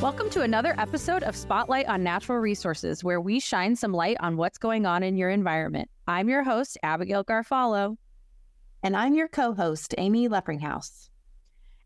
Welcome 0.00 0.30
to 0.30 0.40
another 0.40 0.74
episode 0.78 1.24
of 1.24 1.36
Spotlight 1.36 1.86
on 1.86 2.02
Natural 2.02 2.38
Resources, 2.38 3.04
where 3.04 3.20
we 3.20 3.38
shine 3.38 3.76
some 3.76 3.92
light 3.92 4.16
on 4.20 4.38
what's 4.38 4.56
going 4.56 4.86
on 4.86 5.02
in 5.02 5.18
your 5.18 5.28
environment. 5.28 5.90
I'm 6.08 6.30
your 6.30 6.42
host, 6.42 6.78
Abigail 6.82 7.22
Garfalo. 7.22 7.98
And 8.82 8.96
I'm 8.96 9.12
your 9.12 9.28
co 9.28 9.52
host, 9.52 9.94
Amy 9.98 10.26
Leppringhouse. 10.26 11.10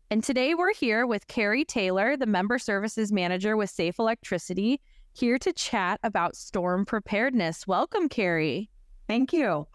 And 0.09 0.23
today 0.23 0.53
we're 0.53 0.73
here 0.73 1.05
with 1.05 1.27
Kerri 1.27 1.67
Taylor, 1.67 2.15
the 2.15 2.25
Member 2.25 2.57
Services 2.57 3.11
Manager 3.11 3.57
with 3.57 3.69
Safe 3.69 3.99
Electricity, 3.99 4.79
here 5.11 5.37
to 5.39 5.51
chat 5.51 5.99
about 6.01 6.37
storm 6.37 6.85
preparedness. 6.85 7.67
Welcome, 7.67 8.07
Kerri. 8.07 8.69
Thank 9.09 9.33
you. 9.33 9.67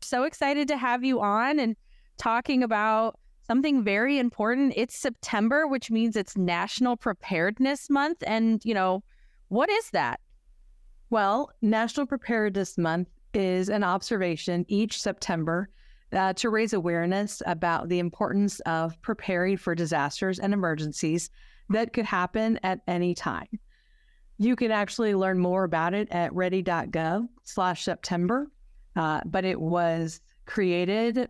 So 0.00 0.24
excited 0.24 0.66
to 0.66 0.76
have 0.76 1.04
you 1.04 1.20
on 1.20 1.60
and 1.60 1.76
talking 2.18 2.64
about 2.64 3.20
something 3.46 3.84
very 3.84 4.18
important. 4.18 4.72
It's 4.76 4.96
September, 4.96 5.66
which 5.66 5.90
means 5.90 6.16
it's 6.16 6.36
National 6.36 6.96
Preparedness 6.96 7.90
Month. 7.90 8.22
And, 8.26 8.64
you 8.64 8.74
know, 8.74 9.02
what 9.48 9.70
is 9.70 9.90
that? 9.90 10.20
Well, 11.10 11.50
National 11.62 12.06
Preparedness 12.06 12.78
Month 12.78 13.08
is 13.34 13.68
an 13.68 13.84
observation 13.84 14.64
each 14.68 15.00
September 15.00 15.68
uh, 16.12 16.32
to 16.34 16.48
raise 16.48 16.72
awareness 16.72 17.42
about 17.46 17.88
the 17.88 17.98
importance 17.98 18.60
of 18.60 19.00
preparing 19.02 19.56
for 19.56 19.74
disasters 19.74 20.38
and 20.38 20.54
emergencies 20.54 21.30
that 21.70 21.92
could 21.92 22.04
happen 22.04 22.58
at 22.62 22.80
any 22.86 23.14
time. 23.14 23.48
You 24.38 24.56
can 24.56 24.70
actually 24.70 25.14
learn 25.14 25.38
more 25.38 25.64
about 25.64 25.94
it 25.94 26.08
at 26.10 26.32
ready.gov 26.32 27.28
slash 27.44 27.84
September, 27.84 28.50
uh, 28.96 29.20
but 29.24 29.44
it 29.44 29.60
was 29.60 30.20
created 30.46 31.28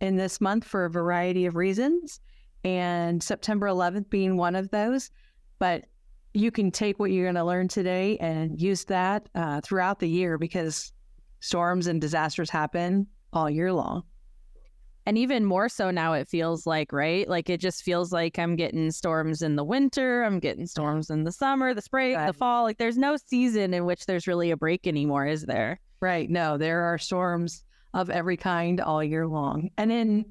in 0.00 0.16
this 0.16 0.40
month 0.40 0.64
for 0.64 0.84
a 0.84 0.90
variety 0.90 1.46
of 1.46 1.56
reasons, 1.56 2.20
and 2.64 3.22
September 3.22 3.66
11th 3.66 4.10
being 4.10 4.36
one 4.36 4.56
of 4.56 4.70
those. 4.70 5.10
But 5.58 5.86
you 6.34 6.50
can 6.50 6.70
take 6.70 6.98
what 6.98 7.10
you're 7.10 7.24
going 7.24 7.34
to 7.36 7.44
learn 7.44 7.68
today 7.68 8.18
and 8.18 8.60
use 8.60 8.84
that 8.84 9.28
uh, 9.34 9.60
throughout 9.62 10.00
the 10.00 10.08
year 10.08 10.36
because 10.36 10.92
storms 11.40 11.86
and 11.86 12.00
disasters 12.00 12.50
happen 12.50 13.06
all 13.32 13.48
year 13.48 13.72
long. 13.72 14.02
And 15.06 15.16
even 15.16 15.44
more 15.44 15.68
so 15.68 15.92
now, 15.92 16.14
it 16.14 16.28
feels 16.28 16.66
like, 16.66 16.92
right? 16.92 17.28
Like 17.28 17.48
it 17.48 17.60
just 17.60 17.84
feels 17.84 18.12
like 18.12 18.40
I'm 18.40 18.56
getting 18.56 18.90
storms 18.90 19.40
in 19.40 19.54
the 19.54 19.62
winter, 19.62 20.24
I'm 20.24 20.40
getting 20.40 20.66
storms 20.66 21.10
in 21.10 21.22
the 21.22 21.30
summer, 21.30 21.72
the 21.72 21.80
spring, 21.80 22.16
right. 22.16 22.26
the 22.26 22.32
fall. 22.32 22.64
Like 22.64 22.78
there's 22.78 22.98
no 22.98 23.16
season 23.16 23.72
in 23.72 23.84
which 23.84 24.06
there's 24.06 24.26
really 24.26 24.50
a 24.50 24.56
break 24.56 24.86
anymore, 24.86 25.26
is 25.26 25.42
there? 25.42 25.78
Right. 26.00 26.28
No, 26.28 26.58
there 26.58 26.82
are 26.82 26.98
storms 26.98 27.64
of 27.96 28.10
every 28.10 28.36
kind 28.36 28.80
all 28.80 29.02
year 29.02 29.26
long. 29.26 29.70
And 29.78 29.90
in 29.90 30.26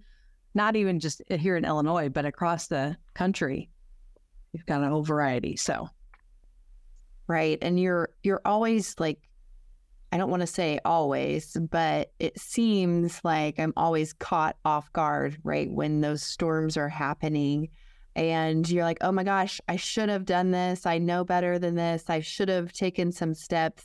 not 0.53 0.75
even 0.75 0.99
just 0.99 1.21
here 1.29 1.57
in 1.57 1.65
Illinois, 1.65 2.09
but 2.09 2.23
across 2.23 2.67
the 2.67 2.95
country, 3.15 3.69
you've 4.53 4.67
got 4.67 4.83
a 4.83 4.87
whole 4.87 5.01
variety. 5.01 5.57
So, 5.57 5.89
right. 7.27 7.57
And 7.61 7.79
you're, 7.79 8.09
you're 8.21 8.41
always 8.45 8.95
like, 8.99 9.17
I 10.11 10.17
don't 10.17 10.29
want 10.29 10.41
to 10.41 10.47
say 10.47 10.79
always, 10.85 11.57
but 11.71 12.13
it 12.19 12.39
seems 12.39 13.19
like 13.23 13.59
I'm 13.59 13.73
always 13.75 14.13
caught 14.13 14.57
off 14.63 14.93
guard, 14.93 15.37
right? 15.43 15.69
When 15.69 16.01
those 16.01 16.21
storms 16.21 16.77
are 16.77 16.87
happening. 16.87 17.69
And 18.15 18.69
you're 18.69 18.85
like, 18.85 18.99
oh 19.01 19.11
my 19.11 19.23
gosh, 19.23 19.59
I 19.67 19.75
should 19.75 20.07
have 20.07 20.23
done 20.23 20.51
this. 20.51 20.85
I 20.85 20.99
know 20.99 21.25
better 21.25 21.57
than 21.57 21.75
this. 21.75 22.05
I 22.09 22.19
should 22.21 22.47
have 22.47 22.71
taken 22.71 23.11
some 23.11 23.33
steps 23.33 23.83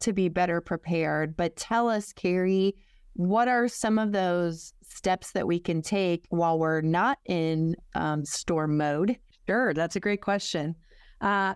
to 0.00 0.12
be 0.12 0.28
better 0.28 0.60
prepared. 0.60 1.34
But 1.34 1.56
tell 1.56 1.88
us, 1.88 2.12
Kerri, 2.12 2.74
what 3.14 3.48
are 3.48 3.68
some 3.68 3.98
of 3.98 4.12
those 4.12 4.72
steps 4.82 5.32
that 5.32 5.46
we 5.46 5.58
can 5.58 5.82
take 5.82 6.24
while 6.30 6.58
we're 6.58 6.80
not 6.80 7.18
in 7.26 7.76
um, 7.94 8.24
storm 8.24 8.76
mode? 8.76 9.18
Sure, 9.46 9.74
that's 9.74 9.96
a 9.96 10.00
great 10.00 10.22
question. 10.22 10.74
Uh, 11.20 11.54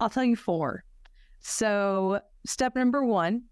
I'll 0.00 0.10
tell 0.10 0.24
you 0.24 0.36
four. 0.36 0.84
So, 1.40 2.20
step 2.44 2.74
number 2.74 3.04
one, 3.04 3.42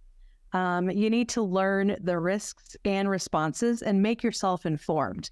um, 0.53 0.91
you 0.91 1.11
need 1.11 1.29
to 1.31 1.43
learn 1.43 1.97
the 2.01 2.19
risks 2.19 2.77
and 2.85 3.09
responses 3.09 3.83
and 3.83 4.03
make 4.03 4.23
yourself 4.23 4.67
informed. 4.67 5.31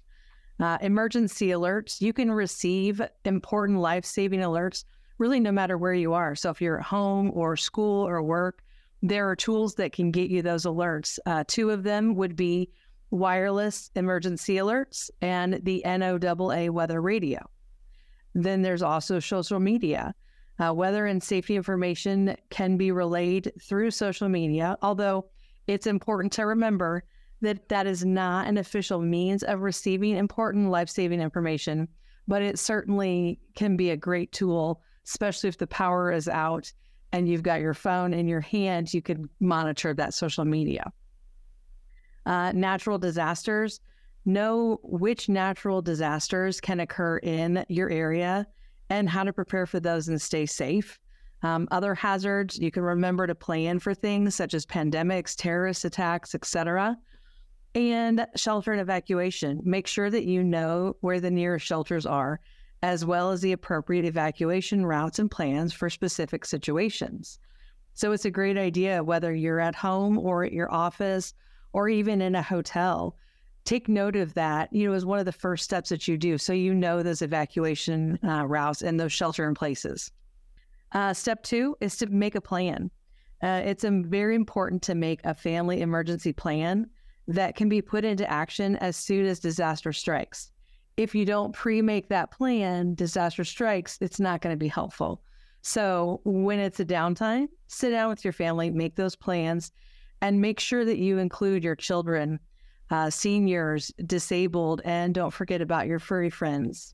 Uh, 0.59 0.77
emergency 0.81 1.47
alerts, 1.49 1.99
you 1.99 2.13
can 2.13 2.31
receive 2.31 3.01
important 3.25 3.79
life 3.79 4.05
saving 4.05 4.41
alerts 4.41 4.85
really 5.17 5.39
no 5.39 5.51
matter 5.51 5.77
where 5.77 5.93
you 5.93 6.13
are. 6.13 6.35
So, 6.35 6.49
if 6.49 6.61
you're 6.61 6.79
at 6.79 6.85
home 6.85 7.31
or 7.33 7.57
school 7.57 8.07
or 8.07 8.21
work, 8.23 8.63
there 9.03 9.29
are 9.29 9.35
tools 9.35 9.75
that 9.75 9.91
can 9.91 10.11
get 10.11 10.31
you 10.31 10.41
those 10.41 10.63
alerts. 10.63 11.19
Uh, 11.25 11.43
two 11.45 11.69
of 11.69 11.83
them 11.83 12.15
would 12.15 12.37
be 12.37 12.69
wireless 13.11 13.91
emergency 13.95 14.55
alerts 14.55 15.11
and 15.21 15.59
the 15.63 15.83
NOAA 15.85 16.69
weather 16.69 17.01
radio. 17.01 17.39
Then 18.33 18.61
there's 18.61 18.81
also 18.81 19.19
social 19.19 19.59
media. 19.59 20.15
Uh, 20.57 20.73
weather 20.73 21.05
and 21.05 21.21
safety 21.21 21.57
information 21.57 22.35
can 22.49 22.77
be 22.77 22.91
relayed 22.91 23.51
through 23.61 23.91
social 23.91 24.29
media, 24.29 24.77
although 24.81 25.25
it's 25.67 25.85
important 25.85 26.31
to 26.33 26.45
remember 26.45 27.03
that 27.41 27.67
that 27.67 27.85
is 27.85 28.05
not 28.05 28.47
an 28.47 28.57
official 28.57 29.01
means 29.01 29.43
of 29.43 29.61
receiving 29.61 30.15
important 30.15 30.69
life 30.69 30.89
saving 30.89 31.19
information, 31.19 31.89
but 32.25 32.41
it 32.41 32.57
certainly 32.57 33.37
can 33.55 33.75
be 33.75 33.89
a 33.89 33.97
great 33.97 34.31
tool, 34.31 34.81
especially 35.05 35.49
if 35.49 35.57
the 35.57 35.67
power 35.67 36.09
is 36.09 36.29
out 36.29 36.71
and 37.13 37.29
you've 37.29 37.43
got 37.43 37.61
your 37.61 37.75
phone 37.75 38.11
in 38.11 38.27
your 38.27 38.41
hand, 38.41 38.93
you 38.93 39.01
could 39.01 39.29
monitor 39.39 39.93
that 39.93 40.15
social 40.15 40.43
media. 40.43 40.91
Uh, 42.25 42.51
natural 42.53 42.97
disasters, 42.97 43.79
know 44.25 44.79
which 44.83 45.29
natural 45.29 45.81
disasters 45.81 46.59
can 46.59 46.79
occur 46.79 47.19
in 47.19 47.63
your 47.69 47.89
area 47.89 48.47
and 48.89 49.07
how 49.07 49.23
to 49.23 49.31
prepare 49.31 49.65
for 49.65 49.79
those 49.79 50.07
and 50.07 50.21
stay 50.21 50.45
safe. 50.45 50.99
Um, 51.43 51.67
other 51.71 51.93
hazards, 51.93 52.57
you 52.57 52.71
can 52.71 52.83
remember 52.83 53.27
to 53.27 53.35
plan 53.35 53.79
for 53.79 53.93
things 53.93 54.33
such 54.33 54.53
as 54.53 54.65
pandemics, 54.65 55.35
terrorist 55.35 55.85
attacks, 55.85 56.33
etc. 56.33 56.97
And 57.75 58.25
shelter 58.35 58.71
and 58.71 58.81
evacuation. 58.81 59.61
Make 59.63 59.85
sure 59.87 60.09
that 60.09 60.23
you 60.23 60.41
know 60.41 60.95
where 61.01 61.19
the 61.19 61.31
nearest 61.31 61.65
shelters 61.65 62.05
are 62.05 62.39
as 62.83 63.05
well 63.05 63.31
as 63.31 63.39
the 63.39 63.53
appropriate 63.53 64.03
evacuation 64.03 64.85
routes 64.85 65.17
and 65.17 65.31
plans 65.31 65.71
for 65.71 65.89
specific 65.89 66.45
situations. 66.45 67.39
So 67.93 68.11
it's 68.11 68.25
a 68.25 68.31
great 68.31 68.57
idea 68.57 69.01
whether 69.01 69.33
you're 69.33 69.61
at 69.61 69.73
home 69.73 70.19
or 70.19 70.43
at 70.43 70.51
your 70.51 70.69
office 70.69 71.33
or 71.71 71.87
even 71.87 72.21
in 72.21 72.35
a 72.35 72.43
hotel. 72.43 73.15
Take 73.63 73.87
note 73.87 74.17
of 74.17 74.33
that, 74.33 74.73
you 74.73 74.85
know, 74.85 74.93
as 74.93 75.05
one 75.05 75.17
of 75.17 75.25
the 75.25 75.31
first 75.31 75.63
steps 75.63 75.89
that 75.89 76.09
you 76.09 76.17
do. 76.17 76.37
So 76.37 76.51
you 76.51 76.73
know 76.73 77.01
those 77.01 77.21
evacuation 77.21 78.19
uh, 78.21 78.45
routes 78.45 78.81
and 78.81 78.99
those 78.99 79.13
shelter 79.13 79.47
in 79.47 79.55
places. 79.55 80.11
Uh, 80.91 81.13
step 81.13 81.41
two 81.41 81.77
is 81.79 81.95
to 81.97 82.07
make 82.07 82.35
a 82.35 82.41
plan. 82.41 82.91
Uh, 83.41 83.61
it's 83.63 83.85
um, 83.85 84.03
very 84.03 84.35
important 84.35 84.81
to 84.83 84.95
make 84.95 85.21
a 85.23 85.33
family 85.33 85.79
emergency 85.79 86.33
plan 86.33 86.89
that 87.29 87.55
can 87.55 87.69
be 87.69 87.81
put 87.81 88.03
into 88.03 88.29
action 88.29 88.75
as 88.77 88.97
soon 88.97 89.25
as 89.25 89.39
disaster 89.39 89.93
strikes 89.93 90.51
if 90.97 91.15
you 91.15 91.25
don't 91.25 91.53
pre 91.53 91.81
make 91.81 92.09
that 92.09 92.31
plan, 92.31 92.95
disaster 92.95 93.43
strikes, 93.43 93.97
it's 94.01 94.19
not 94.19 94.41
going 94.41 94.53
to 94.53 94.59
be 94.59 94.67
helpful. 94.67 95.21
So 95.61 96.21
when 96.25 96.59
it's 96.59 96.79
a 96.79 96.85
downtime, 96.85 97.47
sit 97.67 97.91
down 97.91 98.09
with 98.09 98.23
your 98.23 98.33
family, 98.33 98.69
make 98.69 98.95
those 98.95 99.15
plans, 99.15 99.71
and 100.21 100.41
make 100.41 100.59
sure 100.59 100.85
that 100.85 100.97
you 100.97 101.17
include 101.17 101.63
your 101.63 101.75
children, 101.75 102.39
uh, 102.89 103.09
seniors, 103.09 103.91
disabled, 104.05 104.81
and 104.83 105.13
don't 105.13 105.31
forget 105.31 105.61
about 105.61 105.87
your 105.87 105.99
furry 105.99 106.29
friends. 106.29 106.93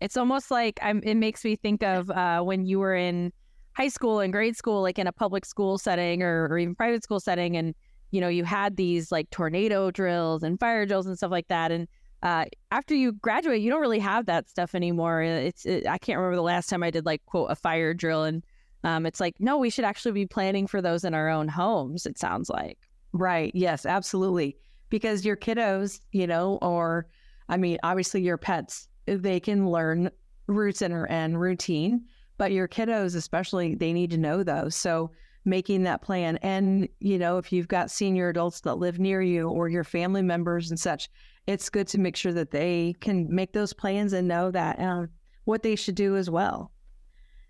It's 0.00 0.16
almost 0.16 0.50
like 0.50 0.78
I'm, 0.82 1.00
it 1.02 1.14
makes 1.16 1.44
me 1.44 1.56
think 1.56 1.82
of 1.82 2.10
uh, 2.10 2.42
when 2.42 2.64
you 2.64 2.78
were 2.78 2.94
in 2.94 3.32
high 3.72 3.88
school 3.88 4.20
and 4.20 4.32
grade 4.32 4.56
school, 4.56 4.80
like 4.80 4.98
in 4.98 5.06
a 5.06 5.12
public 5.12 5.44
school 5.44 5.76
setting 5.76 6.22
or, 6.22 6.46
or 6.48 6.58
even 6.58 6.74
private 6.74 7.02
school 7.02 7.20
setting, 7.20 7.56
and 7.56 7.74
you 8.12 8.20
know 8.20 8.28
you 8.28 8.44
had 8.44 8.76
these 8.76 9.10
like 9.10 9.28
tornado 9.30 9.90
drills 9.90 10.44
and 10.44 10.60
fire 10.60 10.86
drills 10.86 11.06
and 11.06 11.16
stuff 11.16 11.32
like 11.32 11.48
that, 11.48 11.72
and 11.72 11.88
uh, 12.24 12.46
after 12.70 12.94
you 12.94 13.12
graduate, 13.12 13.60
you 13.60 13.70
don't 13.70 13.82
really 13.82 13.98
have 13.98 14.26
that 14.26 14.48
stuff 14.48 14.74
anymore. 14.74 15.22
It's 15.22 15.66
it, 15.66 15.86
I 15.86 15.98
can't 15.98 16.18
remember 16.18 16.36
the 16.36 16.42
last 16.42 16.68
time 16.68 16.82
I 16.82 16.90
did 16.90 17.04
like 17.04 17.24
quote 17.26 17.50
a 17.50 17.54
fire 17.54 17.92
drill, 17.92 18.24
and 18.24 18.42
um, 18.82 19.04
it's 19.04 19.20
like 19.20 19.36
no, 19.38 19.58
we 19.58 19.70
should 19.70 19.84
actually 19.84 20.12
be 20.12 20.26
planning 20.26 20.66
for 20.66 20.80
those 20.80 21.04
in 21.04 21.14
our 21.14 21.28
own 21.28 21.48
homes. 21.48 22.06
It 22.06 22.18
sounds 22.18 22.48
like 22.48 22.78
right. 23.12 23.52
Yes, 23.54 23.84
absolutely. 23.84 24.56
Because 24.88 25.24
your 25.24 25.36
kiddos, 25.36 26.00
you 26.12 26.26
know, 26.26 26.58
or 26.62 27.06
I 27.48 27.58
mean, 27.58 27.78
obviously 27.82 28.22
your 28.22 28.38
pets, 28.38 28.88
they 29.06 29.38
can 29.38 29.70
learn 29.70 30.10
and, 30.48 31.06
and 31.10 31.40
routine, 31.40 32.04
but 32.38 32.52
your 32.52 32.68
kiddos, 32.68 33.16
especially, 33.16 33.74
they 33.74 33.92
need 33.92 34.10
to 34.10 34.18
know 34.18 34.42
those. 34.42 34.74
So 34.74 35.10
making 35.44 35.82
that 35.82 36.02
plan. 36.02 36.38
And, 36.38 36.88
you 37.00 37.18
know, 37.18 37.38
if 37.38 37.52
you've 37.52 37.68
got 37.68 37.90
senior 37.90 38.30
adults 38.30 38.60
that 38.62 38.76
live 38.76 38.98
near 38.98 39.20
you 39.20 39.48
or 39.48 39.68
your 39.68 39.84
family 39.84 40.22
members 40.22 40.70
and 40.70 40.80
such, 40.80 41.08
it's 41.46 41.68
good 41.68 41.86
to 41.88 41.98
make 41.98 42.16
sure 42.16 42.32
that 42.32 42.50
they 42.50 42.94
can 43.00 43.26
make 43.34 43.52
those 43.52 43.72
plans 43.72 44.12
and 44.12 44.26
know 44.26 44.50
that 44.50 44.80
um, 44.80 45.08
what 45.44 45.62
they 45.62 45.76
should 45.76 45.94
do 45.94 46.16
as 46.16 46.30
well. 46.30 46.72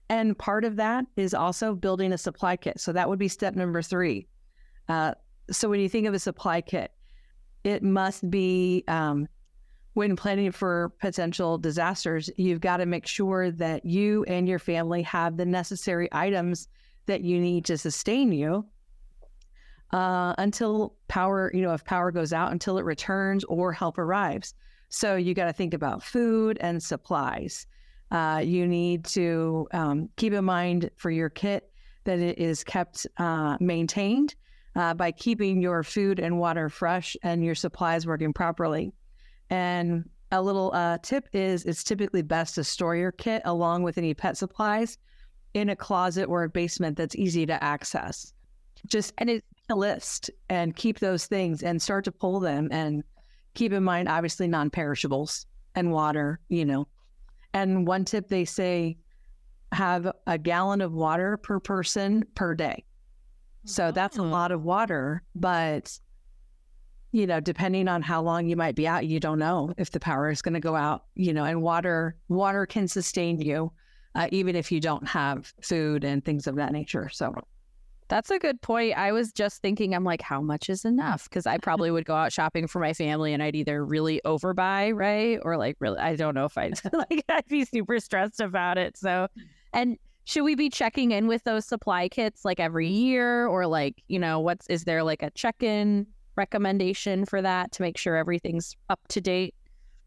And 0.09 0.37
part 0.37 0.65
of 0.65 0.77
that 0.77 1.07
is 1.17 1.33
also 1.33 1.75
building 1.75 2.13
a 2.13 2.19
supply 2.19 2.57
kit. 2.57 2.81
So 2.81 2.93
that 2.93 3.09
would 3.09 3.19
be 3.19 3.29
step 3.29 3.55
number 3.55 3.83
three. 3.83 4.27
Uh, 4.89 5.15
so 5.51 5.69
when 5.69 5.81
you 5.81 5.89
think 5.89 6.07
of 6.07 6.15
a 6.15 6.19
supply 6.19 6.61
kit, 6.61 6.93
it 7.63 7.83
must 7.83 8.29
be 8.31 8.85
um, 8.89 9.27
when 9.95 10.17
planning 10.17 10.53
for 10.53 10.93
potential 11.01 11.57
disasters, 11.57 12.29
you've 12.37 12.61
got 12.61 12.79
to 12.79 12.87
make 12.87 13.07
sure 13.07 13.51
that 13.53 13.87
you 13.87 14.25
and 14.25 14.49
your 14.49 14.59
family 14.59 15.03
have 15.03 15.37
the 15.37 15.47
necessary 15.47 16.09
items 16.13 16.69
that 17.07 17.23
you 17.23 17.41
need 17.41 17.65
to 17.67 17.79
sustain 17.79 18.33
you 18.33 18.67
uh, 19.95 20.35
until 20.39 20.93
power, 21.07 21.53
you 21.55 21.63
know, 21.63 21.73
if 21.73 21.85
power 21.85 22.11
goes 22.11 22.33
out, 22.33 22.51
until 22.51 22.79
it 22.79 22.85
returns 22.85 23.45
or 23.45 23.73
help 23.73 23.97
arrives. 23.97 24.53
So 24.89 25.15
you 25.15 25.35
got 25.35 25.45
to 25.45 25.53
think 25.53 25.73
about 25.73 26.03
food 26.03 26.59
and 26.61 26.83
supplies. 26.83 27.69
Uh, 28.11 28.43
you 28.45 28.67
need 28.67 29.05
to 29.05 29.69
um, 29.73 30.09
keep 30.17 30.33
in 30.33 30.45
mind 30.45 30.91
for 30.97 31.13
your 31.13 31.31
kit 31.31 31.71
that 32.03 32.19
it 32.19 32.39
is 32.39 32.65
kept 32.65 33.07
uh, 33.19 33.57
maintained 33.61 34.35
uh, 34.75 34.95
by 34.95 35.13
keeping 35.13 35.63
your 35.63 35.85
food 35.85 36.19
and 36.19 36.41
water 36.41 36.69
fresh 36.69 37.17
and 37.23 37.45
your 37.45 37.55
supplies 37.55 38.05
working 38.05 38.33
properly. 38.33 38.93
And 39.49 40.09
a 40.33 40.43
little 40.43 40.73
uh, 40.75 40.99
tip 41.03 41.29
is 41.33 41.65
it's 41.67 41.85
typically 41.85 42.23
best 42.23 42.57
to 42.57 42.65
store 42.65 42.97
your 42.97 43.13
kit 43.13 43.43
along 43.45 43.85
with 43.85 43.97
any 43.97 44.13
pet 44.13 44.37
supplies 44.37 44.99
in 45.55 45.69
a 45.69 45.77
closet 45.77 46.25
or 46.25 46.43
a 46.43 46.49
basement 46.49 46.97
that's 46.97 47.15
easy 47.15 47.47
to 47.47 47.63
access. 47.63 48.33
Just 48.89 49.15
and 49.19 49.31
it, 49.31 49.45
a 49.71 49.75
list 49.75 50.31
and 50.49 50.77
keep 50.77 50.99
those 50.99 51.27
things 51.27 51.63
and 51.63 51.81
start 51.81 52.05
to 52.05 52.13
pull 52.13 52.41
them 52.41 52.69
and 52.71 53.03
keep 53.55 53.73
in 53.73 53.83
mind 53.83 54.09
obviously 54.09 54.47
non-perishables 54.47 55.47
and 55.75 55.91
water, 55.91 56.41
you 56.49 56.65
know. 56.65 56.87
And 57.53 57.87
one 57.87 58.05
tip 58.05 58.29
they 58.29 58.45
say 58.45 58.97
have 59.73 60.11
a 60.27 60.39
gallon 60.39 60.81
of 60.81 60.93
water 60.93 61.37
per 61.37 61.61
person 61.61 62.25
per 62.35 62.55
day. 62.55 62.85
So 63.65 63.91
that's 63.91 64.19
a 64.19 64.23
Oh. 64.23 64.25
lot 64.25 64.53
of 64.53 64.63
water, 64.63 65.23
but 65.35 65.99
you 67.13 67.29
know, 67.29 67.39
depending 67.39 67.87
on 67.87 68.03
how 68.03 68.21
long 68.21 68.49
you 68.49 68.57
might 68.57 68.75
be 68.75 68.89
out, 68.89 69.07
you 69.07 69.21
don't 69.21 69.39
know 69.39 69.73
if 69.79 69.93
the 69.93 70.01
power 70.01 70.31
is 70.31 70.43
going 70.43 70.55
to 70.55 70.61
go 70.61 70.75
out, 70.75 71.05
you 71.15 71.33
know, 71.33 71.45
and 71.45 71.63
water 71.63 72.17
water 72.29 72.67
can 72.67 72.89
sustain 72.89 73.41
you 73.41 73.73
uh, 74.17 74.29
even 74.33 74.57
if 74.57 74.71
you 74.73 74.81
don't 74.81 75.07
have 75.07 75.53
food 75.63 76.05
and 76.05 76.25
things 76.25 76.47
of 76.47 76.57
that 76.57 76.73
nature. 76.73 77.09
So 77.09 77.33
That's 78.09 78.31
a 78.31 78.39
good 78.39 78.61
point. 78.61 78.99
I 78.99 79.13
was 79.13 79.33
just 79.33 79.63
thinking, 79.63 79.95
I'm 79.95 80.05
like, 80.05 80.21
how 80.21 80.41
much 80.41 80.69
is 80.69 80.85
enough? 80.85 81.25
Because 81.25 81.47
I 81.47 81.57
probably 81.59 81.91
would 81.91 82.05
go 82.05 82.15
out 82.15 82.33
shopping 82.33 82.67
for 82.67 82.79
my 82.79 82.93
family 82.93 83.33
and 83.33 83.43
I'd 83.43 83.57
either 83.57 83.85
really 83.85 84.21
overbuy, 84.27 84.95
right? 84.95 85.39
Or 85.43 85.57
like, 85.57 85.77
really, 85.81 85.99
I 85.99 86.15
don't 86.15 86.35
know 86.35 86.45
if 86.45 86.59
I'd 86.59 86.79
like, 86.93 87.25
I'd 87.29 87.47
be 87.49 87.65
super 87.65 87.99
stressed 88.01 88.41
about 88.41 88.77
it. 88.77 88.99
So, 88.99 89.29
and 89.73 89.97
should 90.25 90.43
we 90.43 90.55
be 90.55 90.69
checking 90.69 91.13
in 91.13 91.27
with 91.27 91.45
those 91.45 91.65
supply 91.65 92.09
kits 92.09 92.45
like 92.45 92.61
every 92.61 92.89
year 92.89 93.47
or 93.47 93.67
like, 93.67 94.03
you 94.09 94.19
know, 94.19 94.39
what's, 94.39 94.67
is 94.69 94.85
there 94.85 95.03
like 95.03 95.23
a 95.23 95.31
check 95.31 95.63
in 95.63 96.07
recommendation 96.37 97.25
for 97.25 97.41
that 97.41 97.73
to 97.73 97.83
make 97.83 97.97
sure 97.97 98.17
everything's 98.17 98.77
up 98.91 99.01
to 99.09 99.21
date? 99.21 99.55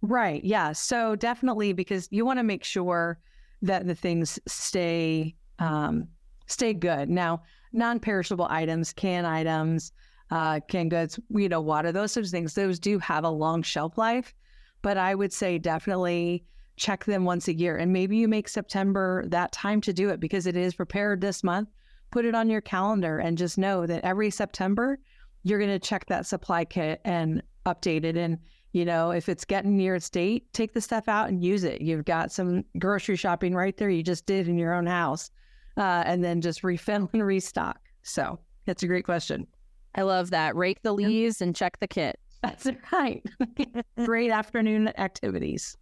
Right. 0.02 0.44
Yeah. 0.44 0.74
So 0.74 1.16
definitely 1.16 1.74
because 1.74 2.08
you 2.12 2.26
want 2.26 2.38
to 2.38 2.44
make 2.44 2.64
sure 2.64 3.20
that 3.64 3.88
the 3.88 3.96
things 3.96 4.38
stay 4.46 5.36
um, 5.58 6.08
stay 6.48 6.74
good. 6.74 7.10
Now, 7.10 7.44
non-perishable 7.78 8.48
items, 8.50 8.94
can 8.94 9.26
items, 9.26 9.92
uh, 10.32 10.60
canned 10.68 10.92
goods, 10.92 11.20
you 11.30 11.48
know, 11.48 11.62
water, 11.62 11.92
those 11.92 12.12
sorts 12.12 12.30
of 12.30 12.32
things, 12.32 12.54
those 12.54 12.80
do 12.80 13.00
have 13.00 13.24
a 13.24 13.30
long 13.30 13.62
shelf 13.62 13.98
life. 13.98 14.34
But 14.82 14.98
I 14.98 15.16
would 15.16 15.32
say 15.32 15.58
definitely 15.58 16.44
check 16.76 17.06
them 17.06 17.26
once 17.26 17.48
a 17.48 17.54
year. 17.54 17.78
And 17.78 17.92
maybe 17.92 18.18
you 18.18 18.28
make 18.28 18.48
September 18.48 19.26
that 19.28 19.52
time 19.52 19.82
to 19.82 19.94
do 19.94 20.10
it 20.10 20.20
because 20.20 20.46
it 20.46 20.56
is 20.56 20.76
prepared 20.76 21.22
this 21.22 21.44
month. 21.44 21.70
Put 22.12 22.26
it 22.26 22.36
on 22.36 22.50
your 22.50 22.62
calendar 22.62 23.20
and 23.20 23.38
just 23.38 23.58
know 23.58 23.86
that 23.86 24.04
every 24.04 24.30
September 24.30 25.00
you're 25.44 25.60
going 25.60 25.72
to 25.72 25.80
check 25.80 26.06
that 26.08 26.26
supply 26.26 26.66
kit 26.66 27.02
and 27.04 27.42
update 27.66 28.04
it. 28.04 28.16
And 28.16 28.38
you 28.74 28.86
know, 28.86 29.12
if 29.12 29.28
it's 29.28 29.46
getting 29.46 29.76
near 29.76 29.96
its 29.96 30.10
date, 30.10 30.52
take 30.54 30.74
the 30.74 30.82
stuff 30.82 31.08
out 31.08 31.30
and 31.30 31.44
use 31.44 31.64
it. 31.64 31.82
You've 31.82 32.06
got 32.06 32.32
some 32.32 32.64
grocery 32.78 33.16
shopping 33.16 33.56
right 33.56 33.76
there. 33.76 33.90
You 33.90 34.04
just 34.04 34.26
did 34.26 34.48
in 34.48 34.58
your 34.58 34.74
own 34.74 34.86
house, 34.86 35.32
uh, 35.78 36.04
and 36.06 36.24
then 36.24 36.42
just 36.42 36.64
refill 36.64 37.10
and 37.14 37.26
restock. 37.26 37.80
So 38.04 38.40
that's 38.66 38.84
a 38.84 38.88
great 38.88 39.06
question. 39.06 39.48
I 39.96 40.02
love 40.04 40.30
that. 40.32 40.56
Rake 40.56 40.82
the 40.84 40.94
leaves 40.94 41.42
and 41.42 41.56
check 41.56 41.80
the 41.80 41.88
kit. 41.88 42.20
That's 42.44 42.68
right. 42.92 43.24
great 44.06 44.32
afternoon 44.32 44.90
activities. 44.98 45.78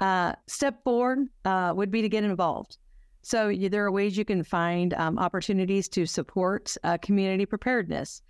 Uh, 0.00 0.32
step 0.48 0.82
four 0.82 1.26
uh, 1.44 1.72
would 1.74 1.90
be 1.90 2.02
to 2.02 2.08
get 2.08 2.24
involved. 2.24 2.78
So 3.22 3.48
you, 3.48 3.68
there 3.68 3.84
are 3.86 3.92
ways 3.92 4.18
you 4.18 4.24
can 4.24 4.42
find 4.42 4.92
um, 4.94 5.18
opportunities 5.18 5.88
to 5.90 6.04
support 6.04 6.76
uh, 6.82 6.98
community 6.98 7.46
preparedness. 7.46 8.20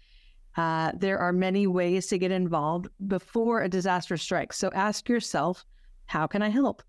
Uh, 0.56 0.92
there 0.94 1.18
are 1.18 1.32
many 1.32 1.66
ways 1.66 2.06
to 2.08 2.18
get 2.18 2.30
involved 2.30 2.86
before 3.08 3.62
a 3.62 3.68
disaster 3.68 4.16
strikes. 4.16 4.56
So 4.56 4.70
ask 4.72 5.08
yourself, 5.08 5.64
how 6.06 6.26
can 6.26 6.42
I 6.42 6.48
help? 6.48 6.82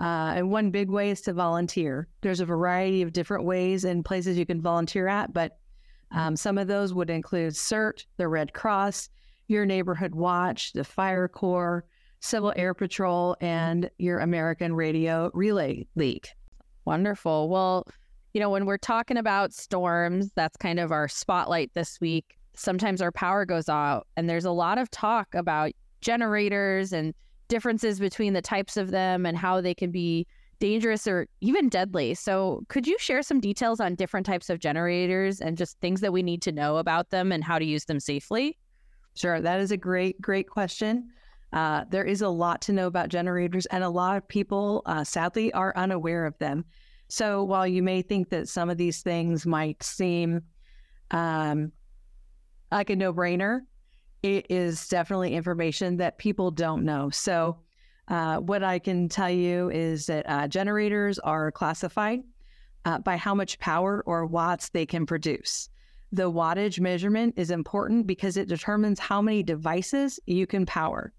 Uh, 0.00 0.32
and 0.36 0.50
one 0.50 0.70
big 0.70 0.90
way 0.90 1.10
is 1.10 1.20
to 1.22 1.32
volunteer. 1.32 2.08
There's 2.22 2.40
a 2.40 2.46
variety 2.46 3.02
of 3.02 3.12
different 3.12 3.44
ways 3.44 3.84
and 3.84 4.04
places 4.04 4.38
you 4.38 4.46
can 4.46 4.60
volunteer 4.60 5.06
at, 5.06 5.32
but 5.32 5.58
um, 6.10 6.36
some 6.36 6.58
of 6.58 6.68
those 6.68 6.92
would 6.92 7.10
include 7.10 7.54
CERT, 7.54 8.04
the 8.16 8.28
Red 8.28 8.52
Cross, 8.52 9.08
your 9.48 9.64
neighborhood 9.64 10.14
watch, 10.14 10.72
the 10.72 10.84
Fire 10.84 11.28
Corps, 11.28 11.84
Civil 12.20 12.52
Air 12.56 12.74
Patrol, 12.74 13.36
and 13.40 13.90
your 13.98 14.20
American 14.20 14.74
Radio 14.74 15.30
Relay 15.34 15.86
League. 15.96 16.28
Wonderful. 16.84 17.48
Well, 17.48 17.86
you 18.34 18.40
know, 18.40 18.50
when 18.50 18.64
we're 18.64 18.78
talking 18.78 19.16
about 19.16 19.52
storms, 19.52 20.30
that's 20.34 20.56
kind 20.56 20.80
of 20.80 20.92
our 20.92 21.08
spotlight 21.08 21.72
this 21.74 22.00
week. 22.00 22.38
Sometimes 22.54 23.02
our 23.02 23.12
power 23.12 23.44
goes 23.44 23.68
out, 23.68 24.06
and 24.16 24.28
there's 24.28 24.44
a 24.44 24.50
lot 24.50 24.78
of 24.78 24.90
talk 24.90 25.34
about 25.34 25.72
generators 26.00 26.92
and 26.92 27.14
differences 27.52 28.00
between 28.00 28.32
the 28.32 28.40
types 28.40 28.78
of 28.78 28.90
them 28.90 29.26
and 29.26 29.36
how 29.36 29.60
they 29.60 29.74
can 29.74 29.90
be 29.90 30.26
dangerous 30.58 31.06
or 31.06 31.26
even 31.42 31.68
deadly. 31.68 32.14
So, 32.14 32.62
could 32.68 32.86
you 32.86 32.96
share 32.98 33.22
some 33.22 33.40
details 33.40 33.78
on 33.78 33.94
different 33.94 34.24
types 34.24 34.48
of 34.48 34.58
generators 34.58 35.38
and 35.42 35.58
just 35.58 35.78
things 35.80 36.00
that 36.00 36.14
we 36.14 36.22
need 36.22 36.40
to 36.42 36.52
know 36.52 36.78
about 36.78 37.10
them 37.10 37.30
and 37.30 37.44
how 37.44 37.58
to 37.58 37.64
use 37.66 37.84
them 37.84 38.00
safely? 38.00 38.56
Sure, 39.14 39.38
that 39.38 39.60
is 39.60 39.70
a 39.70 39.76
great, 39.76 40.18
great 40.18 40.48
question. 40.48 41.10
Uh, 41.52 41.84
there 41.90 42.04
is 42.04 42.22
a 42.22 42.28
lot 42.30 42.62
to 42.62 42.72
know 42.72 42.86
about 42.86 43.10
generators, 43.10 43.66
and 43.66 43.84
a 43.84 43.90
lot 43.90 44.16
of 44.16 44.26
people, 44.26 44.80
uh, 44.86 45.04
sadly, 45.04 45.52
are 45.52 45.76
unaware 45.76 46.24
of 46.24 46.38
them. 46.38 46.64
So 47.08 47.44
while 47.44 47.66
you 47.66 47.82
may 47.82 48.00
think 48.00 48.30
that 48.30 48.48
some 48.48 48.70
of 48.70 48.78
these 48.78 49.02
things 49.02 49.44
might 49.44 49.82
seem 49.82 50.40
um, 51.10 51.70
like 52.70 52.88
a 52.88 52.96
no 52.96 53.12
brainer, 53.12 53.60
it 54.22 54.46
is 54.50 54.88
definitely 54.88 55.34
information 55.34 55.96
that 55.96 56.18
people 56.18 56.50
don't 56.50 56.84
know. 56.84 57.10
So, 57.10 57.58
uh, 58.08 58.38
what 58.38 58.62
I 58.62 58.78
can 58.78 59.08
tell 59.08 59.30
you 59.30 59.70
is 59.70 60.06
that 60.06 60.28
uh, 60.28 60.48
generators 60.48 61.18
are 61.20 61.52
classified 61.52 62.20
uh, 62.84 62.98
by 62.98 63.16
how 63.16 63.34
much 63.34 63.58
power 63.58 64.02
or 64.06 64.26
watts 64.26 64.68
they 64.68 64.84
can 64.84 65.06
produce. 65.06 65.68
The 66.10 66.30
wattage 66.30 66.78
measurement 66.78 67.34
is 67.36 67.50
important 67.50 68.06
because 68.06 68.36
it 68.36 68.48
determines 68.48 68.98
how 68.98 69.22
many 69.22 69.42
devices 69.42 70.20
you 70.26 70.46
can 70.46 70.66
power. 70.66 71.12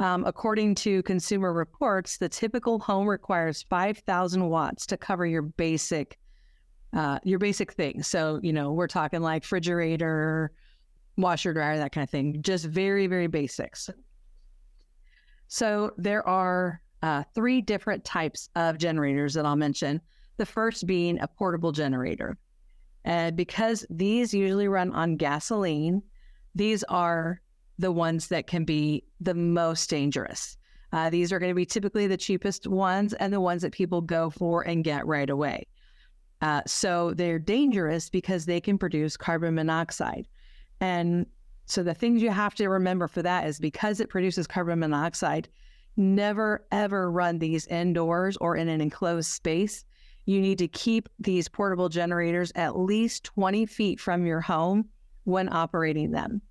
Um, 0.00 0.24
according 0.24 0.74
to 0.76 1.02
Consumer 1.04 1.52
Reports, 1.52 2.18
the 2.18 2.28
typical 2.28 2.80
home 2.80 3.06
requires 3.06 3.62
5,000 3.62 4.48
watts 4.48 4.86
to 4.86 4.96
cover 4.96 5.24
your 5.24 5.42
basic, 5.42 6.18
uh, 6.94 7.20
your 7.22 7.38
basic 7.38 7.72
things. 7.74 8.08
So, 8.08 8.40
you 8.42 8.52
know, 8.52 8.72
we're 8.72 8.88
talking 8.88 9.20
like 9.20 9.44
refrigerator, 9.44 10.50
washer, 11.16 11.52
dryer, 11.52 11.76
that 11.78 11.92
kind 11.92 12.04
of 12.04 12.10
thing. 12.10 12.42
Just 12.42 12.66
very, 12.66 13.06
very 13.06 13.26
basics. 13.26 13.90
So 15.48 15.92
there 15.96 16.26
are 16.26 16.80
uh, 17.02 17.22
three 17.34 17.60
different 17.60 18.04
types 18.04 18.48
of 18.56 18.78
generators 18.78 19.34
that 19.34 19.46
I'll 19.46 19.56
mention. 19.56 20.00
The 20.36 20.46
first 20.46 20.86
being 20.86 21.20
a 21.20 21.28
portable 21.28 21.72
generator. 21.72 22.36
And 23.04 23.36
because 23.36 23.86
these 23.90 24.32
usually 24.32 24.68
run 24.68 24.90
on 24.92 25.16
gasoline, 25.16 26.02
these 26.54 26.82
are 26.84 27.40
the 27.78 27.92
ones 27.92 28.28
that 28.28 28.46
can 28.46 28.64
be 28.64 29.04
the 29.20 29.34
most 29.34 29.90
dangerous. 29.90 30.56
Uh, 30.92 31.10
these 31.10 31.32
are 31.32 31.38
going 31.38 31.50
to 31.50 31.56
be 31.56 31.66
typically 31.66 32.06
the 32.06 32.16
cheapest 32.16 32.66
ones 32.66 33.12
and 33.14 33.32
the 33.32 33.40
ones 33.40 33.62
that 33.62 33.72
people 33.72 34.00
go 34.00 34.30
for 34.30 34.62
and 34.62 34.84
get 34.84 35.06
right 35.06 35.28
away. 35.28 35.66
Uh, 36.40 36.62
so 36.66 37.12
they're 37.14 37.38
dangerous 37.38 38.08
because 38.08 38.44
they 38.44 38.60
can 38.60 38.78
produce 38.78 39.16
carbon 39.16 39.54
monoxide. 39.54 40.28
And 40.84 41.24
so 41.64 41.82
the 41.82 41.94
things 41.94 42.20
you 42.20 42.28
have 42.28 42.54
to 42.56 42.68
remember 42.68 43.08
for 43.08 43.22
that 43.22 43.46
is 43.46 43.58
because 43.58 44.00
it 44.00 44.10
produces 44.10 44.46
carbon 44.46 44.80
monoxide, 44.80 45.48
never 45.96 46.66
ever 46.70 47.10
run 47.10 47.38
these 47.38 47.66
indoors 47.68 48.36
or 48.36 48.54
in 48.54 48.68
an 48.68 48.82
enclosed 48.82 49.30
space. 49.30 49.86
You 50.26 50.42
need 50.42 50.58
to 50.58 50.68
keep 50.68 51.08
these 51.18 51.48
portable 51.48 51.88
generators 51.88 52.52
at 52.54 52.78
least 52.78 53.24
20 53.24 53.64
feet 53.64 53.98
from 53.98 54.26
your 54.26 54.42
home 54.42 54.90
when 55.24 55.50
operating 55.50 56.10
them. 56.10 56.42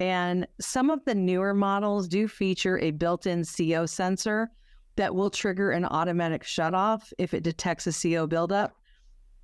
And 0.00 0.46
some 0.62 0.88
of 0.88 1.04
the 1.04 1.14
newer 1.14 1.52
models 1.52 2.08
do 2.08 2.26
feature 2.26 2.78
a 2.78 2.90
built 2.90 3.26
in 3.26 3.44
CO 3.44 3.84
sensor 3.84 4.50
that 4.96 5.14
will 5.14 5.28
trigger 5.28 5.72
an 5.72 5.84
automatic 5.84 6.42
shutoff 6.42 7.12
if 7.18 7.34
it 7.34 7.42
detects 7.42 7.86
a 7.86 7.92
CO 7.92 8.26
buildup. 8.26 8.72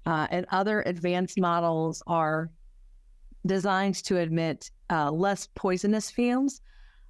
Uh, 0.06 0.26
and 0.30 0.46
other 0.50 0.82
advanced 0.86 1.38
models 1.38 2.02
are 2.06 2.50
designed 3.46 3.96
to 4.04 4.16
emit 4.16 4.70
uh, 4.90 5.10
less 5.10 5.48
poisonous 5.54 6.10
fumes, 6.10 6.60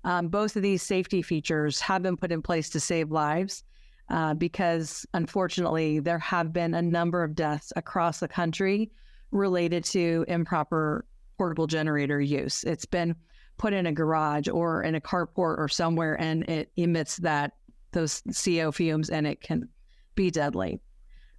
Um, 0.04 0.28
both 0.28 0.56
of 0.56 0.62
these 0.62 0.82
safety 0.82 1.22
features 1.22 1.80
have 1.80 2.02
been 2.02 2.16
put 2.16 2.32
in 2.32 2.42
place 2.42 2.70
to 2.70 2.80
save 2.80 3.10
lives 3.10 3.64
uh, 4.08 4.34
because, 4.34 5.06
unfortunately, 5.12 6.00
there 6.00 6.18
have 6.18 6.52
been 6.52 6.75
a 6.75 6.82
number 6.82 7.22
of 7.22 7.34
deaths 7.34 7.72
across 7.76 8.20
the 8.20 8.28
country 8.28 8.90
related 9.30 9.84
to 9.84 10.25
improper 10.26 11.04
portable 11.37 11.66
generator 11.66 12.20
use. 12.20 12.64
It's 12.64 12.87
been 12.87 13.14
put 13.58 13.72
in 13.72 13.87
a 13.87 13.92
garage 13.92 14.49
or 14.49 14.82
in 14.82 14.94
a 14.94 15.00
carport 15.00 15.58
or 15.58 15.68
somewhere, 15.68 16.18
and 16.20 16.49
it 16.49 16.72
emits 16.76 17.18
that 17.18 17.52
those 17.92 18.22
CO 18.44 18.72
fumes, 18.72 19.10
and 19.10 19.26
it 19.26 19.40
can 19.42 19.68
be 20.14 20.30
deadly. 20.30 20.80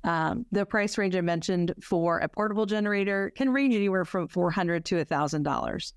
Um, 0.03 0.46
the 0.51 0.65
price 0.65 0.98
range 0.98 1.15
I 1.15 1.22
mentioned 1.22 1.74
for 1.81 2.20
a 2.20 2.27
portable 2.27 2.65
generator 2.65 3.31
can 3.36 3.51
range 3.51 3.75
anywhere 3.75 4.05
from 4.05 4.27
four 4.27 4.50
hundred 4.50 4.84
to 4.86 5.05
thousand 5.05 5.43
dollars. 5.43 5.93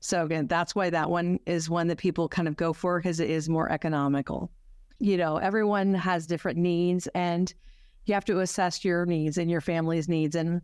So 0.00 0.24
again, 0.24 0.46
that's 0.46 0.74
why 0.74 0.90
that 0.90 1.10
one 1.10 1.38
is 1.46 1.70
one 1.70 1.86
that 1.88 1.98
people 1.98 2.28
kind 2.28 2.48
of 2.48 2.56
go 2.56 2.72
for 2.72 2.98
because 2.98 3.20
it 3.20 3.30
is 3.30 3.48
more 3.48 3.70
economical. 3.70 4.50
You 4.98 5.16
know, 5.16 5.36
everyone 5.36 5.94
has 5.94 6.26
different 6.26 6.58
needs, 6.58 7.08
and 7.14 7.52
you 8.06 8.14
have 8.14 8.24
to 8.24 8.40
assess 8.40 8.84
your 8.84 9.04
needs 9.06 9.38
and 9.38 9.50
your 9.50 9.60
family's 9.60 10.08
needs. 10.08 10.34
And 10.34 10.62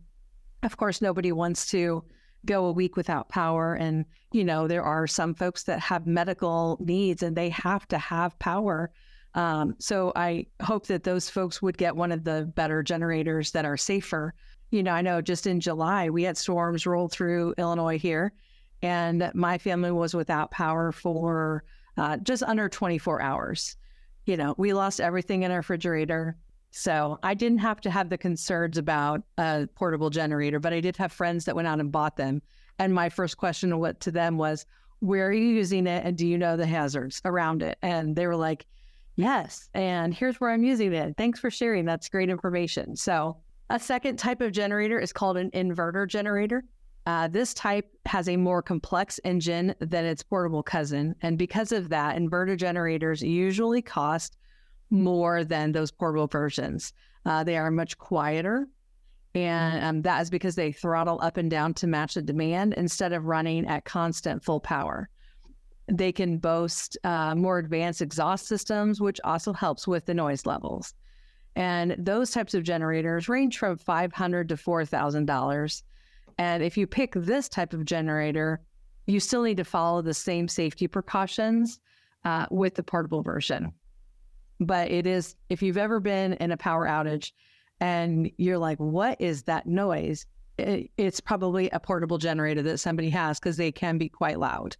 of 0.63 0.75
course, 0.75 1.01
nobody 1.01 1.31
wants 1.31 1.69
to 1.71 2.03
go 2.45 2.65
a 2.65 2.71
week 2.71 2.95
without 2.95 3.29
power. 3.29 3.75
And 3.75 4.05
you 4.31 4.43
know, 4.43 4.67
there 4.67 4.83
are 4.83 5.07
some 5.07 5.33
folks 5.35 5.63
that 5.63 5.79
have 5.79 6.07
medical 6.07 6.77
needs, 6.81 7.21
and 7.21 7.35
they 7.35 7.49
have 7.49 7.87
to 7.89 7.97
have 7.97 8.37
power 8.39 8.91
um, 9.35 9.75
so 9.79 10.11
I 10.15 10.47
hope 10.61 10.87
that 10.87 11.03
those 11.03 11.29
folks 11.29 11.61
would 11.61 11.77
get 11.77 11.95
one 11.95 12.11
of 12.11 12.23
the 12.23 12.51
better 12.55 12.81
generators 12.81 13.51
that 13.51 13.65
are 13.65 13.77
safer. 13.77 14.33
You 14.71 14.83
know, 14.83 14.91
I 14.91 15.01
know 15.01 15.21
just 15.21 15.47
in 15.47 15.59
July, 15.59 16.09
we 16.09 16.23
had 16.23 16.37
storms 16.37 16.85
roll 16.85 17.07
through 17.07 17.53
Illinois 17.57 17.99
here, 17.99 18.33
and 18.81 19.31
my 19.33 19.57
family 19.57 19.91
was 19.91 20.13
without 20.13 20.51
power 20.51 20.91
for 20.91 21.63
uh, 21.97 22.17
just 22.17 22.43
under 22.43 22.69
24 22.69 23.21
hours. 23.21 23.77
You 24.25 24.37
know, 24.37 24.55
we 24.57 24.73
lost 24.73 25.01
everything 25.01 25.43
in 25.43 25.51
our 25.51 25.57
refrigerator. 25.57 26.37
So 26.71 27.17
I 27.23 27.33
didn't 27.33 27.57
have 27.59 27.81
to 27.81 27.89
have 27.89 28.09
the 28.09 28.17
concerns 28.17 28.77
about 28.77 29.23
a 29.37 29.67
portable 29.75 30.11
generator, 30.11 30.59
but 30.59 30.71
I 30.71 30.81
did 30.81 30.97
have 30.97 31.11
friends 31.11 31.45
that 31.45 31.55
went 31.55 31.67
out 31.67 31.79
and 31.79 31.91
bought 31.91 32.15
them. 32.15 32.41
And 32.77 32.93
my 32.93 33.09
first 33.09 33.37
question 33.37 33.71
to 33.71 34.11
them 34.11 34.37
was, 34.37 34.65
where 34.99 35.27
are 35.27 35.33
you 35.33 35.47
using 35.47 35.87
it? 35.87 36.05
And 36.05 36.17
do 36.17 36.27
you 36.27 36.37
know 36.37 36.57
the 36.57 36.67
hazards 36.67 37.21
around 37.25 37.63
it? 37.63 37.77
And 37.81 38.15
they 38.15 38.27
were 38.27 38.35
like, 38.35 38.65
Yes. 39.19 39.69
And 39.73 40.13
here's 40.13 40.39
where 40.39 40.49
I'm 40.49 40.63
using 40.63 40.93
it. 40.93 41.15
Thanks 41.17 41.41
for 41.41 41.51
sharing. 41.51 41.83
That's 41.83 42.07
great 42.07 42.29
information. 42.29 42.95
So, 42.95 43.35
a 43.69 43.77
second 43.77 44.17
type 44.17 44.39
of 44.39 44.53
generator 44.53 44.97
is 44.97 45.11
called 45.11 45.35
an 45.35 45.51
inverter 45.51 46.07
generator. 46.07 46.63
Uh, 47.05 47.27
this 47.27 47.53
type 47.53 47.85
has 48.05 48.29
a 48.29 48.37
more 48.37 48.61
complex 48.61 49.19
engine 49.25 49.75
than 49.79 50.05
its 50.05 50.23
portable 50.23 50.63
cousin. 50.63 51.15
And 51.21 51.37
because 51.37 51.73
of 51.73 51.89
that, 51.89 52.17
inverter 52.17 52.57
generators 52.57 53.21
usually 53.21 53.81
cost 53.81 54.37
more 54.89 55.43
than 55.43 55.73
those 55.73 55.91
portable 55.91 56.27
versions. 56.27 56.93
Uh, 57.25 57.43
they 57.43 57.57
are 57.57 57.69
much 57.69 57.97
quieter. 57.97 58.69
And 59.35 59.83
um, 59.83 60.01
that 60.03 60.21
is 60.21 60.29
because 60.29 60.55
they 60.55 60.71
throttle 60.71 61.19
up 61.21 61.35
and 61.35 61.51
down 61.51 61.73
to 61.75 61.87
match 61.87 62.13
the 62.13 62.21
demand 62.21 62.73
instead 62.75 63.11
of 63.11 63.25
running 63.25 63.67
at 63.67 63.83
constant 63.83 64.45
full 64.45 64.61
power. 64.61 65.09
They 65.91 66.11
can 66.11 66.37
boast 66.37 66.97
uh, 67.03 67.35
more 67.35 67.57
advanced 67.57 68.01
exhaust 68.01 68.47
systems, 68.47 69.01
which 69.01 69.19
also 69.23 69.53
helps 69.53 69.87
with 69.87 70.05
the 70.05 70.13
noise 70.13 70.45
levels. 70.45 70.93
And 71.55 71.95
those 71.97 72.31
types 72.31 72.53
of 72.53 72.63
generators 72.63 73.27
range 73.27 73.57
from 73.57 73.77
500 73.77 74.49
to 74.49 74.55
$4,000. 74.55 75.83
And 76.37 76.63
if 76.63 76.77
you 76.77 76.87
pick 76.87 77.13
this 77.15 77.49
type 77.49 77.73
of 77.73 77.85
generator, 77.85 78.61
you 79.07 79.19
still 79.19 79.43
need 79.43 79.57
to 79.57 79.65
follow 79.65 80.01
the 80.01 80.13
same 80.13 80.47
safety 80.47 80.87
precautions 80.87 81.79
uh, 82.23 82.45
with 82.51 82.75
the 82.75 82.83
portable 82.83 83.23
version. 83.23 83.73
But 84.59 84.91
it 84.91 85.07
is, 85.07 85.35
if 85.49 85.61
you've 85.61 85.77
ever 85.77 85.99
been 85.99 86.33
in 86.33 86.51
a 86.51 86.57
power 86.57 86.85
outage 86.85 87.31
and 87.79 88.29
you're 88.37 88.57
like, 88.57 88.77
what 88.77 89.19
is 89.19 89.43
that 89.43 89.65
noise? 89.65 90.25
It, 90.57 90.91
it's 90.97 91.19
probably 91.19 91.69
a 91.71 91.79
portable 91.79 92.17
generator 92.17 92.61
that 92.61 92.77
somebody 92.79 93.09
has 93.09 93.39
because 93.39 93.57
they 93.57 93.71
can 93.71 93.97
be 93.97 94.09
quite 94.09 94.39
loud. 94.39 94.75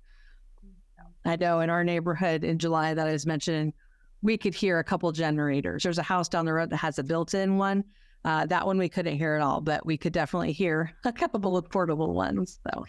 I 1.25 1.35
know 1.35 1.59
in 1.59 1.69
our 1.69 1.83
neighborhood 1.83 2.43
in 2.43 2.57
July 2.59 2.93
that 2.93 3.07
I 3.07 3.11
was 3.11 3.25
mentioning, 3.25 3.73
we 4.21 4.38
could 4.38 4.53
hear 4.53 4.79
a 4.79 4.83
couple 4.83 5.11
generators. 5.11 5.83
There's 5.83 5.97
a 5.97 6.03
house 6.03 6.29
down 6.29 6.45
the 6.45 6.53
road 6.53 6.69
that 6.71 6.77
has 6.77 6.99
a 6.99 7.03
built-in 7.03 7.57
one. 7.57 7.83
Uh, 8.25 8.45
that 8.47 8.65
one 8.65 8.77
we 8.77 8.89
couldn't 8.89 9.17
hear 9.17 9.35
at 9.35 9.41
all, 9.41 9.61
but 9.61 9.85
we 9.85 9.97
could 9.97 10.11
definitely 10.11 10.51
hear 10.51 10.93
a 11.05 11.13
couple 11.13 11.55
of 11.55 11.69
portable 11.69 12.13
ones. 12.13 12.59
So, 12.63 12.85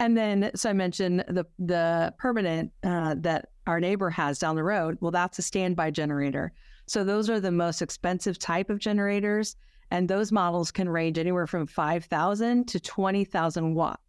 and 0.00 0.16
then 0.16 0.50
so 0.54 0.70
I 0.70 0.72
mentioned 0.72 1.24
the 1.28 1.44
the 1.58 2.14
permanent 2.18 2.72
uh, 2.82 3.14
that 3.18 3.50
our 3.66 3.78
neighbor 3.78 4.10
has 4.10 4.38
down 4.38 4.56
the 4.56 4.64
road. 4.64 4.96
Well, 5.00 5.10
that's 5.10 5.38
a 5.38 5.42
standby 5.42 5.90
generator. 5.90 6.52
So 6.86 7.04
those 7.04 7.30
are 7.30 7.40
the 7.40 7.50
most 7.50 7.82
expensive 7.82 8.38
type 8.38 8.70
of 8.70 8.78
generators, 8.78 9.56
and 9.90 10.08
those 10.08 10.32
models 10.32 10.70
can 10.70 10.88
range 10.88 11.18
anywhere 11.18 11.46
from 11.46 11.66
five 11.66 12.06
thousand 12.06 12.66
to 12.68 12.80
twenty 12.80 13.24
thousand 13.24 13.74
watts. 13.74 14.00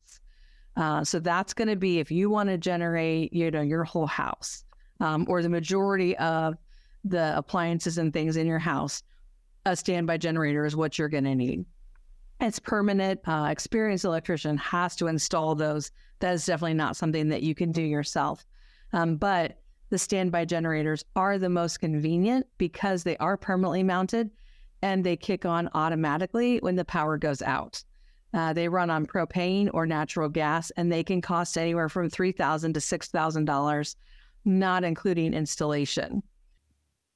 Uh, 0.77 1.03
so 1.03 1.20
that's 1.20 1.53
going 1.53 1.67
to 1.67 1.75
be 1.75 2.00
if 2.00 2.12
you 2.12 2.29
want 2.29 2.50
to 2.50 2.58
generate, 2.58 3.32
you 3.34 3.50
know, 3.50 3.62
your 3.62 3.84
whole 3.84 4.08
house 4.08 4.65
um, 5.00 5.25
or 5.29 5.41
the 5.41 5.50
majority 5.50 6.17
of 6.17 6.58
the 7.03 7.38
appliances 7.38 7.98
and 7.98 8.12
things 8.12 8.36
in 8.36 8.46
your 8.46 8.60
house, 8.60 9.03
a 9.65 9.75
standby 9.75 10.17
generator 10.17 10.65
is 10.65 10.75
what 10.75 10.98
you're 10.98 11.10
going 11.10 11.24
to 11.24 11.36
need. 11.36 11.65
It's 12.41 12.60
permanent. 12.60 13.22
Uh, 13.25 13.48
experienced 13.50 14.05
electrician 14.05 14.58
has 14.58 14.96
to 14.98 15.08
install 15.08 15.55
those. 15.55 15.91
That 16.20 16.34
is 16.34 16.46
definitely 16.46 16.74
not 16.74 16.98
something 16.98 17.29
that 17.29 17.44
you 17.44 17.55
can 17.55 17.72
do 17.72 17.82
yourself. 17.82 18.46
Um, 18.91 19.15
but 19.15 19.60
the 19.89 19.98
standby 19.98 20.46
generators 20.46 21.05
are 21.15 21.38
the 21.38 21.50
most 21.50 21.79
convenient 21.79 22.46
because 22.58 23.03
they 23.03 23.17
are 23.17 23.38
permanently 23.38 23.84
mounted 23.84 24.32
and 24.82 25.03
they 25.03 25.15
kick 25.15 25.46
on 25.46 25.70
automatically 25.74 26.58
when 26.60 26.75
the 26.75 26.86
power 26.86 27.17
goes 27.17 27.41
out. 27.41 27.84
Uh, 28.35 28.51
they 28.51 28.67
run 28.67 28.89
on 28.89 29.05
propane 29.05 29.69
or 29.73 29.87
natural 29.87 30.27
gas, 30.27 30.69
and 30.71 30.91
they 30.91 31.03
can 31.03 31.21
cost 31.21 31.57
anywhere 31.57 31.87
from 31.87 32.09
three 32.09 32.33
thousand 32.33 32.73
to 32.73 32.81
six 32.81 33.07
thousand 33.07 33.45
dollars, 33.45 33.95
not 34.43 34.83
including 34.83 35.33
installation. 35.33 36.21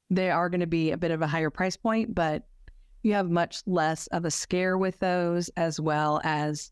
They 0.10 0.32
are 0.32 0.50
going 0.50 0.62
to 0.62 0.68
be 0.68 0.92
a 0.92 0.98
bit 0.98 1.12
of 1.12 1.22
a 1.22 1.28
higher 1.28 1.50
price 1.50 1.76
point, 1.76 2.16
but 2.16 2.48
you 3.04 3.14
have 3.14 3.30
much 3.30 3.62
less 3.68 4.08
of 4.08 4.24
a 4.24 4.32
scare 4.32 4.78
with 4.78 4.98
those, 5.00 5.50
as 5.58 5.80
well 5.80 6.22
as, 6.24 6.72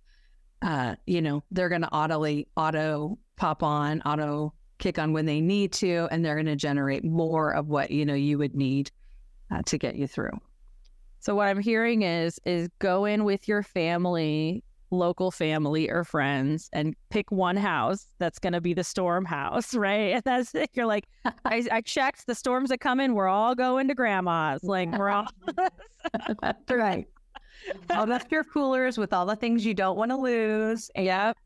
uh, 0.62 0.96
you 1.06 1.22
know, 1.22 1.44
they're 1.52 1.70
going 1.70 1.82
to 1.82 1.94
auto 1.94 2.44
auto 2.56 3.20
pop 3.36 3.64
on, 3.64 4.02
auto 4.04 4.54
kick 4.80 4.98
on 4.98 5.12
when 5.12 5.26
they 5.26 5.42
need 5.42 5.74
to, 5.74 6.08
and 6.10 6.24
they're 6.24 6.36
going 6.36 6.46
to 6.46 6.56
generate 6.56 7.04
more 7.04 7.54
of 7.54 7.68
what 7.68 7.92
you 7.92 8.06
know 8.06 8.14
you 8.14 8.38
would 8.38 8.56
need 8.56 8.92
uh, 9.52 9.62
to 9.64 9.78
get 9.78 9.96
you 9.96 10.08
through. 10.08 10.32
So 11.28 11.36
what 11.36 11.50
I'm 11.50 11.60
hearing 11.60 12.04
is 12.04 12.40
is 12.46 12.70
go 12.80 13.04
in 13.04 13.26
with 13.26 13.50
your 13.50 13.62
family, 13.62 14.64
local 14.92 15.30
family 15.30 15.90
or 15.90 16.06
friends, 16.06 16.70
and 16.72 16.96
pick 17.10 17.30
one 17.34 17.58
house 17.58 18.08
that's 18.18 18.40
going 18.40 18.54
to 18.54 18.62
be 18.62 18.74
the 18.74 18.86
storm 18.86 19.26
house, 19.26 19.76
right? 19.76 20.14
And 20.14 20.24
that's 20.24 20.56
it. 20.56 20.70
You're 20.74 20.86
like, 20.86 21.06
I, 21.44 21.68
I 21.70 21.82
checked 21.82 22.28
the 22.28 22.34
storms 22.34 22.70
that 22.70 22.78
come 22.78 23.02
in. 23.02 23.14
We're 23.14 23.28
all 23.28 23.56
going 23.56 23.90
to 23.90 23.94
grandma's. 23.94 24.64
Like 24.64 24.90
we're 24.98 25.10
all 25.10 25.28
right. 26.70 27.08
All 27.90 28.10
up 28.10 28.32
your 28.32 28.46
coolers 28.46 28.98
with 28.98 29.12
all 29.12 29.26
the 29.26 29.36
things 29.36 29.66
you 29.66 29.74
don't 29.74 29.98
want 29.98 30.12
to 30.12 30.18
lose. 30.18 30.90
Yep. 30.96 31.38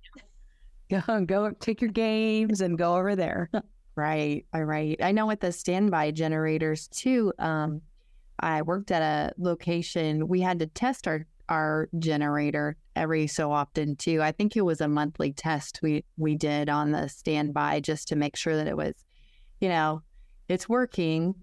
Go 0.92 1.26
go 1.26 1.52
take 1.60 1.82
your 1.82 1.90
games 1.90 2.62
and 2.62 2.78
go 2.78 2.98
over 2.98 3.16
there. 3.16 3.50
Right. 3.96 4.46
All 4.54 4.64
right. 4.64 5.00
I 5.02 5.12
know 5.12 5.26
with 5.26 5.40
the 5.40 5.52
standby 5.52 6.12
generators 6.12 6.88
too. 6.88 7.34
Um, 7.40 7.82
I 8.42 8.62
worked 8.64 8.92
at 8.92 9.02
a 9.02 9.34
location, 9.38 10.28
we 10.28 10.42
had 10.42 10.60
to 10.60 10.68
test 10.68 11.08
our 11.08 11.26
our 11.50 11.90
generator 12.00 12.78
every 12.96 13.28
so 13.28 13.52
often 13.52 13.98
too. 13.98 14.22
I 14.22 14.32
think 14.32 14.56
it 14.56 14.62
was 14.62 14.80
a 14.80 14.88
monthly 14.88 15.34
test 15.34 15.80
we 15.84 16.06
we 16.18 16.36
did 16.36 16.70
on 16.70 16.92
the 16.92 17.10
standby 17.10 17.82
just 17.82 18.08
to 18.08 18.16
make 18.16 18.38
sure 18.38 18.56
that 18.56 18.68
it 18.68 18.78
was, 18.78 18.94
you 19.60 19.68
know, 19.68 20.02
it's 20.48 20.70
working. 20.70 21.36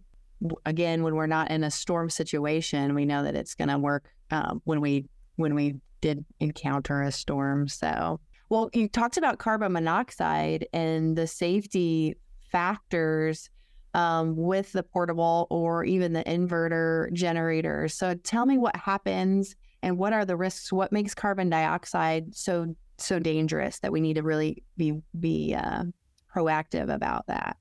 Again, 0.64 1.02
when 1.02 1.14
we're 1.14 1.26
not 1.26 1.50
in 1.50 1.62
a 1.64 1.70
storm 1.70 2.08
situation, 2.08 2.94
we 2.94 3.04
know 3.04 3.22
that 3.24 3.34
it's 3.34 3.54
going 3.54 3.68
to 3.68 3.78
work 3.78 4.10
um, 4.30 4.62
when 4.64 4.80
we 4.80 5.06
when 5.36 5.54
we 5.54 5.76
did 6.00 6.24
encounter 6.40 7.02
a 7.02 7.12
storm. 7.12 7.68
So, 7.68 8.20
well, 8.48 8.70
you 8.72 8.88
talked 8.88 9.18
about 9.18 9.38
carbon 9.38 9.72
monoxide 9.72 10.66
and 10.72 11.16
the 11.16 11.26
safety 11.26 12.16
factors 12.50 13.50
um, 13.94 14.36
with 14.36 14.72
the 14.72 14.82
portable 14.82 15.46
or 15.50 15.84
even 15.84 16.12
the 16.12 16.24
inverter 16.24 17.12
generators. 17.12 17.94
So 17.94 18.14
tell 18.14 18.46
me 18.46 18.58
what 18.58 18.76
happens 18.76 19.56
and 19.82 19.98
what 19.98 20.12
are 20.12 20.24
the 20.24 20.36
risks? 20.36 20.72
What 20.72 20.92
makes 20.92 21.14
carbon 21.14 21.50
dioxide 21.50 22.34
so 22.34 22.74
so 23.00 23.20
dangerous 23.20 23.78
that 23.78 23.92
we 23.92 24.00
need 24.00 24.14
to 24.14 24.22
really 24.22 24.64
be 24.76 25.00
be 25.18 25.54
uh, 25.54 25.84
proactive 26.34 26.92
about 26.92 27.26
that? 27.28 27.56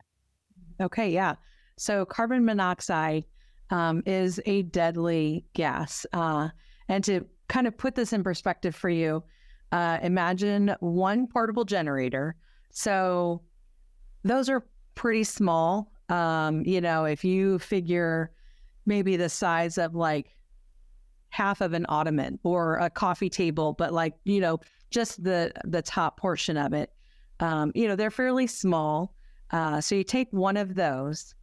Okay, 0.81 1.09
yeah. 1.09 1.35
So 1.77 2.05
carbon 2.05 2.43
monoxide 2.43 3.23
um, 3.69 4.01
is 4.05 4.39
a 4.45 4.63
deadly 4.63 5.45
gas, 5.53 6.05
uh, 6.13 6.49
and 6.87 7.03
to 7.03 7.25
kind 7.47 7.67
of 7.67 7.77
put 7.77 7.95
this 7.95 8.13
in 8.13 8.23
perspective 8.23 8.75
for 8.75 8.89
you, 8.89 9.23
uh, 9.71 9.99
imagine 10.01 10.75
one 10.79 11.27
portable 11.27 11.65
generator. 11.65 12.35
So 12.71 13.41
those 14.23 14.49
are 14.49 14.65
pretty 14.95 15.23
small. 15.23 15.91
Um, 16.09 16.63
you 16.65 16.81
know, 16.81 17.05
if 17.05 17.23
you 17.23 17.59
figure 17.59 18.31
maybe 18.85 19.17
the 19.17 19.29
size 19.29 19.77
of 19.77 19.95
like 19.95 20.35
half 21.29 21.61
of 21.61 21.73
an 21.73 21.85
ottoman 21.89 22.39
or 22.43 22.77
a 22.77 22.89
coffee 22.89 23.29
table, 23.29 23.73
but 23.73 23.93
like, 23.93 24.13
you 24.23 24.39
know, 24.39 24.59
just 24.89 25.23
the 25.23 25.51
the 25.65 25.81
top 25.81 26.17
portion 26.17 26.57
of 26.57 26.73
it. 26.73 26.91
Um, 27.39 27.71
you 27.75 27.87
know, 27.87 27.95
they're 27.95 28.09
fairly 28.11 28.47
small. 28.47 29.13
Uh, 29.51 29.79
so 29.79 29.95
you 29.95 30.03
take 30.03 30.27
one 30.31 30.57
of 30.57 30.75
those, 30.75 31.35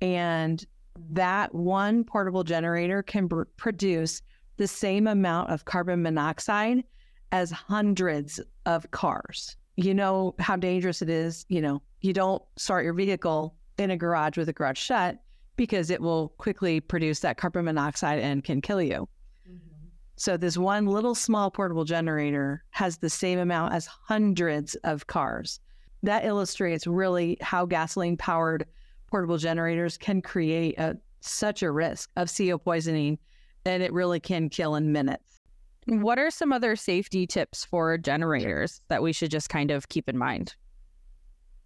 and 0.00 0.64
that 1.10 1.54
one 1.54 2.04
portable 2.04 2.44
generator 2.44 3.02
can 3.02 3.26
br- 3.26 3.44
produce 3.56 4.22
the 4.56 4.66
same 4.68 5.06
amount 5.06 5.50
of 5.50 5.64
carbon 5.64 6.02
monoxide 6.02 6.84
as 7.32 7.50
hundreds 7.50 8.40
of 8.66 8.90
cars. 8.90 9.56
You 9.76 9.94
know 9.94 10.34
how 10.38 10.56
dangerous 10.56 11.02
it 11.02 11.08
is. 11.08 11.46
You 11.48 11.62
know, 11.62 11.82
you 12.00 12.12
don't 12.12 12.42
start 12.56 12.84
your 12.84 12.94
vehicle 12.94 13.56
in 13.78 13.90
a 13.90 13.96
garage 13.96 14.36
with 14.36 14.48
a 14.48 14.52
garage 14.52 14.78
shut 14.78 15.18
because 15.56 15.90
it 15.90 16.00
will 16.00 16.30
quickly 16.38 16.80
produce 16.80 17.20
that 17.20 17.36
carbon 17.36 17.64
monoxide 17.64 18.18
and 18.18 18.44
can 18.44 18.60
kill 18.60 18.82
you. 18.82 19.08
Mm-hmm. 19.48 19.86
So, 20.16 20.36
this 20.36 20.56
one 20.56 20.86
little 20.86 21.14
small 21.14 21.50
portable 21.50 21.84
generator 21.84 22.64
has 22.70 22.98
the 22.98 23.10
same 23.10 23.38
amount 23.38 23.74
as 23.74 23.86
hundreds 23.86 24.74
of 24.76 25.06
cars. 25.06 25.60
That 26.02 26.24
illustrates 26.24 26.86
really 26.86 27.36
how 27.40 27.66
gasoline 27.66 28.16
powered 28.16 28.66
portable 29.08 29.38
generators 29.38 29.96
can 29.96 30.22
create 30.22 30.78
a, 30.78 30.96
such 31.20 31.62
a 31.62 31.70
risk 31.70 32.10
of 32.16 32.32
CO 32.34 32.58
poisoning, 32.58 33.18
and 33.64 33.82
it 33.82 33.92
really 33.92 34.20
can 34.20 34.48
kill 34.48 34.74
in 34.74 34.90
minutes. 34.90 35.40
What 35.86 36.18
are 36.18 36.30
some 36.30 36.52
other 36.52 36.76
safety 36.76 37.26
tips 37.26 37.64
for 37.64 37.98
generators 37.98 38.80
that 38.88 39.02
we 39.02 39.12
should 39.12 39.30
just 39.30 39.48
kind 39.48 39.70
of 39.70 39.88
keep 39.88 40.08
in 40.08 40.16
mind? 40.16 40.54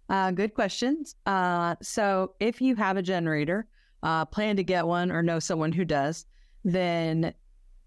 Uh, 0.09 0.31
good 0.31 0.53
questions. 0.53 1.15
Uh, 1.25 1.75
so, 1.81 2.33
if 2.39 2.61
you 2.61 2.75
have 2.75 2.97
a 2.97 3.01
generator, 3.01 3.67
uh, 4.03 4.25
plan 4.25 4.55
to 4.55 4.63
get 4.63 4.87
one, 4.87 5.11
or 5.11 5.21
know 5.21 5.39
someone 5.39 5.71
who 5.71 5.83
does, 5.83 6.25
then 6.63 7.33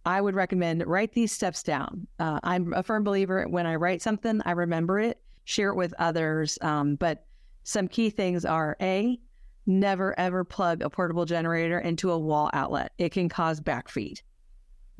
I 0.04 0.20
would 0.20 0.34
recommend 0.34 0.86
write 0.86 1.12
these 1.12 1.32
steps 1.32 1.62
down. 1.62 2.06
Uh, 2.18 2.40
I'm 2.42 2.72
a 2.72 2.82
firm 2.82 3.04
believer 3.04 3.46
when 3.48 3.66
I 3.66 3.76
write 3.76 4.02
something, 4.02 4.40
I 4.44 4.52
remember 4.52 4.98
it, 4.98 5.20
share 5.44 5.70
it 5.70 5.76
with 5.76 5.94
others. 5.98 6.58
Um, 6.62 6.96
but 6.96 7.26
some 7.64 7.88
key 7.88 8.10
things 8.10 8.44
are 8.44 8.76
A, 8.80 9.18
never 9.66 10.18
ever 10.18 10.42
plug 10.44 10.82
a 10.82 10.90
portable 10.90 11.26
generator 11.26 11.78
into 11.78 12.10
a 12.10 12.18
wall 12.18 12.50
outlet. 12.52 12.92
It 12.98 13.12
can 13.12 13.28
cause 13.28 13.60
backfeed. 13.60 14.22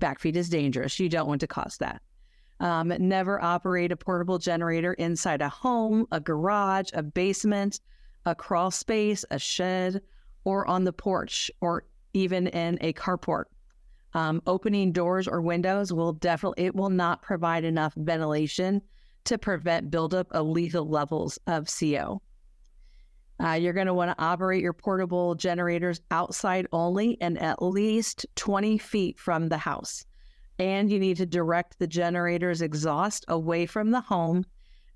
Backfeed 0.01 0.37
is 0.37 0.49
dangerous. 0.49 0.99
You 0.99 1.09
don't 1.09 1.29
want 1.29 1.41
to 1.41 1.47
cause 1.47 1.79
that. 1.79 2.03
Um, 2.61 2.93
never 2.99 3.43
operate 3.43 3.91
a 3.91 3.97
portable 3.97 4.39
generator 4.39 4.93
inside 4.95 5.41
a 5.41 5.49
home, 5.49 6.07
a 6.13 6.21
garage, 6.21 6.91
a 6.93 7.03
basement, 7.03 7.81
a 8.27 8.35
crawl 8.35 8.71
space, 8.71 9.25
a 9.31 9.39
shed, 9.39 10.03
or 10.45 10.67
on 10.67 10.85
the 10.85 10.93
porch, 10.93 11.51
or 11.61 11.85
even 12.13 12.47
in 12.49 12.79
a 12.83 12.93
carport. 12.93 13.45
Um, 14.13 14.43
opening 14.47 14.93
doors 14.93 15.27
or 15.27 15.41
windows 15.41 15.93
will 15.93 16.13
definitely 16.13 16.67
it 16.67 16.75
will 16.75 16.91
not 16.91 17.23
provide 17.23 17.65
enough 17.65 17.95
ventilation 17.97 18.83
to 19.25 19.39
prevent 19.39 19.91
buildup 19.91 20.31
of 20.33 20.47
lethal 20.47 20.89
levels 20.89 21.39
of 21.47 21.69
CO. 21.69 22.21
Uh, 23.43 23.53
you're 23.53 23.73
going 23.73 23.87
to 23.87 23.95
want 23.95 24.11
to 24.11 24.23
operate 24.23 24.63
your 24.63 24.73
portable 24.73 25.35
generators 25.35 26.01
outside 26.11 26.67
only 26.73 27.17
and 27.21 27.39
at 27.39 27.63
least 27.63 28.27
20 28.35 28.77
feet 28.77 29.19
from 29.19 29.49
the 29.49 29.57
house. 29.57 30.05
And 30.61 30.93
you 30.93 31.01
need 31.01 31.17
to 31.17 31.27
direct 31.27 31.79
the 31.79 31.87
generator's 31.87 32.61
exhaust 32.61 33.25
away 33.29 33.65
from 33.65 33.91
the 33.91 34.03
home 34.03 34.45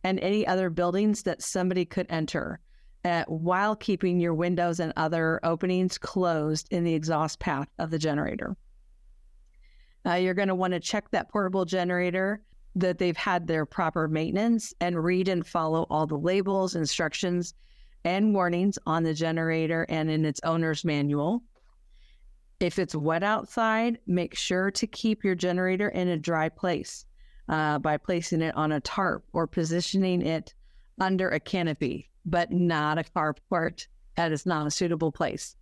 and 0.05 0.21
any 0.21 0.47
other 0.47 0.69
buildings 0.69 1.23
that 1.23 1.43
somebody 1.43 1.87
could 1.87 2.07
enter 2.11 2.61
uh, 3.05 3.25
while 3.27 3.75
keeping 3.75 4.21
your 4.21 4.35
windows 4.35 4.79
and 4.79 4.93
other 4.97 5.41
openings 5.43 5.97
closed 5.97 6.69
in 6.71 6.85
the 6.85 6.95
exhaust 6.95 7.39
path 7.41 7.69
of 7.79 7.91
the 7.91 7.99
generator. 7.99 8.55
Uh, 10.07 10.15
you're 10.15 10.35
going 10.35 10.49
to 10.49 10.55
want 10.55 10.75
to 10.75 10.81
check 10.81 11.11
that 11.11 11.31
portable 11.31 11.65
generator 11.65 12.43
that 12.77 12.99
they've 12.99 13.17
had 13.17 13.47
their 13.47 13.65
proper 13.65 14.07
maintenance 14.07 14.75
and 14.81 15.03
read 15.03 15.29
and 15.29 15.47
follow 15.47 15.87
all 15.89 16.07
the 16.07 16.19
labels, 16.19 16.75
instructions, 16.75 17.55
and 18.05 18.35
warnings 18.35 18.79
on 18.87 19.03
the 19.03 19.15
generator 19.15 19.87
and 19.89 20.11
in 20.11 20.27
its 20.27 20.41
owner's 20.45 20.85
manual. 20.85 21.43
If 22.65 22.79
it's 22.79 22.95
wet 22.95 23.23
outside, 23.23 23.99
make 24.07 24.35
sure 24.35 24.71
to 24.71 24.87
keep 24.87 25.23
your 25.23 25.35
generator 25.35 25.91
in 25.91 26.09
a 26.09 26.17
dry 26.17 26.49
place 26.49 27.05
uh, 27.47 27.79
by 27.79 27.99
placing 27.99 28.41
it 28.41 28.57
on 28.57 28.73
a 28.73 28.81
tarp 28.81 29.23
or 29.35 29.47
positioning 29.47 30.23
it 30.23 30.55
under 30.99 31.29
a 31.29 31.39
canopy, 31.39 32.11
but 32.25 32.51
not 32.51 32.97
a 32.97 33.05
carport. 33.05 33.87
That 34.17 34.33
is 34.33 34.47
not 34.47 34.67
a 34.67 34.71
suitable 34.71 35.13
place. 35.13 35.57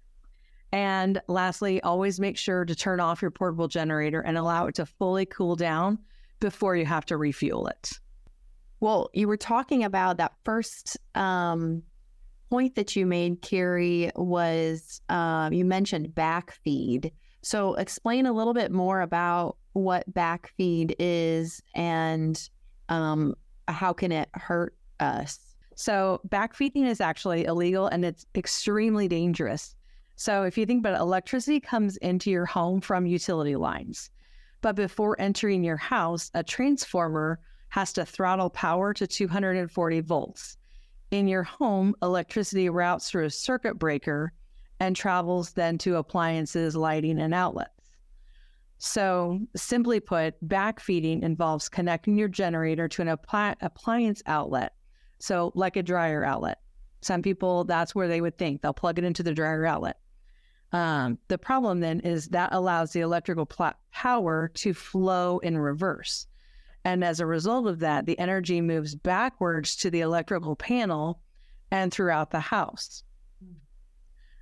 And 0.70 1.20
lastly, 1.26 1.82
always 1.82 2.20
make 2.20 2.36
sure 2.36 2.64
to 2.64 2.74
turn 2.76 3.00
off 3.00 3.20
your 3.20 3.32
portable 3.32 3.66
generator 3.66 4.20
and 4.20 4.38
allow 4.38 4.66
it 4.66 4.76
to 4.76 4.86
fully 4.86 5.26
cool 5.26 5.56
down 5.56 5.98
before 6.38 6.76
you 6.76 6.86
have 6.86 7.06
to 7.06 7.16
refuel 7.16 7.66
it. 7.66 7.98
Well, 8.78 9.10
you 9.12 9.26
were 9.26 9.36
talking 9.36 9.82
about 9.82 10.18
that 10.18 10.34
first 10.44 10.98
um, 11.16 11.82
point 12.52 12.74
that 12.74 12.94
you 12.94 13.06
made, 13.06 13.40
Kerri, 13.40 14.12
was 14.14 15.00
um, 15.08 15.54
you 15.54 15.64
mentioned 15.64 16.08
backfeed. 16.08 17.10
So, 17.40 17.72
explain 17.76 18.26
a 18.26 18.32
little 18.32 18.52
bit 18.52 18.70
more 18.70 19.00
about 19.00 19.56
what 19.72 20.12
backfeed 20.12 20.94
is 20.98 21.62
and 21.74 22.38
um, 22.90 23.34
how 23.68 23.94
can 23.94 24.12
it 24.12 24.28
hurt 24.34 24.76
us. 25.00 25.38
So, 25.76 26.20
backfeeding 26.28 26.86
is 26.86 27.00
actually 27.00 27.46
illegal 27.46 27.86
and 27.86 28.04
it's 28.04 28.26
extremely 28.34 29.08
dangerous. 29.08 29.74
So, 30.16 30.42
if 30.42 30.58
you 30.58 30.66
think 30.66 30.80
about 30.80 30.96
it, 30.96 31.00
electricity 31.00 31.58
comes 31.58 31.96
into 31.96 32.30
your 32.30 32.44
home 32.44 32.82
from 32.82 33.06
utility 33.06 33.56
lines. 33.56 34.10
But 34.60 34.76
before 34.76 35.18
entering 35.18 35.64
your 35.64 35.78
house, 35.78 36.30
a 36.34 36.42
transformer 36.42 37.40
has 37.70 37.94
to 37.94 38.04
throttle 38.04 38.50
power 38.50 38.92
to 38.92 39.06
240 39.06 40.00
volts. 40.00 40.58
In 41.12 41.28
your 41.28 41.42
home, 41.42 41.94
electricity 42.02 42.70
routes 42.70 43.10
through 43.10 43.26
a 43.26 43.30
circuit 43.30 43.78
breaker 43.78 44.32
and 44.80 44.96
travels 44.96 45.52
then 45.52 45.76
to 45.78 45.96
appliances, 45.96 46.74
lighting, 46.74 47.20
and 47.20 47.34
outlets. 47.34 47.90
So, 48.78 49.40
simply 49.54 50.00
put, 50.00 50.42
backfeeding 50.48 51.22
involves 51.22 51.68
connecting 51.68 52.16
your 52.16 52.28
generator 52.28 52.88
to 52.88 53.02
an 53.02 53.08
appli- 53.08 53.56
appliance 53.60 54.22
outlet. 54.24 54.72
So, 55.18 55.52
like 55.54 55.76
a 55.76 55.82
dryer 55.82 56.24
outlet. 56.24 56.60
Some 57.02 57.20
people, 57.20 57.64
that's 57.64 57.94
where 57.94 58.08
they 58.08 58.22
would 58.22 58.38
think 58.38 58.62
they'll 58.62 58.72
plug 58.72 58.98
it 58.98 59.04
into 59.04 59.22
the 59.22 59.34
dryer 59.34 59.66
outlet. 59.66 59.98
Um, 60.72 61.18
the 61.28 61.36
problem 61.36 61.80
then 61.80 62.00
is 62.00 62.28
that 62.28 62.54
allows 62.54 62.92
the 62.92 63.00
electrical 63.00 63.44
pl- 63.44 63.74
power 63.92 64.50
to 64.54 64.72
flow 64.72 65.40
in 65.40 65.58
reverse. 65.58 66.26
And 66.84 67.04
as 67.04 67.20
a 67.20 67.26
result 67.26 67.66
of 67.66 67.78
that, 67.80 68.06
the 68.06 68.18
energy 68.18 68.60
moves 68.60 68.94
backwards 68.94 69.76
to 69.76 69.90
the 69.90 70.00
electrical 70.00 70.56
panel 70.56 71.20
and 71.70 71.92
throughout 71.92 72.30
the 72.30 72.40
house, 72.40 73.04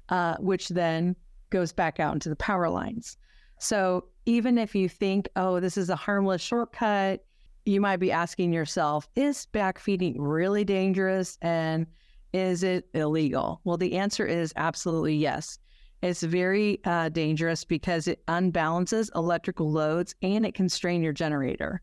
uh, 0.08 0.36
which 0.38 0.68
then 0.68 1.16
goes 1.50 1.72
back 1.72 2.00
out 2.00 2.14
into 2.14 2.28
the 2.28 2.36
power 2.36 2.68
lines. 2.68 3.16
So 3.58 4.06
even 4.24 4.56
if 4.56 4.74
you 4.74 4.88
think, 4.88 5.28
oh, 5.36 5.60
this 5.60 5.76
is 5.76 5.90
a 5.90 5.96
harmless 5.96 6.40
shortcut, 6.40 7.24
you 7.66 7.80
might 7.80 7.98
be 7.98 8.10
asking 8.10 8.52
yourself, 8.52 9.08
is 9.16 9.46
backfeeding 9.52 10.14
really 10.16 10.64
dangerous 10.64 11.36
and 11.42 11.86
is 12.32 12.62
it 12.62 12.88
illegal? 12.94 13.60
Well, 13.64 13.76
the 13.76 13.96
answer 13.96 14.24
is 14.24 14.52
absolutely 14.56 15.16
yes. 15.16 15.58
It's 16.02 16.22
very 16.22 16.80
uh, 16.84 17.10
dangerous 17.10 17.64
because 17.64 18.08
it 18.08 18.24
unbalances 18.26 19.10
electrical 19.14 19.70
loads 19.70 20.14
and 20.22 20.46
it 20.46 20.54
can 20.54 20.68
strain 20.68 21.02
your 21.02 21.12
generator. 21.12 21.82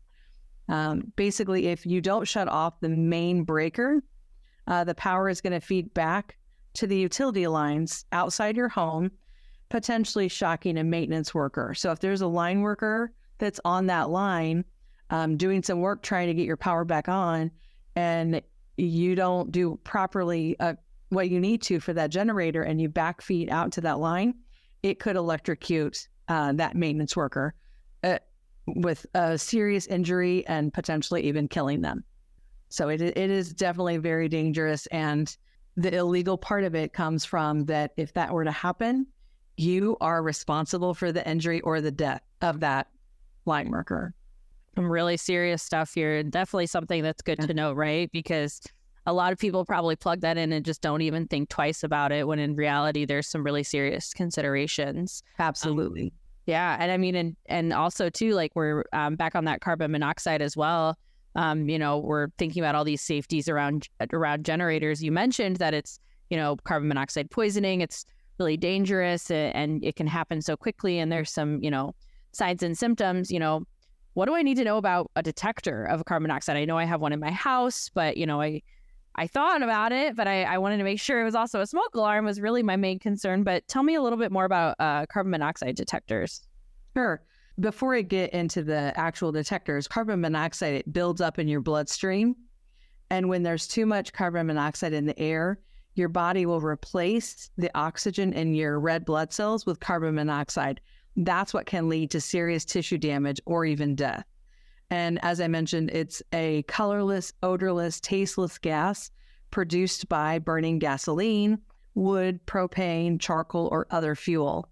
Um, 0.68 1.12
basically, 1.16 1.66
if 1.68 1.86
you 1.86 2.00
don't 2.00 2.28
shut 2.28 2.48
off 2.48 2.80
the 2.80 2.88
main 2.88 3.42
breaker, 3.42 4.02
uh, 4.66 4.84
the 4.84 4.94
power 4.94 5.28
is 5.28 5.40
going 5.40 5.54
to 5.54 5.60
feed 5.60 5.92
back 5.94 6.36
to 6.74 6.86
the 6.86 6.96
utility 6.96 7.46
lines 7.46 8.04
outside 8.12 8.56
your 8.56 8.68
home, 8.68 9.10
potentially 9.70 10.28
shocking 10.28 10.78
a 10.78 10.84
maintenance 10.84 11.34
worker. 11.34 11.74
So 11.74 11.90
if 11.90 12.00
there's 12.00 12.20
a 12.20 12.26
line 12.26 12.60
worker 12.60 13.12
that's 13.38 13.60
on 13.64 13.86
that 13.86 14.10
line 14.10 14.64
um, 15.10 15.36
doing 15.36 15.62
some 15.62 15.80
work 15.80 16.02
trying 16.02 16.28
to 16.28 16.34
get 16.34 16.44
your 16.44 16.56
power 16.56 16.84
back 16.84 17.08
on, 17.08 17.50
and 17.96 18.42
you 18.76 19.14
don't 19.14 19.50
do 19.50 19.80
properly 19.84 20.54
uh, 20.60 20.74
what 21.08 21.30
you 21.30 21.40
need 21.40 21.62
to 21.62 21.80
for 21.80 21.94
that 21.94 22.10
generator, 22.10 22.62
and 22.62 22.80
you 22.80 22.88
backfeed 22.88 23.50
out 23.50 23.72
to 23.72 23.80
that 23.80 23.98
line, 23.98 24.34
it 24.82 25.00
could 25.00 25.16
electrocute 25.16 26.08
uh, 26.28 26.52
that 26.52 26.76
maintenance 26.76 27.16
worker. 27.16 27.54
With 28.76 29.06
a 29.14 29.38
serious 29.38 29.86
injury 29.86 30.46
and 30.46 30.72
potentially 30.72 31.22
even 31.22 31.48
killing 31.48 31.80
them. 31.80 32.04
So 32.68 32.88
it, 32.88 33.00
it 33.00 33.16
is 33.16 33.52
definitely 33.52 33.96
very 33.98 34.28
dangerous. 34.28 34.86
And 34.88 35.34
the 35.76 35.94
illegal 35.94 36.36
part 36.36 36.64
of 36.64 36.74
it 36.74 36.92
comes 36.92 37.24
from 37.24 37.64
that 37.66 37.92
if 37.96 38.12
that 38.14 38.32
were 38.32 38.44
to 38.44 38.50
happen, 38.50 39.06
you 39.56 39.96
are 40.00 40.22
responsible 40.22 40.94
for 40.94 41.12
the 41.12 41.28
injury 41.28 41.60
or 41.62 41.80
the 41.80 41.90
death 41.90 42.22
of 42.42 42.60
that 42.60 42.88
line 43.46 43.70
worker. 43.70 44.14
Some 44.74 44.90
really 44.90 45.16
serious 45.16 45.62
stuff 45.62 45.92
here. 45.94 46.22
Definitely 46.22 46.66
something 46.66 47.02
that's 47.02 47.22
good 47.22 47.38
yeah. 47.40 47.46
to 47.46 47.54
know, 47.54 47.72
right? 47.72 48.10
Because 48.12 48.60
a 49.06 49.12
lot 49.12 49.32
of 49.32 49.38
people 49.38 49.64
probably 49.64 49.96
plug 49.96 50.20
that 50.20 50.36
in 50.36 50.52
and 50.52 50.64
just 50.64 50.82
don't 50.82 51.00
even 51.00 51.26
think 51.26 51.48
twice 51.48 51.82
about 51.82 52.12
it 52.12 52.28
when 52.28 52.38
in 52.38 52.54
reality 52.54 53.04
there's 53.04 53.26
some 53.26 53.42
really 53.42 53.62
serious 53.62 54.12
considerations. 54.12 55.22
Absolutely. 55.38 56.02
Um, 56.02 56.10
yeah, 56.48 56.78
and 56.80 56.90
I 56.90 56.96
mean, 56.96 57.14
and 57.14 57.36
and 57.44 57.74
also 57.74 58.08
too, 58.08 58.32
like 58.32 58.52
we're 58.54 58.82
um, 58.94 59.16
back 59.16 59.34
on 59.34 59.44
that 59.44 59.60
carbon 59.60 59.90
monoxide 59.90 60.40
as 60.40 60.56
well. 60.56 60.96
Um, 61.34 61.68
you 61.68 61.78
know, 61.78 61.98
we're 61.98 62.28
thinking 62.38 62.62
about 62.62 62.74
all 62.74 62.84
these 62.84 63.02
safeties 63.02 63.50
around 63.50 63.86
around 64.14 64.46
generators. 64.46 65.02
You 65.02 65.12
mentioned 65.12 65.56
that 65.56 65.74
it's 65.74 66.00
you 66.30 66.38
know 66.38 66.56
carbon 66.64 66.88
monoxide 66.88 67.30
poisoning. 67.30 67.82
It's 67.82 68.06
really 68.38 68.56
dangerous 68.56 69.30
and 69.30 69.84
it 69.84 69.96
can 69.96 70.06
happen 70.06 70.40
so 70.40 70.56
quickly. 70.56 70.98
And 70.98 71.12
there's 71.12 71.30
some 71.30 71.62
you 71.62 71.70
know 71.70 71.94
signs 72.32 72.62
and 72.62 72.78
symptoms. 72.78 73.30
You 73.30 73.40
know, 73.40 73.64
what 74.14 74.24
do 74.24 74.34
I 74.34 74.40
need 74.40 74.56
to 74.56 74.64
know 74.64 74.78
about 74.78 75.10
a 75.16 75.22
detector 75.22 75.84
of 75.84 76.06
carbon 76.06 76.28
monoxide? 76.28 76.56
I 76.56 76.64
know 76.64 76.78
I 76.78 76.84
have 76.84 77.02
one 77.02 77.12
in 77.12 77.20
my 77.20 77.30
house, 77.30 77.90
but 77.92 78.16
you 78.16 78.24
know, 78.24 78.40
I 78.40 78.62
I 79.18 79.26
thought 79.26 79.64
about 79.64 79.90
it, 79.90 80.14
but 80.14 80.28
I, 80.28 80.44
I 80.44 80.58
wanted 80.58 80.76
to 80.76 80.84
make 80.84 81.00
sure 81.00 81.20
it 81.20 81.24
was 81.24 81.34
also 81.34 81.60
a 81.60 81.66
smoke 81.66 81.96
alarm 81.96 82.24
was 82.24 82.40
really 82.40 82.62
my 82.62 82.76
main 82.76 83.00
concern. 83.00 83.42
But 83.42 83.66
tell 83.66 83.82
me 83.82 83.96
a 83.96 84.00
little 84.00 84.16
bit 84.16 84.30
more 84.30 84.44
about 84.44 84.76
uh, 84.78 85.06
carbon 85.06 85.32
monoxide 85.32 85.74
detectors. 85.74 86.46
Sure. 86.96 87.20
Before 87.58 87.96
I 87.96 88.02
get 88.02 88.32
into 88.32 88.62
the 88.62 88.92
actual 88.94 89.32
detectors, 89.32 89.88
carbon 89.88 90.20
monoxide 90.20 90.74
it 90.74 90.92
builds 90.92 91.20
up 91.20 91.40
in 91.40 91.48
your 91.48 91.60
bloodstream, 91.60 92.36
and 93.10 93.28
when 93.28 93.42
there's 93.42 93.66
too 93.66 93.86
much 93.86 94.12
carbon 94.12 94.46
monoxide 94.46 94.92
in 94.92 95.06
the 95.06 95.18
air, 95.18 95.58
your 95.94 96.08
body 96.08 96.46
will 96.46 96.60
replace 96.60 97.50
the 97.58 97.76
oxygen 97.76 98.32
in 98.32 98.54
your 98.54 98.78
red 98.78 99.04
blood 99.04 99.32
cells 99.32 99.66
with 99.66 99.80
carbon 99.80 100.14
monoxide. 100.14 100.80
That's 101.16 101.52
what 101.52 101.66
can 101.66 101.88
lead 101.88 102.12
to 102.12 102.20
serious 102.20 102.64
tissue 102.64 102.98
damage 102.98 103.40
or 103.46 103.64
even 103.64 103.96
death. 103.96 104.24
And 104.90 105.18
as 105.22 105.40
I 105.40 105.48
mentioned, 105.48 105.90
it's 105.90 106.22
a 106.32 106.62
colorless, 106.62 107.32
odorless, 107.42 108.00
tasteless 108.00 108.58
gas 108.58 109.10
produced 109.50 110.08
by 110.08 110.38
burning 110.38 110.78
gasoline, 110.78 111.58
wood, 111.94 112.44
propane, 112.46 113.20
charcoal, 113.20 113.68
or 113.70 113.86
other 113.90 114.14
fuel. 114.14 114.68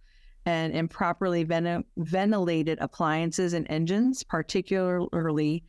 And 0.47 0.75
improperly 0.75 1.43
ven- 1.43 1.85
ventilated 1.97 2.79
appliances 2.81 3.53
and 3.53 3.67
engines, 3.69 4.23
particularly 4.23 5.65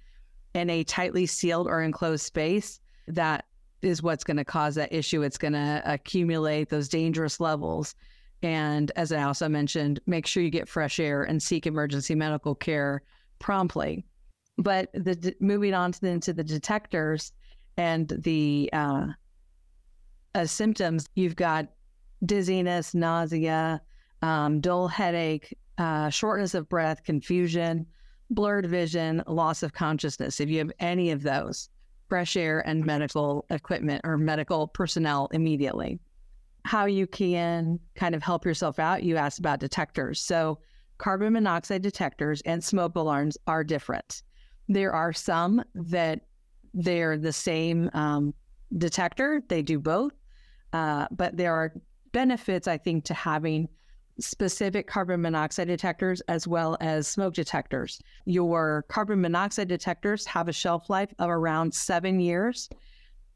in 0.53 0.69
a 0.69 0.83
tightly 0.83 1.25
sealed 1.25 1.67
or 1.67 1.81
enclosed 1.81 2.25
space, 2.25 2.79
that 3.07 3.45
is 3.81 4.03
what's 4.03 4.23
going 4.23 4.37
to 4.37 4.45
cause 4.45 4.75
that 4.75 4.93
issue. 4.93 5.23
It's 5.23 5.37
going 5.37 5.53
to 5.53 5.81
accumulate 5.85 6.69
those 6.69 6.89
dangerous 6.89 7.39
levels. 7.39 7.95
And 8.43 8.91
as 8.95 9.11
I 9.11 9.23
also 9.23 9.49
mentioned, 9.49 9.99
make 10.05 10.27
sure 10.27 10.43
you 10.43 10.51
get 10.51 10.69
fresh 10.69 10.99
air 10.99 11.23
and 11.23 11.41
seek 11.41 11.65
emergency 11.65 12.13
medical 12.13 12.53
care 12.53 13.01
promptly. 13.39 14.05
But 14.57 14.89
the 14.93 15.35
moving 15.39 15.73
on 15.73 15.91
to 15.91 16.01
the, 16.01 16.07
into 16.07 16.33
the 16.33 16.43
detectors 16.43 17.31
and 17.77 18.07
the 18.09 18.69
uh, 18.73 19.07
uh, 20.33 20.45
symptoms, 20.45 21.07
you've 21.15 21.35
got 21.35 21.67
dizziness, 22.25 22.95
nausea, 22.95 23.81
um, 24.23 24.59
dull 24.59 24.87
headache, 24.87 25.55
uh, 25.77 26.09
shortness 26.09 26.55
of 26.55 26.67
breath, 26.69 27.03
confusion, 27.03 27.85
blurred 28.31 28.65
vision, 28.65 29.23
loss 29.27 29.61
of 29.61 29.73
consciousness. 29.73 30.39
If 30.39 30.49
you 30.49 30.57
have 30.57 30.71
any 30.79 31.11
of 31.11 31.21
those, 31.21 31.69
fresh 32.07 32.35
air 32.35 32.65
and 32.67 32.85
medical 32.85 33.45
equipment 33.49 34.01
or 34.03 34.17
medical 34.17 34.67
personnel 34.67 35.27
immediately. 35.31 35.99
How 36.65 36.85
you 36.85 37.07
can 37.07 37.79
kind 37.95 38.15
of 38.15 38.23
help 38.23 38.45
yourself 38.45 38.79
out, 38.79 39.03
you 39.03 39.17
asked 39.17 39.39
about 39.39 39.59
detectors. 39.59 40.19
So, 40.19 40.59
carbon 40.97 41.33
monoxide 41.33 41.81
detectors 41.81 42.41
and 42.41 42.63
smoke 42.63 42.95
alarms 42.95 43.37
are 43.45 43.63
different. 43.63 44.23
There 44.67 44.93
are 44.93 45.13
some 45.13 45.63
that 45.75 46.21
they're 46.73 47.17
the 47.17 47.33
same 47.33 47.89
um, 47.93 48.33
detector, 48.77 49.41
they 49.47 49.61
do 49.61 49.79
both. 49.79 50.13
Uh, 50.73 51.07
but 51.11 51.37
there 51.37 51.53
are 51.53 51.73
benefits, 52.11 52.67
I 52.67 52.77
think, 52.77 53.05
to 53.05 53.13
having 53.13 53.69
specific 54.19 54.87
carbon 54.87 55.21
monoxide 55.21 55.67
detectors 55.67 56.21
as 56.21 56.47
well 56.47 56.77
as 56.81 57.07
smoke 57.07 57.33
detectors. 57.33 58.01
Your 58.25 58.85
carbon 58.89 59.21
monoxide 59.21 59.67
detectors 59.67 60.25
have 60.25 60.47
a 60.49 60.53
shelf 60.53 60.89
life 60.89 61.13
of 61.19 61.29
around 61.29 61.73
seven 61.73 62.19
years, 62.19 62.69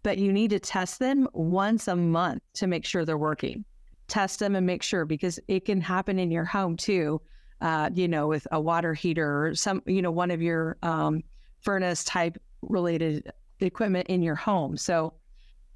but 0.04 0.18
you 0.18 0.34
need 0.34 0.50
to 0.50 0.60
test 0.60 1.00
them 1.00 1.28
once 1.34 1.88
a 1.88 1.96
month 1.96 2.42
to 2.56 2.68
make 2.68 2.86
sure 2.86 3.06
they're 3.06 3.18
working. 3.18 3.64
Test 4.08 4.40
them 4.40 4.56
and 4.56 4.66
make 4.66 4.84
sure 4.84 5.06
because 5.06 5.40
it 5.48 5.66
can 5.66 5.80
happen 5.80 6.20
in 6.20 6.32
your 6.32 6.46
home 6.46 6.76
too 6.76 7.22
uh, 7.62 7.90
you 7.94 8.08
know, 8.08 8.28
with 8.28 8.48
a 8.52 8.60
water 8.60 8.94
heater 8.94 9.48
or 9.48 9.56
some, 9.56 9.82
you 9.86 10.02
know, 10.02 10.12
one 10.12 10.32
of 10.32 10.42
your 10.42 10.78
um, 10.82 11.24
furnace 11.62 12.04
type 12.04 12.38
related 12.62 13.32
equipment 13.60 14.08
in 14.08 14.22
your 14.22 14.36
home. 14.36 14.76
So 14.78 15.14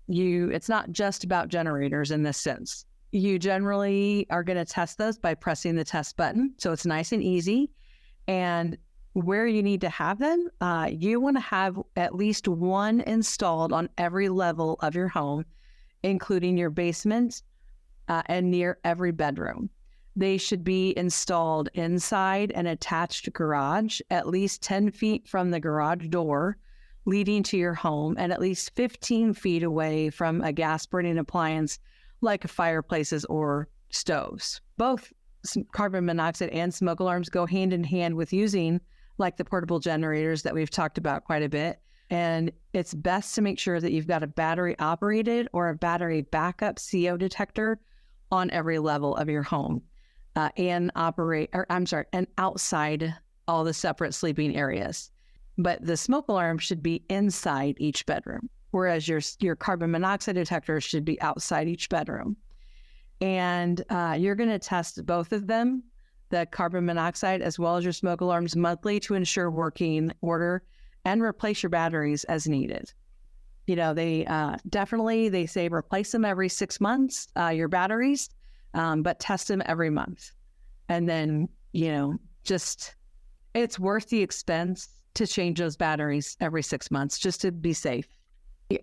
you, 0.08 0.50
it's 0.50 0.70
not 0.70 0.92
just 0.92 1.24
about 1.24 1.50
generators 1.50 2.12
in 2.12 2.24
this 2.24 2.38
sense. 2.38 2.86
You 3.12 3.40
generally 3.40 4.28
are 4.30 4.44
going 4.44 4.58
to 4.58 4.66
test 4.66 4.98
those 4.98 5.18
by 5.18 5.36
pressing 5.36 5.76
the 5.76 5.84
test 5.84 6.18
button. 6.18 6.54
So 6.58 6.72
it's 6.72 6.86
nice 6.86 7.12
and 7.12 7.24
easy. 7.24 7.72
And 8.28 8.78
where 9.14 9.48
you 9.48 9.64
need 9.64 9.82
to 9.82 9.90
have 9.90 10.20
them, 10.20 10.50
uh, 10.60 10.90
you 10.92 11.22
want 11.22 11.38
to 11.38 11.42
have 11.42 11.80
at 11.96 12.16
least 12.16 12.48
one 12.48 13.00
installed 13.02 13.72
on 13.72 13.90
every 13.98 14.28
level 14.28 14.78
of 14.82 14.96
your 14.96 15.08
home, 15.08 15.46
including 16.04 16.58
your 16.58 16.70
basement 16.70 17.44
uh, 18.10 18.24
and 18.26 18.52
near 18.52 18.80
every 18.84 19.12
bedroom. 19.12 19.70
They 20.18 20.38
should 20.38 20.64
be 20.64 20.98
installed 20.98 21.70
inside 21.74 22.52
an 22.54 22.68
attached 22.68 23.34
garage, 23.34 24.00
at 24.10 24.28
least 24.28 24.62
10 24.62 24.92
feet 24.92 25.28
from 25.28 25.52
the 25.52 25.60
garage 25.60 26.08
door 26.08 26.58
leading 27.06 27.44
to 27.44 27.58
your 27.58 27.74
home, 27.74 28.16
and 28.18 28.32
at 28.32 28.40
least 28.40 28.74
15 28.76 29.34
feet 29.34 29.62
away 29.62 30.10
from 30.10 30.42
a 30.42 30.54
gas 30.54 30.86
burning 30.86 31.18
appliance 31.18 31.80
like 32.22 32.48
fireplaces 32.48 33.26
or 33.26 33.68
stoves. 33.90 34.62
Both 34.78 35.12
carbon 35.74 36.06
monoxide 36.06 36.50
and 36.50 36.74
smoke 36.74 37.02
alarms 37.02 37.30
go 37.30 37.46
hand 37.46 37.74
in 37.74 37.84
hand 37.84 38.16
with 38.16 38.32
using 38.32 38.80
like 39.18 39.36
the 39.36 39.46
portable 39.46 39.80
generators 39.80 40.44
that 40.44 40.54
we've 40.54 40.70
talked 40.70 40.98
about 40.98 41.26
quite 41.26 41.44
a 41.44 41.50
bit. 41.50 41.80
And 42.10 42.52
it's 42.72 42.94
best 42.94 43.36
to 43.36 43.42
make 43.42 43.60
sure 43.60 43.82
that 43.82 43.92
you've 43.92 44.08
got 44.08 44.24
a 44.24 44.28
battery 44.28 44.78
operated 44.80 45.50
or 45.52 45.70
a 45.70 45.76
battery 45.76 46.22
backup 46.22 46.80
CO 46.80 47.18
detector 47.18 47.80
on 48.32 48.50
every 48.52 48.80
level 48.80 49.16
of 49.16 49.30
your 49.30 49.44
home 49.44 49.84
uh, 50.36 50.50
and 50.58 50.92
operate, 50.96 51.50
or 51.54 51.66
I'm 51.70 51.86
sorry, 51.86 52.06
and 52.14 52.28
outside 52.38 53.14
all 53.48 53.64
the 53.64 53.74
separate 53.74 54.14
sleeping 54.14 54.56
areas. 54.56 55.12
But 55.58 55.86
the 55.86 55.98
smoke 55.98 56.28
alarm 56.28 56.58
should 56.58 56.84
be 56.84 57.04
inside 57.10 57.76
each 57.78 58.06
bedroom, 58.06 58.50
whereas 58.72 59.08
your 59.08 59.22
your 59.40 59.56
carbon 59.56 59.92
monoxide 59.92 60.36
detector 60.36 60.82
should 60.82 61.06
be 61.06 61.22
outside 61.22 61.68
each 61.68 61.90
bedroom. 61.90 62.36
And 63.22 63.82
uh, 63.90 64.18
you're 64.20 64.36
going 64.36 64.50
to 64.50 64.60
test 64.60 65.06
both 65.06 65.32
of 65.32 65.48
them, 65.48 65.84
the 66.30 66.46
carbon 66.52 66.86
monoxide 66.86 67.42
as 67.42 67.58
well 67.58 67.78
as 67.78 67.86
your 67.86 67.94
smoke 67.94 68.20
alarms 68.20 68.58
monthly 68.58 69.00
to 69.02 69.14
ensure 69.14 69.50
working 69.50 70.12
order 70.22 70.64
and 71.06 71.22
replace 71.22 71.64
your 71.64 71.70
batteries 71.70 72.26
as 72.26 72.48
needed. 72.48 72.92
You 73.68 73.78
know, 73.78 73.94
they 73.94 74.26
uh, 74.26 74.58
definitely 74.68 75.30
they 75.30 75.46
say 75.46 75.70
replace 75.70 76.12
them 76.12 76.26
every 76.26 76.50
six 76.50 76.82
months. 76.82 77.30
Uh, 77.38 77.50
your 77.50 77.70
batteries 77.70 78.30
um, 78.76 79.02
but 79.02 79.20
test 79.20 79.48
them 79.48 79.64
every 79.66 79.90
month. 79.90 80.32
And 80.90 81.10
then, 81.10 81.50
you 81.74 81.88
know, 81.88 82.18
just 82.44 82.96
it's 83.56 83.80
worth 83.80 84.10
the 84.10 84.22
expense 84.22 84.88
to 85.16 85.26
change 85.26 85.58
those 85.58 85.78
batteries 85.78 86.38
every 86.42 86.62
six 86.62 86.92
months 86.92 87.18
just 87.18 87.42
to 87.42 87.52
be 87.52 87.74
safe. 87.74 88.08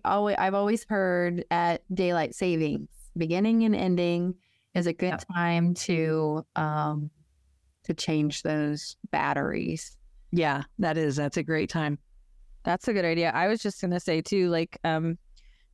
Always, 0.03 0.35
I've 0.39 0.53
always 0.55 0.85
heard 0.89 1.45
at 1.51 1.83
daylight 1.93 2.35
savings, 2.35 2.89
beginning 3.15 3.63
and 3.63 3.75
ending 3.75 4.33
is 4.73 4.87
a 4.87 4.93
good 4.93 5.19
time 5.33 5.73
to 5.75 6.45
um, 6.55 7.09
to 7.83 7.93
change 7.93 8.41
those 8.41 8.97
batteries. 9.11 9.97
Yeah, 10.31 10.63
that 10.79 10.97
is. 10.97 11.15
That's 11.15 11.37
a 11.37 11.43
great 11.43 11.69
time. 11.69 11.99
That's 12.63 12.87
a 12.87 12.93
good 12.93 13.05
idea. 13.05 13.29
I 13.31 13.47
was 13.47 13.61
just 13.61 13.79
gonna 13.81 13.99
say 13.99 14.21
too, 14.21 14.49
like, 14.49 14.79
um, 14.83 15.17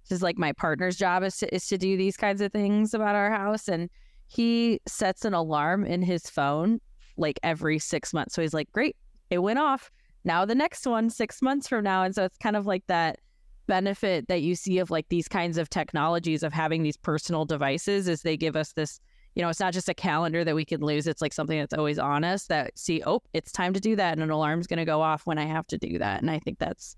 this 0.03 0.17
is 0.17 0.23
like 0.23 0.37
my 0.37 0.51
partner's 0.53 0.97
job 0.97 1.23
is 1.23 1.37
to 1.37 1.55
is 1.55 1.67
to 1.67 1.77
do 1.77 1.95
these 1.95 2.17
kinds 2.17 2.41
of 2.41 2.51
things 2.51 2.93
about 2.93 3.15
our 3.15 3.31
house, 3.31 3.69
and 3.69 3.89
he 4.29 4.79
sets 4.87 5.25
an 5.25 5.33
alarm 5.33 5.83
in 5.85 6.01
his 6.01 6.29
phone 6.29 6.79
like 7.17 7.39
every 7.43 7.79
six 7.79 8.13
months. 8.13 8.35
So 8.35 8.41
he's 8.41 8.53
like, 8.53 8.71
great, 8.71 8.95
it 9.29 9.39
went 9.39 9.59
off. 9.59 9.91
Now 10.23 10.45
the 10.45 10.55
next 10.55 10.85
one, 10.85 11.09
six 11.09 11.41
months 11.41 11.67
from 11.67 11.83
now. 11.83 12.03
And 12.03 12.13
so 12.13 12.23
it's 12.23 12.37
kind 12.37 12.55
of 12.55 12.65
like 12.65 12.85
that 12.87 13.19
benefit 13.67 14.27
that 14.27 14.41
you 14.41 14.55
see 14.55 14.77
of 14.79 14.91
like 14.91 15.07
these 15.09 15.27
kinds 15.27 15.57
of 15.57 15.69
technologies 15.69 16.43
of 16.43 16.53
having 16.53 16.83
these 16.83 16.97
personal 16.97 17.45
devices 17.45 18.07
is 18.07 18.21
they 18.21 18.37
give 18.37 18.55
us 18.55 18.73
this 18.73 18.99
you 19.35 19.43
know 19.43 19.49
it's 19.49 19.59
not 19.59 19.73
just 19.73 19.87
a 19.87 19.93
calendar 19.93 20.43
that 20.43 20.55
we 20.55 20.65
can 20.65 20.81
lose 20.81 21.05
it's 21.05 21.21
like 21.21 21.31
something 21.31 21.59
that's 21.59 21.75
always 21.75 21.99
on 21.99 22.23
us 22.23 22.45
that 22.47 22.77
see 22.77 23.03
oh 23.05 23.21
it's 23.33 23.51
time 23.51 23.71
to 23.71 23.79
do 23.79 23.95
that 23.95 24.13
and 24.13 24.23
an 24.23 24.31
alarm's 24.31 24.65
going 24.65 24.79
to 24.79 24.85
go 24.85 25.03
off 25.03 25.27
when 25.27 25.37
i 25.37 25.45
have 25.45 25.67
to 25.67 25.77
do 25.77 25.99
that 25.99 26.19
and 26.19 26.31
i 26.31 26.39
think 26.39 26.57
that's 26.57 26.97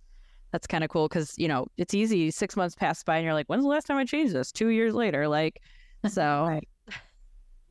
that's 0.54 0.66
kind 0.66 0.82
of 0.82 0.90
cool 0.90 1.10
because 1.10 1.34
you 1.38 1.48
know 1.48 1.68
it's 1.76 1.94
easy 1.94 2.32
six 2.32 2.56
months 2.56 2.74
pass 2.74 3.04
by 3.04 3.18
and 3.18 3.26
you're 3.26 3.34
like 3.34 3.48
when's 3.48 3.64
the 3.64 3.70
last 3.70 3.86
time 3.86 3.98
i 3.98 4.06
changed 4.06 4.34
this 4.34 4.50
two 4.50 4.70
years 4.70 4.94
later 4.94 5.28
like 5.28 5.62
so 6.08 6.46
right. 6.48 6.68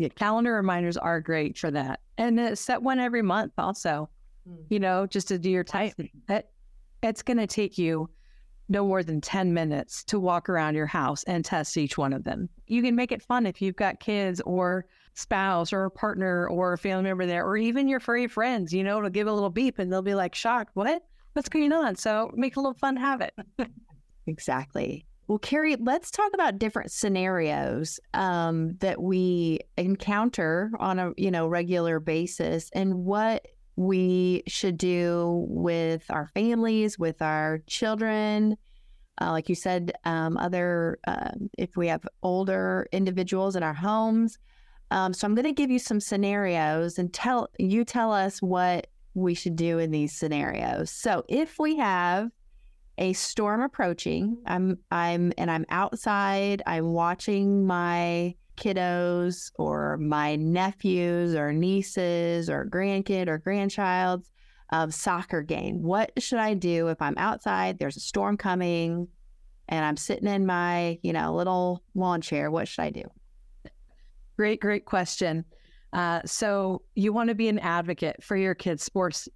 Yeah, 0.00 0.08
calendar 0.08 0.54
reminders 0.54 0.96
are 0.96 1.20
great 1.20 1.58
for 1.58 1.70
that. 1.72 2.00
And 2.16 2.40
uh, 2.40 2.54
set 2.54 2.80
one 2.80 2.98
every 2.98 3.20
month 3.20 3.52
also, 3.58 4.08
mm. 4.48 4.56
you 4.70 4.80
know, 4.80 5.06
just 5.06 5.28
to 5.28 5.38
do 5.38 5.50
your 5.50 5.62
time. 5.62 5.92
That, 6.26 6.52
it's 7.02 7.20
going 7.20 7.36
to 7.36 7.46
take 7.46 7.76
you 7.76 8.08
no 8.70 8.86
more 8.86 9.02
than 9.02 9.20
10 9.20 9.52
minutes 9.52 10.02
to 10.04 10.18
walk 10.18 10.48
around 10.48 10.74
your 10.74 10.86
house 10.86 11.22
and 11.24 11.44
test 11.44 11.76
each 11.76 11.98
one 11.98 12.14
of 12.14 12.24
them. 12.24 12.48
You 12.66 12.80
can 12.80 12.96
make 12.96 13.12
it 13.12 13.20
fun 13.20 13.44
if 13.44 13.60
you've 13.60 13.76
got 13.76 14.00
kids 14.00 14.40
or 14.46 14.86
spouse 15.12 15.70
or 15.70 15.84
a 15.84 15.90
partner 15.90 16.48
or 16.48 16.72
a 16.72 16.78
family 16.78 17.02
member 17.02 17.26
there, 17.26 17.44
or 17.44 17.58
even 17.58 17.86
your 17.86 18.00
furry 18.00 18.26
friends, 18.26 18.72
you 18.72 18.82
know, 18.82 18.96
it'll 18.96 19.10
give 19.10 19.26
a 19.26 19.32
little 19.34 19.50
beep 19.50 19.78
and 19.78 19.92
they'll 19.92 20.00
be 20.00 20.14
like 20.14 20.34
shocked, 20.34 20.70
what? 20.72 21.02
What's 21.34 21.50
going 21.50 21.74
on? 21.74 21.94
So 21.96 22.30
make 22.32 22.56
a 22.56 22.60
little 22.60 22.72
fun 22.72 22.96
habit. 22.96 23.34
exactly. 24.26 25.04
Well, 25.30 25.38
Kerri, 25.38 25.76
let's 25.78 26.10
talk 26.10 26.32
about 26.34 26.58
different 26.58 26.90
scenarios 26.90 28.00
um, 28.14 28.74
that 28.80 29.00
we 29.00 29.60
encounter 29.78 30.72
on 30.80 30.98
a 30.98 31.12
you 31.16 31.30
know 31.30 31.46
regular 31.46 32.00
basis, 32.00 32.68
and 32.72 33.04
what 33.04 33.46
we 33.76 34.42
should 34.48 34.76
do 34.76 35.46
with 35.48 36.02
our 36.10 36.26
families, 36.34 36.98
with 36.98 37.22
our 37.22 37.60
children. 37.68 38.56
Uh, 39.20 39.30
like 39.30 39.48
you 39.48 39.54
said, 39.54 39.92
um, 40.04 40.36
other 40.36 40.98
uh, 41.06 41.30
if 41.56 41.76
we 41.76 41.86
have 41.86 42.04
older 42.24 42.88
individuals 42.90 43.54
in 43.54 43.62
our 43.62 43.72
homes. 43.72 44.36
Um, 44.90 45.14
so 45.14 45.28
I'm 45.28 45.36
going 45.36 45.44
to 45.44 45.52
give 45.52 45.70
you 45.70 45.78
some 45.78 46.00
scenarios 46.00 46.98
and 46.98 47.14
tell 47.14 47.50
you 47.56 47.84
tell 47.84 48.12
us 48.12 48.42
what 48.42 48.88
we 49.14 49.34
should 49.34 49.54
do 49.54 49.78
in 49.78 49.92
these 49.92 50.12
scenarios. 50.12 50.90
So 50.90 51.24
if 51.28 51.60
we 51.60 51.76
have 51.76 52.32
a 53.00 53.14
storm 53.14 53.62
approaching, 53.62 54.36
I'm 54.46 54.78
I'm 54.90 55.32
and 55.38 55.50
I'm 55.50 55.64
outside, 55.70 56.62
I'm 56.66 56.92
watching 56.92 57.66
my 57.66 58.34
kiddos 58.56 59.50
or 59.58 59.96
my 59.96 60.36
nephews 60.36 61.34
or 61.34 61.50
nieces 61.52 62.50
or 62.50 62.66
grandkid 62.66 63.26
or 63.28 63.38
grandchild's 63.38 64.30
um, 64.70 64.90
soccer 64.90 65.40
game. 65.40 65.82
What 65.82 66.12
should 66.18 66.38
I 66.38 66.52
do 66.52 66.88
if 66.88 67.00
I'm 67.00 67.16
outside? 67.16 67.78
There's 67.78 67.96
a 67.96 68.00
storm 68.00 68.36
coming, 68.36 69.08
and 69.68 69.84
I'm 69.84 69.96
sitting 69.96 70.28
in 70.28 70.44
my 70.44 70.98
you 71.02 71.14
know 71.14 71.34
little 71.34 71.82
lawn 71.94 72.20
chair. 72.20 72.50
What 72.50 72.68
should 72.68 72.82
I 72.82 72.90
do? 72.90 73.04
Great, 74.36 74.60
great 74.60 74.84
question. 74.84 75.44
Uh, 75.94 76.20
so 76.26 76.82
you 76.94 77.12
want 77.14 77.28
to 77.30 77.34
be 77.34 77.48
an 77.48 77.58
advocate 77.58 78.22
for 78.22 78.36
your 78.36 78.54
kids' 78.54 78.84
sports 78.84 79.26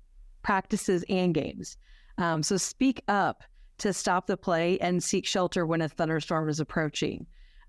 practices 0.42 1.02
and 1.08 1.34
games. 1.34 1.78
Um, 2.18 2.42
so 2.42 2.56
speak 2.56 3.02
up 3.08 3.42
to 3.84 3.92
stop 3.92 4.26
the 4.26 4.36
play 4.36 4.78
and 4.80 5.02
seek 5.02 5.26
shelter 5.26 5.64
when 5.64 5.80
a 5.80 5.88
thunderstorm 5.88 6.48
is 6.48 6.58
approaching. 6.58 7.26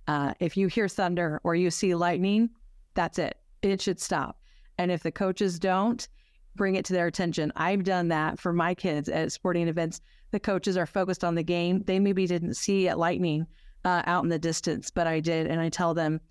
Uh, 0.08 0.34
if 0.40 0.58
you 0.58 0.68
hear 0.68 0.88
thunder 0.88 1.40
or 1.44 1.56
you 1.56 1.70
see 1.70 1.94
lightning, 1.94 2.50
that's 2.94 3.20
it. 3.20 3.38
It 3.62 3.82
should 3.82 4.00
stop. 4.00 4.40
And 4.78 4.92
if 4.92 5.04
the 5.04 5.12
coaches 5.12 5.60
don't, 5.60 6.08
bring 6.56 6.76
it 6.76 6.86
to 6.86 6.94
their 6.94 7.08
attention. 7.08 7.52
I've 7.56 7.84
done 7.84 8.08
that 8.08 8.40
for 8.40 8.54
my 8.54 8.74
kids 8.74 9.10
at 9.10 9.32
sporting 9.32 9.68
events. 9.68 10.02
The 10.32 10.40
coaches 10.40 10.78
are 10.78 10.86
focused 10.86 11.24
on 11.24 11.36
the 11.36 11.44
game. 11.44 11.84
They 11.86 12.00
maybe 12.00 12.26
didn't 12.28 12.56
see 12.56 12.88
a 12.88 12.96
lightning 12.96 13.46
uh, 13.84 14.04
out 14.06 14.24
in 14.24 14.30
the 14.30 14.40
distance, 14.40 14.90
but 14.90 15.08
I 15.08 15.20
did. 15.20 15.48
And 15.48 15.60
I 15.60 15.70
tell 15.70 15.94
them, 15.94 16.22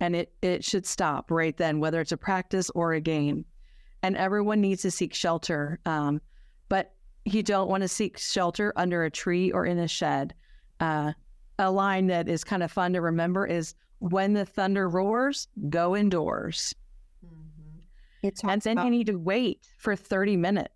and 0.00 0.16
it, 0.16 0.32
it 0.42 0.64
should 0.64 0.86
stop 0.86 1.30
right 1.30 1.56
then, 1.56 1.80
whether 1.80 2.00
it's 2.00 2.12
a 2.12 2.16
practice 2.16 2.70
or 2.70 2.94
a 2.94 3.00
game. 3.00 3.44
And 4.02 4.16
everyone 4.16 4.60
needs 4.60 4.82
to 4.82 4.90
seek 4.90 5.14
shelter. 5.14 5.80
Um, 5.84 6.20
you 7.24 7.42
don't 7.42 7.68
want 7.68 7.82
to 7.82 7.88
seek 7.88 8.18
shelter 8.18 8.72
under 8.76 9.04
a 9.04 9.10
tree 9.10 9.50
or 9.50 9.64
in 9.66 9.78
a 9.78 9.88
shed. 9.88 10.34
Uh, 10.80 11.12
a 11.58 11.70
line 11.70 12.06
that 12.08 12.28
is 12.28 12.44
kind 12.44 12.62
of 12.62 12.70
fun 12.70 12.92
to 12.92 13.00
remember 13.00 13.46
is 13.46 13.74
when 14.00 14.32
the 14.32 14.44
thunder 14.44 14.88
roars, 14.88 15.48
go 15.68 15.96
indoors. 15.96 16.74
Mm-hmm. 17.24 18.48
And 18.48 18.62
then 18.62 18.72
about- 18.72 18.84
you 18.84 18.90
need 18.90 19.06
to 19.06 19.18
wait 19.18 19.66
for 19.78 19.96
30 19.96 20.36
minutes 20.36 20.74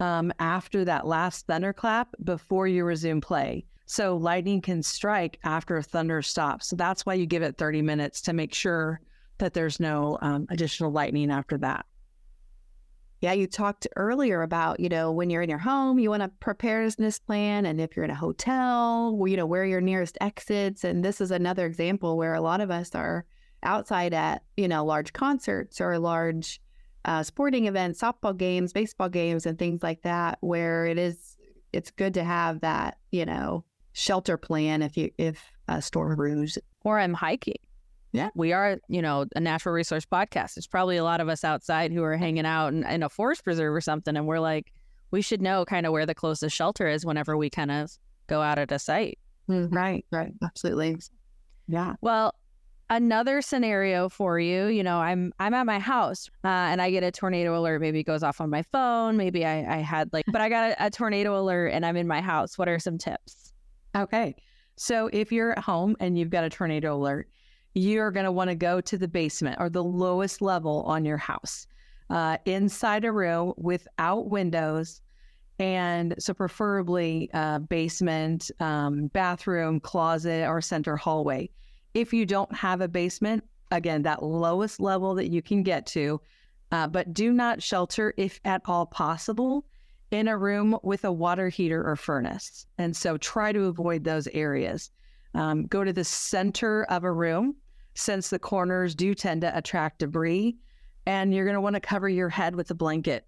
um, 0.00 0.32
after 0.38 0.84
that 0.84 1.06
last 1.06 1.46
thunderclap 1.46 2.14
before 2.22 2.68
you 2.68 2.84
resume 2.84 3.20
play. 3.20 3.64
So 3.86 4.16
lightning 4.16 4.60
can 4.60 4.82
strike 4.82 5.38
after 5.44 5.76
a 5.76 5.82
thunder 5.82 6.20
stops. 6.20 6.66
So 6.66 6.76
that's 6.76 7.06
why 7.06 7.14
you 7.14 7.24
give 7.24 7.42
it 7.42 7.56
30 7.56 7.82
minutes 7.82 8.20
to 8.22 8.32
make 8.32 8.52
sure 8.52 9.00
that 9.38 9.54
there's 9.54 9.78
no 9.78 10.18
um, 10.22 10.46
additional 10.50 10.90
lightning 10.90 11.30
after 11.30 11.56
that. 11.58 11.86
Yeah, 13.20 13.32
you 13.32 13.46
talked 13.46 13.86
earlier 13.96 14.42
about, 14.42 14.78
you 14.78 14.88
know, 14.88 15.10
when 15.10 15.30
you're 15.30 15.42
in 15.42 15.48
your 15.48 15.58
home, 15.58 15.98
you 15.98 16.10
want 16.10 16.22
a 16.22 16.28
preparedness 16.40 17.18
plan. 17.18 17.64
And 17.64 17.80
if 17.80 17.96
you're 17.96 18.04
in 18.04 18.10
a 18.10 18.14
hotel, 18.14 19.18
you 19.26 19.36
know, 19.36 19.46
where 19.46 19.64
your 19.64 19.80
nearest 19.80 20.18
exits. 20.20 20.84
And 20.84 21.04
this 21.04 21.20
is 21.20 21.30
another 21.30 21.64
example 21.64 22.16
where 22.18 22.34
a 22.34 22.42
lot 22.42 22.60
of 22.60 22.70
us 22.70 22.94
are 22.94 23.24
outside 23.62 24.12
at, 24.12 24.42
you 24.56 24.68
know, 24.68 24.84
large 24.84 25.14
concerts 25.14 25.80
or 25.80 25.98
large 25.98 26.60
uh, 27.06 27.22
sporting 27.22 27.66
events, 27.66 28.02
softball 28.02 28.36
games, 28.36 28.72
baseball 28.72 29.08
games, 29.08 29.46
and 29.46 29.58
things 29.58 29.82
like 29.82 30.02
that, 30.02 30.38
where 30.40 30.84
it 30.86 30.98
is, 30.98 31.36
it's 31.72 31.90
good 31.90 32.14
to 32.14 32.24
have 32.24 32.60
that, 32.60 32.98
you 33.12 33.24
know, 33.24 33.64
shelter 33.92 34.36
plan 34.36 34.82
if 34.82 34.96
you, 34.96 35.10
if 35.16 35.52
a 35.68 35.80
storm 35.80 36.16
brews. 36.16 36.58
Or 36.84 36.98
I'm 36.98 37.14
hiking. 37.14 37.54
Yeah. 38.12 38.30
We 38.34 38.52
are, 38.52 38.78
you 38.88 39.02
know, 39.02 39.26
a 39.34 39.40
natural 39.40 39.74
resource 39.74 40.06
podcast. 40.06 40.54
There's 40.54 40.66
probably 40.66 40.96
a 40.96 41.04
lot 41.04 41.20
of 41.20 41.28
us 41.28 41.44
outside 41.44 41.92
who 41.92 42.02
are 42.02 42.16
hanging 42.16 42.46
out 42.46 42.72
in, 42.72 42.84
in 42.84 43.02
a 43.02 43.08
forest 43.08 43.44
preserve 43.44 43.74
or 43.74 43.80
something. 43.80 44.16
And 44.16 44.26
we're 44.26 44.40
like, 44.40 44.72
we 45.10 45.22
should 45.22 45.42
know 45.42 45.64
kind 45.64 45.86
of 45.86 45.92
where 45.92 46.06
the 46.06 46.14
closest 46.14 46.56
shelter 46.56 46.88
is 46.88 47.04
whenever 47.04 47.36
we 47.36 47.50
kind 47.50 47.70
of 47.70 47.90
go 48.26 48.42
out 48.42 48.58
at 48.58 48.72
a 48.72 48.78
site. 48.78 49.18
Mm-hmm. 49.48 49.74
Right, 49.74 50.04
right. 50.10 50.32
Absolutely. 50.42 50.96
Yeah. 51.68 51.94
Well, 52.00 52.34
another 52.88 53.42
scenario 53.42 54.08
for 54.08 54.38
you 54.38 54.66
you 54.66 54.82
know 54.82 54.98
i'm 54.98 55.32
i'm 55.40 55.52
at 55.54 55.66
my 55.66 55.78
house 55.78 56.30
uh, 56.44 56.48
and 56.48 56.80
i 56.80 56.88
get 56.88 57.02
a 57.02 57.10
tornado 57.10 57.58
alert 57.58 57.80
maybe 57.80 57.98
it 57.98 58.04
goes 58.04 58.22
off 58.22 58.40
on 58.40 58.48
my 58.48 58.62
phone 58.62 59.16
maybe 59.16 59.44
i, 59.44 59.78
I 59.78 59.78
had 59.78 60.12
like 60.12 60.24
but 60.28 60.40
i 60.40 60.48
got 60.48 60.70
a, 60.70 60.86
a 60.86 60.90
tornado 60.90 61.38
alert 61.38 61.68
and 61.68 61.84
i'm 61.84 61.96
in 61.96 62.06
my 62.06 62.20
house 62.20 62.56
what 62.56 62.68
are 62.68 62.78
some 62.78 62.96
tips 62.96 63.52
okay 63.96 64.36
so 64.76 65.10
if 65.12 65.32
you're 65.32 65.52
at 65.52 65.58
home 65.58 65.96
and 65.98 66.16
you've 66.16 66.30
got 66.30 66.44
a 66.44 66.50
tornado 66.50 66.94
alert 66.94 67.28
you're 67.76 68.10
going 68.10 68.24
to 68.24 68.32
want 68.32 68.48
to 68.48 68.56
go 68.56 68.80
to 68.80 68.96
the 68.96 69.06
basement 69.06 69.56
or 69.60 69.68
the 69.68 69.84
lowest 69.84 70.40
level 70.40 70.82
on 70.84 71.04
your 71.04 71.18
house 71.18 71.66
uh, 72.08 72.38
inside 72.46 73.04
a 73.04 73.12
room 73.12 73.52
without 73.58 74.30
windows. 74.30 75.02
And 75.58 76.14
so, 76.18 76.32
preferably, 76.32 77.28
uh, 77.34 77.58
basement, 77.58 78.50
um, 78.60 79.08
bathroom, 79.08 79.80
closet, 79.80 80.48
or 80.48 80.62
center 80.62 80.96
hallway. 80.96 81.50
If 81.92 82.14
you 82.14 82.24
don't 82.24 82.54
have 82.54 82.80
a 82.80 82.88
basement, 82.88 83.44
again, 83.70 84.02
that 84.02 84.22
lowest 84.22 84.80
level 84.80 85.14
that 85.14 85.30
you 85.30 85.42
can 85.42 85.62
get 85.62 85.86
to, 85.88 86.20
uh, 86.72 86.88
but 86.88 87.12
do 87.12 87.30
not 87.32 87.62
shelter, 87.62 88.14
if 88.16 88.40
at 88.46 88.62
all 88.64 88.86
possible, 88.86 89.66
in 90.10 90.28
a 90.28 90.36
room 90.36 90.78
with 90.82 91.04
a 91.04 91.12
water 91.12 91.50
heater 91.50 91.86
or 91.86 91.96
furnace. 91.96 92.66
And 92.78 92.96
so, 92.96 93.18
try 93.18 93.52
to 93.52 93.64
avoid 93.64 94.04
those 94.04 94.28
areas. 94.28 94.90
Um, 95.34 95.66
go 95.66 95.84
to 95.84 95.92
the 95.92 96.04
center 96.04 96.84
of 96.84 97.04
a 97.04 97.12
room 97.12 97.56
since 97.96 98.30
the 98.30 98.38
corners 98.38 98.94
do 98.94 99.14
tend 99.14 99.40
to 99.40 99.56
attract 99.56 99.98
debris. 99.98 100.56
And 101.06 101.34
you're 101.34 101.44
going 101.44 101.54
to 101.54 101.60
want 101.60 101.74
to 101.74 101.80
cover 101.80 102.08
your 102.08 102.28
head 102.28 102.54
with 102.54 102.70
a 102.70 102.74
blanket 102.74 103.26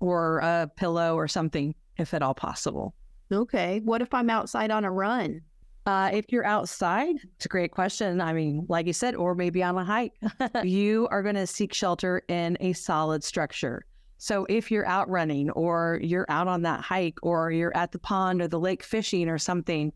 or 0.00 0.38
a 0.38 0.70
pillow 0.76 1.14
or 1.14 1.28
something, 1.28 1.74
if 1.98 2.14
at 2.14 2.22
all 2.22 2.34
possible. 2.34 2.94
Okay. 3.30 3.80
What 3.84 4.02
if 4.02 4.12
I'm 4.14 4.30
outside 4.30 4.70
on 4.70 4.84
a 4.84 4.90
run? 4.90 5.42
Uh, 5.86 6.10
if 6.12 6.30
you're 6.30 6.44
outside, 6.44 7.16
it's 7.36 7.46
a 7.46 7.48
great 7.48 7.70
question. 7.70 8.20
I 8.20 8.32
mean, 8.32 8.66
like 8.68 8.86
you 8.86 8.92
said, 8.92 9.14
or 9.14 9.34
maybe 9.34 9.62
on 9.62 9.76
a 9.76 9.84
hike, 9.84 10.12
you 10.62 11.08
are 11.10 11.22
going 11.22 11.34
to 11.34 11.46
seek 11.46 11.72
shelter 11.72 12.22
in 12.28 12.56
a 12.60 12.72
solid 12.74 13.24
structure. 13.24 13.84
So 14.18 14.46
if 14.48 14.70
you're 14.70 14.86
out 14.86 15.08
running 15.08 15.50
or 15.50 16.00
you're 16.02 16.26
out 16.28 16.48
on 16.48 16.62
that 16.62 16.80
hike 16.80 17.18
or 17.22 17.52
you're 17.52 17.76
at 17.76 17.92
the 17.92 17.98
pond 17.98 18.42
or 18.42 18.48
the 18.48 18.58
lake 18.58 18.82
fishing 18.82 19.28
or 19.28 19.38
something, 19.38 19.92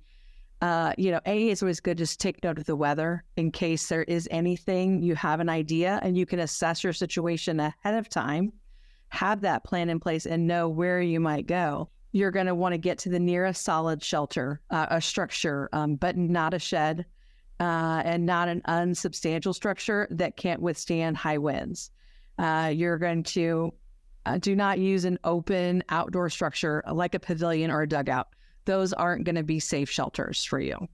uh, 0.62 0.92
you 0.96 1.10
know, 1.10 1.20
A 1.26 1.50
is 1.50 1.60
always 1.60 1.80
good 1.80 1.98
to 1.98 2.18
take 2.18 2.42
note 2.44 2.56
of 2.56 2.66
the 2.66 2.76
weather 2.76 3.24
in 3.36 3.50
case 3.50 3.88
there 3.88 4.04
is 4.04 4.28
anything, 4.30 5.02
you 5.02 5.16
have 5.16 5.40
an 5.40 5.48
idea 5.48 5.98
and 6.02 6.16
you 6.16 6.24
can 6.24 6.38
assess 6.38 6.84
your 6.84 6.92
situation 6.92 7.58
ahead 7.58 7.94
of 7.94 8.08
time, 8.08 8.52
have 9.08 9.40
that 9.40 9.64
plan 9.64 9.90
in 9.90 9.98
place 9.98 10.24
and 10.24 10.46
know 10.46 10.68
where 10.68 11.02
you 11.02 11.18
might 11.18 11.48
go. 11.48 11.90
You're 12.12 12.30
going 12.30 12.46
to 12.46 12.54
want 12.54 12.74
to 12.74 12.78
get 12.78 12.96
to 12.98 13.08
the 13.08 13.18
nearest 13.18 13.64
solid 13.64 14.04
shelter, 14.04 14.60
uh, 14.70 14.86
a 14.90 15.00
structure, 15.00 15.68
um, 15.72 15.96
but 15.96 16.16
not 16.16 16.54
a 16.54 16.60
shed 16.60 17.06
uh, 17.58 18.02
and 18.04 18.24
not 18.24 18.46
an 18.48 18.62
unsubstantial 18.66 19.54
structure 19.54 20.06
that 20.12 20.36
can't 20.36 20.62
withstand 20.62 21.16
high 21.16 21.38
winds. 21.38 21.90
Uh, 22.38 22.70
you're 22.72 22.98
going 22.98 23.24
to 23.24 23.74
uh, 24.26 24.38
do 24.38 24.54
not 24.54 24.78
use 24.78 25.04
an 25.04 25.18
open 25.24 25.82
outdoor 25.88 26.30
structure 26.30 26.84
like 26.92 27.16
a 27.16 27.20
pavilion 27.20 27.68
or 27.68 27.82
a 27.82 27.88
dugout 27.88 28.28
those 28.64 28.92
aren't 28.92 29.24
going 29.24 29.36
to 29.36 29.42
be 29.42 29.60
safe 29.60 29.90
shelters 29.90 30.44
for 30.44 30.60
you. 30.60 30.88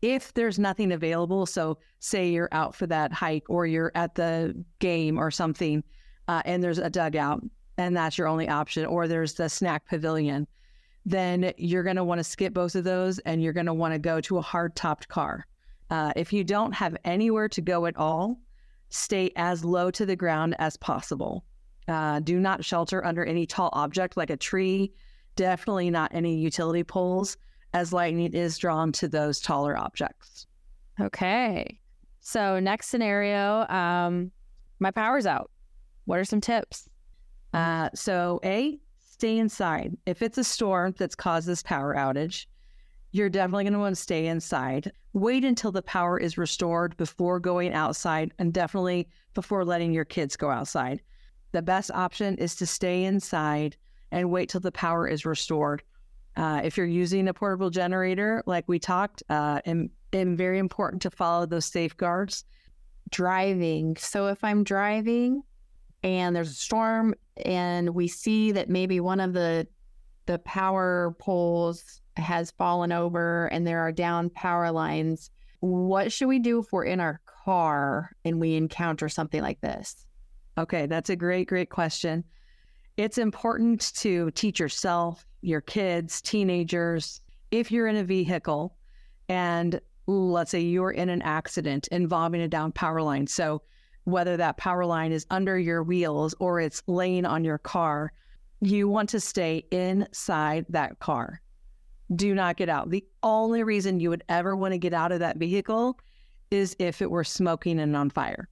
If 0.00 0.32
there's 0.34 0.58
nothing 0.58 0.92
available, 0.92 1.44
so 1.44 1.78
say 1.98 2.28
you're 2.28 2.48
out 2.52 2.74
for 2.74 2.86
that 2.86 3.12
hike 3.12 3.44
or 3.48 3.66
you're 3.66 3.92
at 3.94 4.14
the 4.14 4.64
game 4.78 5.18
or 5.18 5.30
something, 5.30 5.82
uh, 6.28 6.42
and 6.44 6.62
there's 6.62 6.78
a 6.78 6.90
dugout 6.90 7.42
and 7.78 7.96
that's 7.96 8.18
your 8.18 8.26
only 8.26 8.48
option, 8.48 8.84
or 8.84 9.06
there's 9.06 9.34
the 9.34 9.48
snack 9.48 9.86
pavilion, 9.86 10.46
then 11.06 11.52
you're 11.56 11.84
going 11.84 11.96
to 11.96 12.04
want 12.04 12.18
to 12.18 12.24
skip 12.24 12.52
both 12.52 12.74
of 12.74 12.84
those 12.84 13.18
and 13.20 13.42
you're 13.42 13.52
going 13.52 13.66
to 13.66 13.72
want 13.74 13.94
to 13.94 13.98
go 13.98 14.20
to 14.20 14.38
a 14.38 14.42
hard 14.42 14.74
topped 14.74 15.08
car. 15.08 15.46
Uh, 15.90 16.12
if 16.16 16.32
you 16.32 16.44
don't 16.44 16.72
have 16.72 16.96
anywhere 17.04 17.48
to 17.48 17.62
go 17.62 17.86
at 17.86 17.96
all, 17.96 18.38
stay 18.90 19.30
as 19.36 19.64
low 19.64 19.90
to 19.90 20.04
the 20.04 20.16
ground 20.16 20.54
as 20.58 20.76
possible. 20.76 21.44
Uh, 21.86 22.20
do 22.20 22.38
not 22.38 22.64
shelter 22.64 23.04
under 23.06 23.24
any 23.24 23.46
tall 23.46 23.70
object 23.72 24.16
like 24.16 24.28
a 24.28 24.36
tree, 24.36 24.92
definitely 25.38 25.88
not 25.88 26.12
any 26.12 26.34
utility 26.34 26.82
poles, 26.82 27.36
as 27.72 27.92
lightning 27.92 28.34
is 28.34 28.58
drawn 28.58 28.90
to 28.92 29.06
those 29.06 29.40
taller 29.40 29.78
objects. 29.78 30.46
Okay. 31.00 31.78
So 32.20 32.58
next 32.58 32.88
scenario, 32.88 33.66
um, 33.68 34.32
my 34.80 34.90
power's 34.90 35.26
out. 35.26 35.50
What 36.06 36.18
are 36.18 36.24
some 36.24 36.40
tips? 36.40 36.88
Uh, 37.54 37.88
so 37.94 38.40
A, 38.44 38.78
stay 38.98 39.38
inside. 39.38 39.96
If 40.06 40.22
it's 40.22 40.38
a 40.38 40.44
storm 40.44 40.94
that's 40.98 41.14
caused 41.14 41.46
this 41.46 41.62
power 41.62 41.94
outage, 41.94 42.46
you're 43.12 43.30
definitely 43.30 43.64
going 43.64 43.74
to 43.74 43.78
want 43.78 43.96
to 43.96 44.02
stay 44.02 44.26
inside. 44.26 44.90
Wait 45.12 45.44
until 45.44 45.70
the 45.70 45.82
power 45.82 46.18
is 46.18 46.36
restored 46.36 46.96
before 46.96 47.38
going 47.38 47.72
outside, 47.72 48.34
and 48.38 48.52
definitely 48.52 49.08
before 49.34 49.64
letting 49.64 49.92
your 49.92 50.04
kids 50.04 50.36
go 50.36 50.50
outside. 50.50 51.00
The 51.52 51.62
best 51.62 51.92
option 51.92 52.34
is 52.38 52.56
to 52.56 52.66
stay 52.66 53.04
inside 53.04 53.76
and 54.10 54.30
wait 54.30 54.48
till 54.48 54.60
the 54.60 54.72
power 54.72 55.06
is 55.06 55.24
restored. 55.24 55.82
Uh, 56.36 56.60
if 56.62 56.76
you're 56.76 56.86
using 56.86 57.28
a 57.28 57.34
portable 57.34 57.70
generator, 57.70 58.42
like 58.46 58.64
we 58.68 58.78
talked, 58.78 59.22
uh, 59.28 59.60
and, 59.64 59.90
and 60.12 60.38
very 60.38 60.58
important 60.58 61.02
to 61.02 61.10
follow 61.10 61.46
those 61.46 61.66
safeguards. 61.66 62.44
Driving. 63.10 63.96
So 63.96 64.26
if 64.28 64.44
I'm 64.44 64.64
driving 64.64 65.42
and 66.02 66.36
there's 66.36 66.50
a 66.50 66.54
storm 66.54 67.14
and 67.44 67.90
we 67.90 68.06
see 68.06 68.52
that 68.52 68.68
maybe 68.68 69.00
one 69.00 69.20
of 69.20 69.32
the 69.32 69.66
the 70.26 70.38
power 70.40 71.16
poles 71.18 72.02
has 72.16 72.50
fallen 72.50 72.92
over 72.92 73.46
and 73.46 73.66
there 73.66 73.80
are 73.80 73.92
down 73.92 74.28
power 74.28 74.70
lines, 74.70 75.30
what 75.60 76.12
should 76.12 76.28
we 76.28 76.38
do 76.38 76.58
if 76.58 76.66
we're 76.70 76.84
in 76.84 77.00
our 77.00 77.20
car 77.24 78.12
and 78.26 78.38
we 78.38 78.54
encounter 78.54 79.08
something 79.08 79.40
like 79.40 79.60
this? 79.62 80.04
Okay, 80.58 80.84
that's 80.84 81.08
a 81.08 81.16
great, 81.16 81.48
great 81.48 81.70
question. 81.70 82.24
It's 82.98 83.16
important 83.16 83.94
to 83.98 84.32
teach 84.32 84.58
yourself, 84.58 85.24
your 85.40 85.60
kids, 85.60 86.20
teenagers, 86.20 87.20
if 87.52 87.70
you're 87.70 87.86
in 87.86 87.94
a 87.94 88.02
vehicle 88.02 88.74
and 89.28 89.80
let's 90.08 90.50
say 90.50 90.58
you're 90.58 90.90
in 90.90 91.08
an 91.08 91.22
accident 91.22 91.86
involving 91.92 92.40
a 92.40 92.48
down 92.48 92.72
power 92.72 93.00
line. 93.00 93.28
So, 93.28 93.62
whether 94.02 94.36
that 94.38 94.56
power 94.56 94.84
line 94.84 95.12
is 95.12 95.26
under 95.30 95.56
your 95.56 95.84
wheels 95.84 96.34
or 96.40 96.58
it's 96.58 96.82
laying 96.88 97.24
on 97.24 97.44
your 97.44 97.58
car, 97.58 98.12
you 98.62 98.88
want 98.88 99.10
to 99.10 99.20
stay 99.20 99.62
inside 99.70 100.66
that 100.70 100.98
car. 100.98 101.40
Do 102.16 102.34
not 102.34 102.56
get 102.56 102.68
out. 102.68 102.90
The 102.90 103.04
only 103.22 103.62
reason 103.62 104.00
you 104.00 104.10
would 104.10 104.24
ever 104.28 104.56
want 104.56 104.72
to 104.72 104.78
get 104.78 104.92
out 104.92 105.12
of 105.12 105.20
that 105.20 105.36
vehicle 105.36 106.00
is 106.50 106.74
if 106.80 107.00
it 107.00 107.12
were 107.12 107.22
smoking 107.22 107.78
and 107.78 107.94
on 107.94 108.10
fire. 108.10 108.48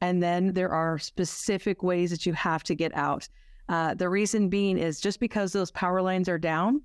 And 0.00 0.20
then 0.20 0.54
there 0.54 0.70
are 0.70 0.98
specific 0.98 1.84
ways 1.84 2.10
that 2.10 2.26
you 2.26 2.32
have 2.32 2.64
to 2.64 2.74
get 2.74 2.92
out. 2.96 3.28
Uh, 3.70 3.94
the 3.94 4.08
reason 4.08 4.48
being 4.48 4.76
is 4.76 5.00
just 5.00 5.20
because 5.20 5.52
those 5.52 5.70
power 5.70 6.02
lines 6.02 6.28
are 6.28 6.38
down 6.38 6.82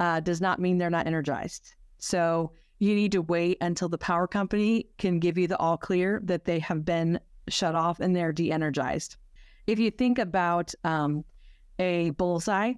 uh, 0.00 0.18
does 0.18 0.40
not 0.40 0.58
mean 0.58 0.76
they're 0.76 0.90
not 0.90 1.06
energized. 1.06 1.76
So 1.98 2.52
you 2.80 2.96
need 2.96 3.12
to 3.12 3.22
wait 3.22 3.58
until 3.60 3.88
the 3.88 3.96
power 3.96 4.26
company 4.26 4.88
can 4.98 5.20
give 5.20 5.38
you 5.38 5.46
the 5.46 5.56
all 5.58 5.76
clear 5.76 6.20
that 6.24 6.44
they 6.44 6.58
have 6.58 6.84
been 6.84 7.20
shut 7.48 7.76
off 7.76 8.00
and 8.00 8.14
they're 8.14 8.32
de 8.32 8.50
energized. 8.50 9.16
If 9.68 9.78
you 9.78 9.90
think 9.92 10.18
about 10.18 10.74
um, 10.82 11.24
a 11.78 12.10
bullseye, 12.10 12.72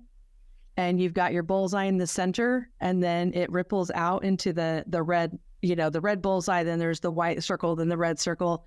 and 0.77 1.01
you've 1.01 1.15
got 1.15 1.33
your 1.33 1.43
bullseye 1.43 1.85
in 1.85 1.99
the 1.99 2.07
center, 2.07 2.69
and 2.81 3.03
then 3.03 3.33
it 3.35 3.51
ripples 3.51 3.91
out 3.95 4.25
into 4.25 4.53
the 4.53 4.85
the 4.87 5.03
red, 5.03 5.39
you 5.61 5.77
know, 5.77 5.91
the 5.91 6.01
red 6.01 6.23
bullseye. 6.23 6.65
Then 6.65 6.79
there's 6.79 7.01
the 7.01 7.11
white 7.11 7.43
circle, 7.43 7.77
then 7.77 7.89
the 7.89 7.97
red 7.97 8.19
circle. 8.19 8.67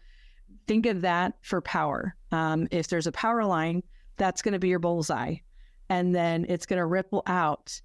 Think 0.68 0.86
of 0.86 1.02
that 1.02 1.34
for 1.42 1.62
power. 1.62 2.16
Um, 2.32 2.68
if 2.72 2.88
there's 2.88 3.08
a 3.08 3.12
power 3.12 3.44
line, 3.44 3.84
that's 4.18 4.42
going 4.42 4.54
to 4.54 4.60
be 4.60 4.70
your 4.70 4.80
bullseye, 4.80 5.36
and 5.90 6.14
then 6.14 6.46
it's 6.50 6.66
going 6.66 6.80
to 6.80 6.86
ripple 6.86 7.24
out 7.28 7.80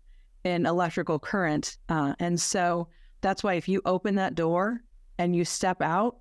in 0.45 0.67
electrical 0.67 1.19
current. 1.19 1.77
Uh, 1.89 2.15
and 2.19 2.41
so 2.41 2.89
that's 3.21 3.43
why 3.43 3.55
if 3.55 3.69
you 3.69 3.83
open 3.85 4.15
that 4.15 4.35
door 4.35 4.81
and 5.19 5.37
you 5.37 5.45
step 5.45 5.83
out, 5.83 6.19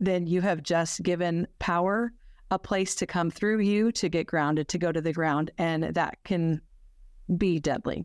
then 0.00 0.26
you 0.26 0.40
have 0.40 0.62
just 0.62 1.02
given 1.02 1.46
power 1.58 2.12
a 2.50 2.58
place 2.58 2.94
to 2.96 3.06
come 3.06 3.30
through 3.30 3.60
you 3.60 3.90
to 3.92 4.08
get 4.08 4.26
grounded, 4.26 4.68
to 4.68 4.78
go 4.78 4.92
to 4.92 5.00
the 5.00 5.12
ground, 5.12 5.50
and 5.58 5.84
that 5.94 6.18
can 6.24 6.60
be 7.36 7.58
deadly. 7.58 8.04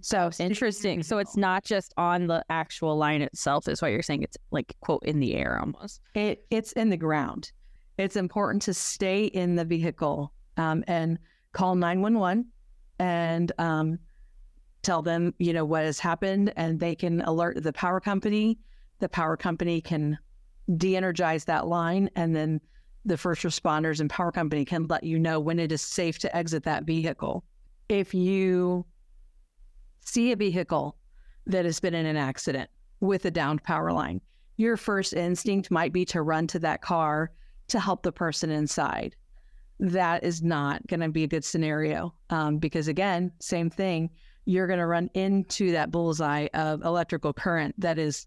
So 0.00 0.30
Interesting. 0.38 1.02
So 1.02 1.18
it's 1.18 1.36
not 1.36 1.64
just 1.64 1.92
on 1.96 2.26
the 2.26 2.44
actual 2.48 2.96
line 2.96 3.22
itself, 3.22 3.68
is 3.68 3.82
what 3.82 3.92
you're 3.92 4.02
saying. 4.02 4.22
It's 4.22 4.36
like 4.50 4.74
quote 4.80 5.04
in 5.04 5.20
the 5.20 5.34
air 5.34 5.58
almost. 5.60 6.00
it 6.14 6.44
it's 6.50 6.72
in 6.72 6.88
the 6.88 6.96
ground. 6.96 7.52
It's 7.98 8.16
important 8.16 8.62
to 8.62 8.74
stay 8.74 9.26
in 9.26 9.54
the 9.54 9.64
vehicle 9.64 10.32
um, 10.56 10.84
and 10.86 11.18
call 11.52 11.74
nine 11.74 12.00
one 12.00 12.18
one 12.18 12.46
and 12.98 13.52
um, 13.58 13.98
tell 14.82 15.02
them 15.02 15.34
you 15.38 15.52
know 15.52 15.64
what 15.64 15.84
has 15.84 15.98
happened, 15.98 16.52
and 16.56 16.78
they 16.78 16.94
can 16.94 17.20
alert 17.22 17.62
the 17.62 17.72
power 17.72 18.00
company. 18.00 18.58
The 19.00 19.08
power 19.08 19.36
company 19.36 19.80
can 19.80 20.18
de-energize 20.76 21.44
that 21.44 21.66
line, 21.66 22.08
and 22.16 22.34
then 22.34 22.60
the 23.04 23.18
first 23.18 23.42
responders 23.42 24.00
and 24.00 24.08
power 24.08 24.32
company 24.32 24.64
can 24.64 24.86
let 24.86 25.04
you 25.04 25.18
know 25.18 25.38
when 25.38 25.58
it 25.58 25.72
is 25.72 25.82
safe 25.82 26.18
to 26.20 26.36
exit 26.36 26.62
that 26.64 26.84
vehicle. 26.84 27.44
If 27.88 28.14
you 28.14 28.86
see 30.00 30.32
a 30.32 30.36
vehicle 30.36 30.96
that 31.46 31.66
has 31.66 31.80
been 31.80 31.94
in 31.94 32.06
an 32.06 32.16
accident 32.16 32.70
with 33.00 33.26
a 33.26 33.30
downed 33.30 33.62
power 33.62 33.92
line, 33.92 34.20
your 34.56 34.76
first 34.76 35.12
instinct 35.12 35.70
might 35.70 35.92
be 35.92 36.04
to 36.06 36.22
run 36.22 36.46
to 36.46 36.58
that 36.60 36.80
car 36.80 37.30
to 37.68 37.80
help 37.80 38.02
the 38.02 38.12
person 38.12 38.50
inside. 38.50 39.16
That 39.80 40.24
is 40.24 40.42
not 40.42 40.86
going 40.86 41.00
to 41.00 41.08
be 41.08 41.24
a 41.24 41.28
good 41.28 41.44
scenario 41.44 42.14
um, 42.30 42.58
because, 42.58 42.88
again, 42.88 43.32
same 43.40 43.70
thing. 43.70 44.10
You're 44.44 44.66
going 44.66 44.78
to 44.78 44.86
run 44.86 45.10
into 45.14 45.72
that 45.72 45.90
bullseye 45.90 46.48
of 46.54 46.82
electrical 46.84 47.32
current 47.32 47.74
that 47.78 47.98
is, 47.98 48.26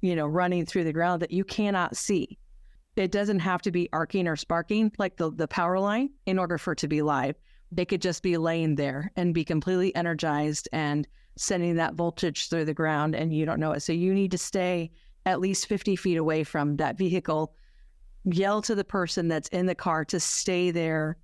you 0.00 0.16
know, 0.16 0.26
running 0.26 0.64
through 0.64 0.84
the 0.84 0.92
ground 0.92 1.22
that 1.22 1.30
you 1.30 1.44
cannot 1.44 1.96
see. 1.96 2.38
It 2.96 3.12
doesn't 3.12 3.40
have 3.40 3.62
to 3.62 3.70
be 3.70 3.88
arcing 3.92 4.26
or 4.26 4.36
sparking 4.36 4.92
like 4.98 5.16
the, 5.16 5.30
the 5.30 5.48
power 5.48 5.78
line 5.78 6.10
in 6.26 6.38
order 6.38 6.58
for 6.58 6.72
it 6.72 6.78
to 6.78 6.88
be 6.88 7.02
live. 7.02 7.36
They 7.70 7.84
could 7.84 8.02
just 8.02 8.22
be 8.22 8.36
laying 8.36 8.76
there 8.76 9.12
and 9.16 9.34
be 9.34 9.44
completely 9.44 9.94
energized 9.94 10.68
and 10.72 11.06
sending 11.36 11.76
that 11.76 11.94
voltage 11.94 12.48
through 12.48 12.64
the 12.64 12.74
ground, 12.74 13.14
and 13.14 13.32
you 13.32 13.46
don't 13.46 13.60
know 13.60 13.72
it. 13.72 13.80
So 13.80 13.92
you 13.92 14.12
need 14.12 14.30
to 14.32 14.38
stay 14.38 14.90
at 15.26 15.40
least 15.40 15.66
50 15.66 15.96
feet 15.96 16.16
away 16.16 16.44
from 16.44 16.76
that 16.76 16.98
vehicle. 16.98 17.54
Yell 18.24 18.62
to 18.62 18.74
the 18.74 18.84
person 18.84 19.28
that's 19.28 19.48
in 19.48 19.66
the 19.66 19.74
car 19.74 20.04
to 20.06 20.20
stay 20.20 20.70
there, 20.70 21.16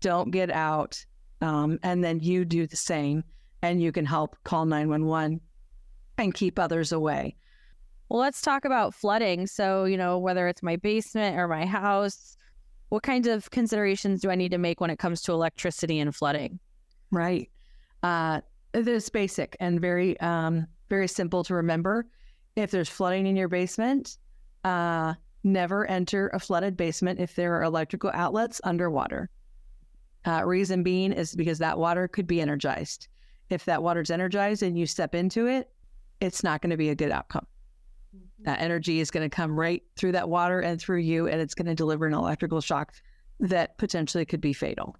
don't 0.00 0.30
get 0.30 0.50
out. 0.50 1.04
Um, 1.40 1.78
and 1.82 2.04
then 2.04 2.20
you 2.20 2.44
do 2.44 2.66
the 2.66 2.76
same, 2.76 3.24
and 3.62 3.82
you 3.82 3.90
can 3.90 4.04
help 4.04 4.36
call 4.44 4.64
911 4.64 5.40
and 6.18 6.34
keep 6.34 6.58
others 6.58 6.92
away. 6.92 7.34
Well, 8.08 8.20
let's 8.20 8.42
talk 8.42 8.64
about 8.64 8.94
flooding. 8.94 9.46
So, 9.46 9.84
you 9.84 9.96
know, 9.96 10.18
whether 10.18 10.46
it's 10.46 10.62
my 10.62 10.76
basement 10.76 11.38
or 11.38 11.48
my 11.48 11.64
house, 11.64 12.36
what 12.90 13.02
kinds 13.02 13.26
of 13.26 13.50
considerations 13.50 14.20
do 14.20 14.30
I 14.30 14.34
need 14.34 14.50
to 14.50 14.58
make 14.58 14.80
when 14.80 14.90
it 14.90 14.98
comes 14.98 15.22
to 15.22 15.32
electricity 15.32 15.98
and 15.98 16.14
flooding? 16.14 16.60
Right. 17.10 17.50
Uh, 18.02 18.42
basic 19.12 19.56
and 19.60 19.80
very, 19.80 20.20
um, 20.20 20.66
very 20.90 21.08
simple 21.08 21.42
to 21.44 21.54
remember. 21.54 22.06
If 22.54 22.70
there's 22.70 22.90
flooding 22.90 23.26
in 23.26 23.34
your 23.34 23.48
basement, 23.48 24.18
uh, 24.62 25.14
never 25.44 25.86
enter 25.86 26.28
a 26.28 26.38
flooded 26.38 26.76
basement 26.76 27.20
if 27.20 27.34
there 27.34 27.54
are 27.56 27.62
electrical 27.62 28.10
outlets 28.14 28.60
underwater. 28.64 29.30
Uh, 30.24 30.42
reason 30.44 30.82
being 30.82 31.12
is 31.12 31.34
because 31.34 31.58
that 31.58 31.78
water 31.78 32.06
could 32.06 32.26
be 32.26 32.40
energized. 32.40 33.08
If 33.50 33.64
that 33.64 33.82
water's 33.82 34.10
energized 34.10 34.62
and 34.62 34.78
you 34.78 34.86
step 34.86 35.14
into 35.14 35.46
it, 35.46 35.70
it's 36.20 36.44
not 36.44 36.62
going 36.62 36.70
to 36.70 36.76
be 36.76 36.90
a 36.90 36.94
good 36.94 37.10
outcome. 37.10 37.46
That 38.44 38.60
energy 38.60 39.00
is 39.00 39.10
going 39.10 39.28
to 39.28 39.34
come 39.34 39.58
right 39.58 39.82
through 39.96 40.12
that 40.12 40.28
water 40.28 40.60
and 40.60 40.80
through 40.80 40.98
you, 40.98 41.28
and 41.28 41.40
it's 41.40 41.54
going 41.54 41.66
to 41.66 41.74
deliver 41.74 42.06
an 42.06 42.14
electrical 42.14 42.60
shock 42.60 42.92
that 43.40 43.78
potentially 43.78 44.24
could 44.24 44.40
be 44.40 44.52
fatal. 44.52 44.96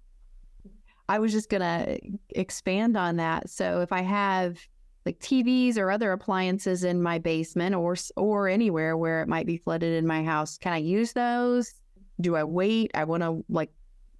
I 1.09 1.19
was 1.19 1.31
just 1.31 1.49
going 1.49 1.61
to 1.61 1.99
expand 2.29 2.95
on 2.95 3.17
that. 3.17 3.49
So 3.49 3.81
if 3.81 3.91
I 3.91 4.01
have 4.01 4.59
like 5.05 5.19
TVs 5.19 5.77
or 5.77 5.91
other 5.91 6.11
appliances 6.11 6.83
in 6.83 7.01
my 7.01 7.19
basement 7.19 7.75
or 7.75 7.95
or 8.15 8.47
anywhere 8.47 8.95
where 8.97 9.21
it 9.21 9.27
might 9.27 9.45
be 9.45 9.57
flooded 9.57 9.93
in 9.93 10.07
my 10.07 10.23
house, 10.23 10.57
can 10.57 10.73
I 10.73 10.77
use 10.77 11.13
those? 11.13 11.73
Do 12.21 12.35
I 12.35 12.43
wait? 12.43 12.91
I 12.93 13.03
want 13.03 13.23
to 13.23 13.43
like 13.49 13.71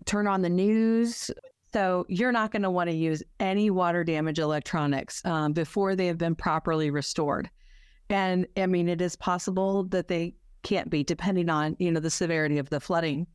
turn 0.05 0.27
on 0.27 0.41
the 0.41 0.49
news. 0.49 1.31
So 1.71 2.05
you're 2.07 2.31
not 2.31 2.51
going 2.51 2.61
to 2.61 2.69
want 2.69 2.89
to 2.89 2.95
use 2.95 3.23
any 3.39 3.69
water 3.69 4.03
damage 4.03 4.39
electronics 4.39 5.25
um, 5.25 5.53
before 5.53 5.95
they 5.95 6.05
have 6.07 6.17
been 6.17 6.35
properly 6.35 6.91
restored. 6.91 7.49
And 8.09 8.45
I 8.57 8.67
mean, 8.67 8.89
it 8.89 9.01
is 9.01 9.15
possible 9.15 9.85
that 9.85 10.07
they 10.07 10.35
can't 10.61 10.89
be, 10.89 11.03
depending 11.03 11.49
on 11.49 11.75
you 11.79 11.91
know 11.91 11.99
the 11.99 12.09
severity 12.09 12.57
of 12.57 12.69
the 12.69 12.79
flooding. 12.79 13.27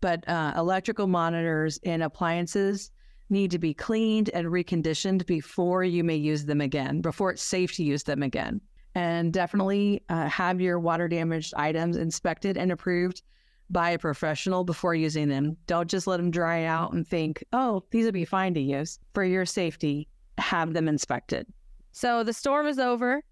But 0.00 0.28
uh, 0.28 0.54
electrical 0.56 1.06
monitors 1.06 1.78
and 1.84 2.02
appliances 2.02 2.90
need 3.28 3.50
to 3.50 3.58
be 3.58 3.74
cleaned 3.74 4.30
and 4.30 4.46
reconditioned 4.46 5.26
before 5.26 5.84
you 5.84 6.04
may 6.04 6.16
use 6.16 6.44
them 6.44 6.60
again, 6.60 7.00
before 7.00 7.30
it's 7.30 7.42
safe 7.42 7.74
to 7.76 7.84
use 7.84 8.02
them 8.02 8.22
again. 8.22 8.60
And 8.94 9.32
definitely 9.32 10.02
uh, 10.08 10.26
have 10.28 10.60
your 10.60 10.78
water 10.78 11.08
damaged 11.08 11.54
items 11.56 11.96
inspected 11.96 12.56
and 12.56 12.72
approved 12.72 13.22
by 13.68 13.90
a 13.90 13.98
professional 13.98 14.64
before 14.64 14.94
using 14.94 15.28
them. 15.28 15.56
Don't 15.66 15.90
just 15.90 16.06
let 16.06 16.18
them 16.18 16.30
dry 16.30 16.64
out 16.64 16.92
and 16.92 17.06
think, 17.06 17.44
oh, 17.52 17.82
these 17.90 18.04
will 18.04 18.12
be 18.12 18.24
fine 18.24 18.54
to 18.54 18.60
use. 18.60 18.98
For 19.12 19.24
your 19.24 19.44
safety, 19.44 20.08
have 20.38 20.72
them 20.72 20.88
inspected. 20.88 21.46
So 21.92 22.22
the 22.22 22.32
storm 22.32 22.66
is 22.66 22.78
over, 22.78 23.22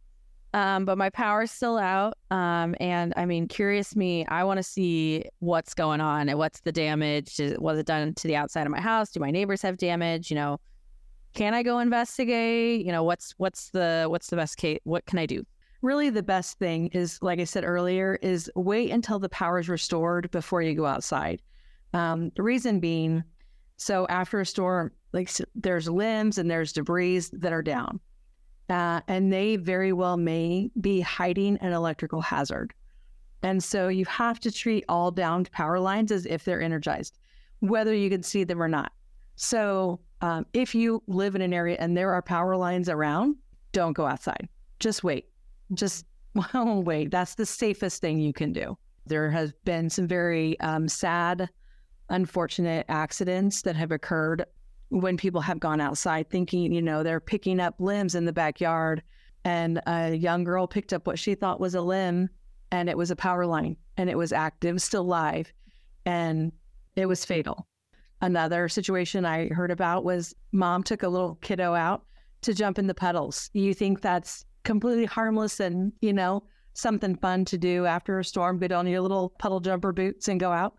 um, 0.54 0.84
but 0.84 0.96
my 0.96 1.10
power's 1.10 1.50
still 1.50 1.76
out. 1.76 2.16
Um, 2.30 2.76
and 2.78 3.12
I 3.16 3.26
mean, 3.26 3.48
curious 3.48 3.96
me, 3.96 4.24
I 4.26 4.44
want 4.44 4.58
to 4.58 4.62
see 4.62 5.24
what's 5.40 5.74
going 5.74 6.00
on 6.00 6.28
and 6.28 6.38
what's 6.38 6.60
the 6.60 6.70
damage. 6.70 7.40
Was 7.58 7.76
it 7.76 7.86
done 7.86 8.14
to 8.14 8.28
the 8.28 8.36
outside 8.36 8.64
of 8.64 8.70
my 8.70 8.80
house? 8.80 9.10
Do 9.10 9.18
my 9.18 9.32
neighbors 9.32 9.62
have 9.62 9.78
damage? 9.78 10.30
You 10.30 10.36
know, 10.36 10.60
can 11.34 11.54
I 11.54 11.64
go 11.64 11.80
investigate? 11.80 12.86
You 12.86 12.92
know, 12.92 13.02
what's 13.02 13.34
what's 13.36 13.70
the 13.70 14.06
what's 14.08 14.28
the 14.28 14.36
best 14.36 14.56
case? 14.56 14.78
What 14.84 15.04
can 15.06 15.18
I 15.18 15.26
do? 15.26 15.44
Really, 15.82 16.08
the 16.08 16.22
best 16.22 16.56
thing 16.60 16.86
is, 16.92 17.18
like 17.20 17.40
I 17.40 17.44
said 17.44 17.64
earlier, 17.64 18.16
is 18.22 18.48
wait 18.54 18.92
until 18.92 19.18
the 19.18 19.28
power 19.30 19.58
is 19.58 19.68
restored 19.68 20.30
before 20.30 20.62
you 20.62 20.74
go 20.74 20.86
outside. 20.86 21.42
Um, 21.94 22.30
the 22.36 22.44
reason 22.44 22.78
being, 22.78 23.24
so 23.76 24.06
after 24.06 24.40
a 24.40 24.46
storm, 24.46 24.92
like 25.12 25.30
there's 25.56 25.88
limbs 25.88 26.38
and 26.38 26.48
there's 26.48 26.72
debris 26.72 27.22
that 27.32 27.52
are 27.52 27.60
down, 27.60 27.98
uh, 28.68 29.00
and 29.08 29.32
they 29.32 29.56
very 29.56 29.92
well 29.92 30.16
may 30.16 30.70
be 30.80 31.00
hiding 31.00 31.56
an 31.58 31.72
electrical 31.72 32.20
hazard. 32.20 32.72
And 33.42 33.62
so 33.62 33.88
you 33.88 34.06
have 34.06 34.40
to 34.40 34.50
treat 34.50 34.84
all 34.88 35.10
downed 35.10 35.50
power 35.52 35.78
lines 35.78 36.10
as 36.10 36.24
if 36.24 36.44
they're 36.44 36.62
energized, 36.62 37.18
whether 37.60 37.94
you 37.94 38.08
can 38.08 38.22
see 38.22 38.44
them 38.44 38.62
or 38.62 38.68
not. 38.68 38.92
So 39.36 40.00
um, 40.22 40.46
if 40.54 40.74
you 40.74 41.02
live 41.06 41.34
in 41.34 41.42
an 41.42 41.52
area 41.52 41.76
and 41.78 41.96
there 41.96 42.12
are 42.14 42.22
power 42.22 42.56
lines 42.56 42.88
around, 42.88 43.36
don't 43.72 43.92
go 43.92 44.06
outside. 44.06 44.48
Just 44.80 45.04
wait. 45.04 45.26
Just 45.74 46.06
well, 46.34 46.82
wait. 46.82 47.10
That's 47.10 47.34
the 47.34 47.46
safest 47.46 48.00
thing 48.00 48.18
you 48.18 48.32
can 48.32 48.52
do. 48.52 48.78
There 49.06 49.30
has 49.30 49.52
been 49.64 49.90
some 49.90 50.08
very 50.08 50.58
um, 50.60 50.88
sad, 50.88 51.50
unfortunate 52.08 52.86
accidents 52.88 53.62
that 53.62 53.76
have 53.76 53.92
occurred 53.92 54.46
when 54.94 55.16
people 55.16 55.40
have 55.40 55.58
gone 55.58 55.80
outside 55.80 56.30
thinking, 56.30 56.72
you 56.72 56.80
know, 56.80 57.02
they're 57.02 57.20
picking 57.20 57.58
up 57.58 57.74
limbs 57.80 58.14
in 58.14 58.24
the 58.24 58.32
backyard. 58.32 59.02
And 59.44 59.80
a 59.86 60.14
young 60.14 60.44
girl 60.44 60.66
picked 60.66 60.92
up 60.92 61.06
what 61.06 61.18
she 61.18 61.34
thought 61.34 61.60
was 61.60 61.74
a 61.74 61.80
limb 61.80 62.30
and 62.70 62.88
it 62.88 62.96
was 62.96 63.10
a 63.10 63.16
power 63.16 63.44
line 63.44 63.76
and 63.96 64.08
it 64.08 64.16
was 64.16 64.32
active, 64.32 64.80
still 64.80 65.04
live, 65.04 65.52
and 66.06 66.52
it 66.96 67.06
was 67.06 67.24
fatal. 67.24 67.66
Another 68.20 68.68
situation 68.68 69.26
I 69.26 69.48
heard 69.48 69.70
about 69.70 70.04
was 70.04 70.34
mom 70.52 70.82
took 70.82 71.02
a 71.02 71.08
little 71.08 71.34
kiddo 71.42 71.74
out 71.74 72.04
to 72.42 72.54
jump 72.54 72.78
in 72.78 72.86
the 72.86 72.94
puddles. 72.94 73.50
You 73.52 73.74
think 73.74 74.00
that's 74.00 74.44
completely 74.62 75.04
harmless 75.04 75.60
and, 75.60 75.92
you 76.00 76.12
know, 76.12 76.44
something 76.74 77.16
fun 77.16 77.44
to 77.46 77.58
do 77.58 77.84
after 77.84 78.18
a 78.20 78.24
storm, 78.24 78.58
get 78.58 78.72
on 78.72 78.86
your 78.86 79.00
little 79.00 79.30
puddle 79.38 79.60
jumper 79.60 79.92
boots 79.92 80.28
and 80.28 80.40
go 80.40 80.52
out. 80.52 80.76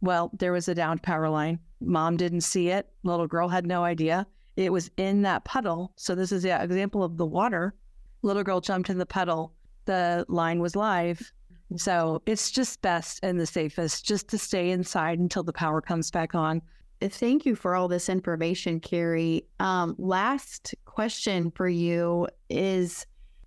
Well, 0.00 0.30
there 0.38 0.52
was 0.52 0.68
a 0.68 0.74
downed 0.74 1.02
power 1.02 1.28
line. 1.28 1.58
Mom 1.80 2.16
didn't 2.16 2.42
see 2.42 2.68
it. 2.68 2.88
Little 3.02 3.26
girl 3.26 3.48
had 3.48 3.66
no 3.66 3.84
idea. 3.84 4.26
It 4.56 4.72
was 4.72 4.90
in 4.96 5.22
that 5.22 5.44
puddle. 5.44 5.92
So 5.96 6.14
this 6.14 6.32
is 6.32 6.42
the 6.42 6.62
example 6.62 7.02
of 7.02 7.16
the 7.16 7.26
water. 7.26 7.74
Little 8.22 8.44
girl 8.44 8.60
jumped 8.60 8.90
in 8.90 8.98
the 8.98 9.06
puddle. 9.06 9.52
The 9.86 10.24
line 10.28 10.60
was 10.60 10.76
live. 10.76 11.32
So 11.76 12.22
it's 12.26 12.50
just 12.50 12.82
best 12.82 13.20
and 13.22 13.40
the 13.40 13.46
safest 13.46 14.04
just 14.04 14.28
to 14.28 14.38
stay 14.38 14.70
inside 14.70 15.18
until 15.18 15.42
the 15.42 15.52
power 15.52 15.80
comes 15.80 16.10
back 16.10 16.34
on. 16.34 16.62
Thank 17.00 17.44
you 17.44 17.54
for 17.54 17.74
all 17.74 17.88
this 17.88 18.08
information, 18.08 18.80
Kerri. 18.80 19.44
Um, 19.60 19.94
last 19.98 20.74
question 20.84 21.50
for 21.50 21.68
you 21.68 22.28
is 22.48 23.04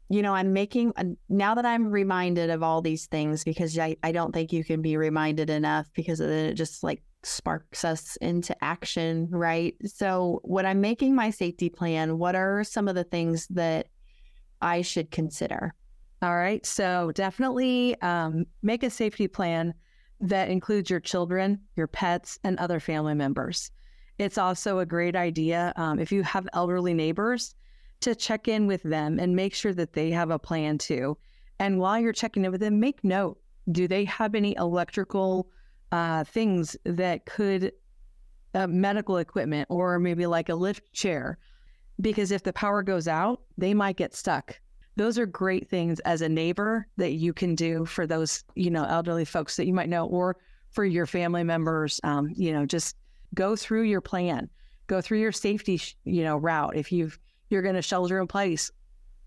you 0.09 0.21
know, 0.21 0.33
I'm 0.33 0.53
making, 0.53 0.93
now 1.29 1.55
that 1.55 1.65
I'm 1.65 1.89
reminded 1.89 2.49
of 2.49 2.63
all 2.63 2.81
these 2.81 3.07
things, 3.07 3.43
because 3.43 3.77
I, 3.77 3.97
I 4.03 4.11
don't 4.11 4.33
think 4.33 4.53
you 4.53 4.63
can 4.63 4.81
be 4.81 4.97
reminded 4.97 5.49
enough 5.49 5.87
because 5.93 6.19
then 6.19 6.45
it 6.45 6.53
just 6.53 6.83
like 6.83 7.03
sparks 7.23 7.83
us 7.83 8.15
into 8.17 8.55
action, 8.63 9.27
right? 9.31 9.75
So, 9.85 10.39
when 10.43 10.65
I'm 10.65 10.79
making 10.79 11.13
my 11.15 11.29
safety 11.29 11.69
plan, 11.69 12.17
what 12.17 12.35
are 12.35 12.63
some 12.63 12.87
of 12.87 12.95
the 12.95 13.03
things 13.03 13.47
that 13.47 13.87
I 14.61 14.81
should 14.81 15.11
consider? 15.11 15.73
All 16.21 16.35
right. 16.35 16.65
So 16.65 17.11
definitely 17.13 17.99
um, 18.01 18.45
make 18.63 18.83
a 18.83 18.89
safety 18.89 19.27
plan 19.27 19.73
that 20.19 20.49
includes 20.49 20.89
your 20.89 20.99
children, 20.99 21.61
your 21.75 21.87
pets, 21.87 22.39
and 22.43 22.57
other 22.57 22.79
family 22.79 23.13
members. 23.13 23.69
It's 24.17 24.39
also 24.39 24.79
a 24.79 24.85
great 24.85 25.15
idea 25.15 25.73
um, 25.75 25.99
if 25.99 26.11
you 26.11 26.23
have 26.23 26.47
elderly 26.53 26.95
neighbors 26.95 27.53
to 28.01 28.15
check 28.15 28.47
in 28.47 28.67
with 28.67 28.83
them 28.83 29.19
and 29.19 29.35
make 29.35 29.53
sure 29.53 29.73
that 29.73 29.93
they 29.93 30.11
have 30.11 30.29
a 30.29 30.39
plan 30.39 30.77
too. 30.77 31.17
And 31.59 31.79
while 31.79 31.99
you're 31.99 32.13
checking 32.13 32.45
in 32.45 32.51
with 32.51 32.61
them, 32.61 32.79
make 32.79 33.03
note 33.03 33.39
do 33.71 33.87
they 33.87 34.05
have 34.05 34.33
any 34.33 34.55
electrical 34.55 35.49
uh, 35.91 36.23
things 36.23 36.77
that 36.85 37.25
could, 37.25 37.73
uh, 38.53 38.67
medical 38.67 39.17
equipment 39.17 39.67
or 39.69 39.99
maybe 39.99 40.25
like 40.25 40.49
a 40.49 40.55
lift 40.55 40.93
chair? 40.93 41.37
Because 41.99 42.31
if 42.31 42.43
the 42.43 42.53
power 42.53 42.83
goes 42.83 43.07
out, 43.07 43.41
they 43.57 43.73
might 43.73 43.97
get 43.97 44.15
stuck 44.15 44.57
those 44.97 45.19
are 45.19 45.27
great 45.27 45.69
things 45.69 45.99
as 46.01 46.21
a 46.21 46.27
neighbor 46.27 46.87
that 46.97 47.13
you 47.13 47.31
can 47.31 47.53
do 47.53 47.85
for 47.85 48.05
those 48.05 48.43
you 48.55 48.69
know 48.69 48.83
elderly 48.83 49.23
folks 49.23 49.55
that 49.55 49.67
you 49.67 49.73
might 49.73 49.89
know 49.89 50.07
or 50.07 50.35
for 50.71 50.83
your 50.83 51.05
family 51.05 51.43
members 51.43 52.01
um, 52.03 52.29
you 52.35 52.51
know 52.51 52.65
just 52.65 52.97
go 53.33 53.55
through 53.55 53.83
your 53.83 54.01
plan 54.01 54.49
go 54.87 54.99
through 54.99 55.19
your 55.19 55.31
safety 55.31 55.79
you 56.03 56.23
know 56.23 56.35
route 56.35 56.75
if 56.75 56.91
you've 56.91 57.17
you're 57.49 57.61
going 57.61 57.75
to 57.75 57.81
shelter 57.81 58.19
in 58.19 58.27
place. 58.27 58.71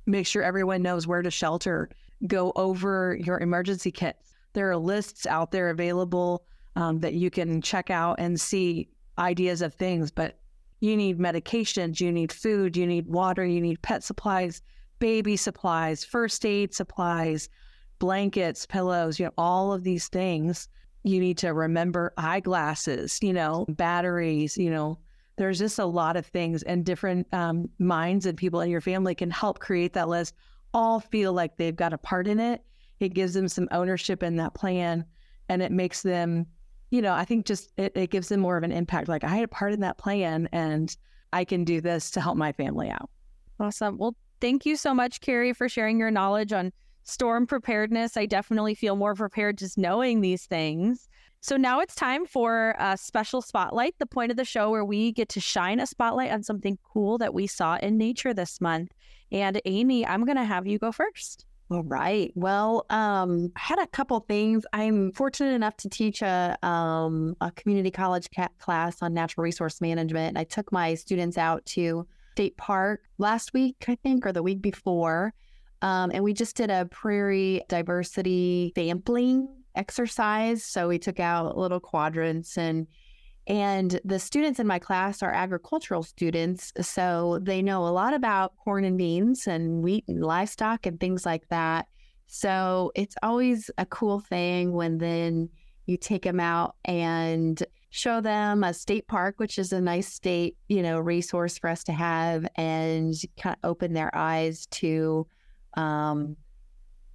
Make 0.06 0.26
sure 0.26 0.42
everyone 0.42 0.82
knows 0.82 1.06
where 1.06 1.22
to 1.22 1.30
shelter. 1.30 1.90
Go 2.26 2.52
over 2.56 3.16
your 3.20 3.38
emergency 3.38 3.90
kits 3.90 4.34
there 4.52 4.68
are 4.68 4.76
lists 4.76 5.26
out 5.26 5.52
there 5.52 5.70
available 5.70 6.44
um, 6.74 6.98
that 6.98 7.14
you 7.14 7.30
can 7.30 7.62
check 7.62 7.88
out 7.88 8.18
and 8.18 8.40
see 8.40 8.88
ideas 9.16 9.62
of 9.62 9.74
things 9.74 10.10
but 10.10 10.40
you 10.80 10.96
need 10.96 11.20
medications 11.20 12.00
you 12.00 12.10
need 12.10 12.32
food 12.32 12.76
you 12.76 12.84
need 12.84 13.06
water 13.06 13.46
you 13.46 13.60
need 13.60 13.80
pet 13.82 14.02
supplies 14.02 14.60
baby 15.00 15.34
supplies, 15.36 16.04
first 16.04 16.46
aid 16.46 16.72
supplies, 16.72 17.48
blankets, 17.98 18.66
pillows, 18.66 19.18
you 19.18 19.26
know, 19.26 19.32
all 19.36 19.72
of 19.72 19.82
these 19.82 20.06
things. 20.08 20.68
You 21.02 21.18
need 21.18 21.38
to 21.38 21.54
remember 21.54 22.12
eyeglasses, 22.16 23.18
you 23.22 23.32
know, 23.32 23.64
batteries, 23.70 24.56
you 24.56 24.70
know, 24.70 24.98
there's 25.41 25.59
just 25.59 25.78
a 25.78 25.86
lot 25.86 26.18
of 26.18 26.26
things 26.26 26.62
and 26.64 26.84
different 26.84 27.26
um, 27.32 27.66
minds 27.78 28.26
and 28.26 28.36
people 28.36 28.61
in 28.61 28.68
your 28.68 28.82
family 28.82 29.14
can 29.14 29.30
help 29.30 29.59
create 29.59 29.95
that 29.95 30.07
list, 30.07 30.34
all 30.74 31.01
feel 31.01 31.32
like 31.32 31.57
they've 31.57 31.74
got 31.74 31.95
a 31.95 31.99
part 31.99 32.28
in 32.28 32.38
it. 32.38 32.62
It 33.01 33.14
gives 33.14 33.32
them 33.32 33.49
some 33.49 33.66
ownership 33.70 34.22
in 34.22 34.36
that 34.36 34.53
plan 34.53 35.03
and 35.49 35.62
it 35.62 35.72
makes 35.72 36.03
them, 36.03 36.45
you 36.91 37.01
know, 37.01 37.14
I 37.14 37.24
think 37.24 37.47
just 37.47 37.72
it, 37.78 37.93
it 37.97 38.11
gives 38.11 38.28
them 38.28 38.41
more 38.41 38.59
of 38.59 38.64
an 38.64 38.70
impact. 38.70 39.09
Like 39.09 39.24
I 39.24 39.28
had 39.28 39.45
a 39.45 39.49
part 39.49 39.72
in 39.72 39.80
that 39.80 39.97
plan 39.97 40.47
and 40.53 40.95
I 41.32 41.47
can 41.47 41.64
do 41.64 41.80
this 41.80 42.11
to 42.11 42.20
help 42.20 42.36
my 42.36 42.53
family 42.53 42.91
out. 42.91 43.09
Awesome. 43.59 43.97
Well, 43.97 44.14
thank 44.43 44.66
you 44.66 44.76
so 44.76 44.93
much, 44.93 45.22
Kerri, 45.22 45.57
for 45.57 45.70
sharing 45.70 45.99
your 45.99 46.11
knowledge 46.11 46.53
on 46.53 46.70
storm 47.05 47.47
preparedness. 47.47 48.18
I 48.18 48.26
definitely 48.26 48.74
feel 48.74 48.95
more 48.95 49.14
prepared 49.14 49.57
just 49.57 49.78
knowing 49.78 50.20
these 50.20 50.45
things. 50.45 51.09
So 51.43 51.57
now 51.57 51.80
it's 51.80 51.95
time 51.95 52.26
for 52.26 52.74
a 52.78 52.99
special 52.99 53.41
spotlight, 53.41 53.95
the 53.99 54.07
point 54.07 54.30
of 54.30 54.36
the 54.36 54.45
show 54.45 54.70
where 54.70 54.84
we 54.84 55.11
get 55.11 55.30
to 55.30 55.41
shine 55.41 55.80
a 55.80 55.86
spotlight 55.86 56.30
on 56.30 56.43
something 56.43 56.78
cool 56.93 57.16
that 57.18 57.32
we 57.32 57.47
saw 57.47 57.76
in 57.76 57.97
nature 57.97 58.34
this 58.34 58.61
month. 58.61 58.93
And 59.32 59.61
Amy, 59.64 60.07
I'm 60.07 60.24
going 60.26 60.36
to 60.36 60.45
have 60.45 60.66
you 60.66 60.78
go 60.78 60.93
first. 60.93 61.47
All 61.70 61.84
right. 61.84 62.30
Well, 62.34 62.84
um, 62.91 63.53
I 63.57 63.61
had 63.61 63.78
a 63.78 63.86
couple 63.86 64.20
things. 64.20 64.66
I'm 64.72 65.12
fortunate 65.12 65.53
enough 65.53 65.76
to 65.78 65.88
teach 65.88 66.20
a 66.20 66.59
um, 66.62 67.36
a 67.41 67.53
community 67.53 67.93
college 67.93 68.28
class 68.59 69.01
on 69.01 69.14
natural 69.14 69.45
resource 69.45 69.80
management. 69.80 70.36
I 70.36 70.45
took 70.45 70.72
my 70.72 70.95
students 70.95 71.38
out 71.38 71.64
to 71.66 72.07
State 72.32 72.57
Park 72.57 73.03
last 73.18 73.55
week, 73.55 73.76
I 73.86 73.95
think, 74.03 74.26
or 74.26 74.32
the 74.32 74.43
week 74.43 74.61
before. 74.61 75.32
Um, 75.80 76.11
and 76.12 76.24
we 76.24 76.34
just 76.34 76.57
did 76.57 76.70
a 76.70 76.86
prairie 76.86 77.62
diversity 77.68 78.72
sampling 78.76 79.49
exercise. 79.74 80.64
So 80.64 80.88
we 80.88 80.98
took 80.98 81.20
out 81.20 81.56
little 81.56 81.80
quadrants 81.80 82.56
and 82.58 82.86
and 83.46 83.98
the 84.04 84.18
students 84.18 84.60
in 84.60 84.66
my 84.66 84.78
class 84.78 85.22
are 85.22 85.32
agricultural 85.32 86.04
students, 86.04 86.72
so 86.80 87.40
they 87.42 87.62
know 87.62 87.84
a 87.84 87.90
lot 87.90 88.14
about 88.14 88.56
corn 88.58 88.84
and 88.84 88.96
beans 88.96 89.46
and 89.46 89.82
wheat 89.82 90.04
and 90.06 90.22
livestock 90.22 90.86
and 90.86 91.00
things 91.00 91.26
like 91.26 91.48
that. 91.48 91.88
So 92.28 92.92
it's 92.94 93.16
always 93.24 93.68
a 93.76 93.86
cool 93.86 94.20
thing 94.20 94.72
when 94.72 94.98
then 94.98 95.48
you 95.86 95.96
take 95.96 96.22
them 96.22 96.38
out 96.38 96.76
and 96.84 97.60
show 97.90 98.20
them 98.20 98.62
a 98.62 98.72
state 98.72 99.08
park, 99.08 99.34
which 99.38 99.58
is 99.58 99.72
a 99.72 99.80
nice 99.80 100.12
state, 100.12 100.56
you 100.68 100.82
know, 100.82 101.00
resource 101.00 101.58
for 101.58 101.68
us 101.68 101.82
to 101.84 101.92
have 101.92 102.46
and 102.54 103.14
kind 103.36 103.56
of 103.60 103.68
open 103.68 103.94
their 103.94 104.14
eyes 104.14 104.66
to 104.66 105.26
um, 105.74 106.36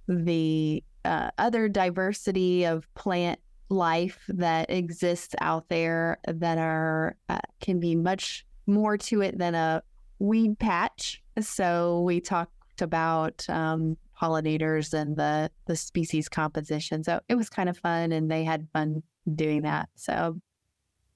the 0.06 0.84
uh, 1.06 1.30
other 1.38 1.68
diversity 1.68 2.64
of 2.64 2.92
plant 2.94 3.38
life 3.68 4.18
that 4.28 4.70
exists 4.70 5.34
out 5.40 5.68
there 5.68 6.18
that 6.26 6.58
are 6.58 7.16
uh, 7.28 7.38
can 7.60 7.80
be 7.80 7.94
much 7.94 8.44
more 8.66 8.96
to 8.96 9.22
it 9.22 9.38
than 9.38 9.54
a 9.54 9.82
weed 10.18 10.58
patch. 10.58 11.22
So 11.40 12.02
we 12.02 12.20
talked 12.20 12.82
about 12.82 13.44
um, 13.48 13.96
pollinators 14.20 14.92
and 14.92 15.16
the 15.16 15.50
the 15.66 15.76
species 15.76 16.28
composition. 16.28 17.04
So 17.04 17.20
it 17.28 17.34
was 17.34 17.48
kind 17.48 17.68
of 17.68 17.78
fun, 17.78 18.12
and 18.12 18.30
they 18.30 18.44
had 18.44 18.68
fun 18.72 19.02
doing 19.34 19.62
that. 19.62 19.88
So 19.94 20.40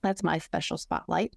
that's 0.03 0.23
my 0.23 0.39
special 0.39 0.79
spotlight. 0.79 1.37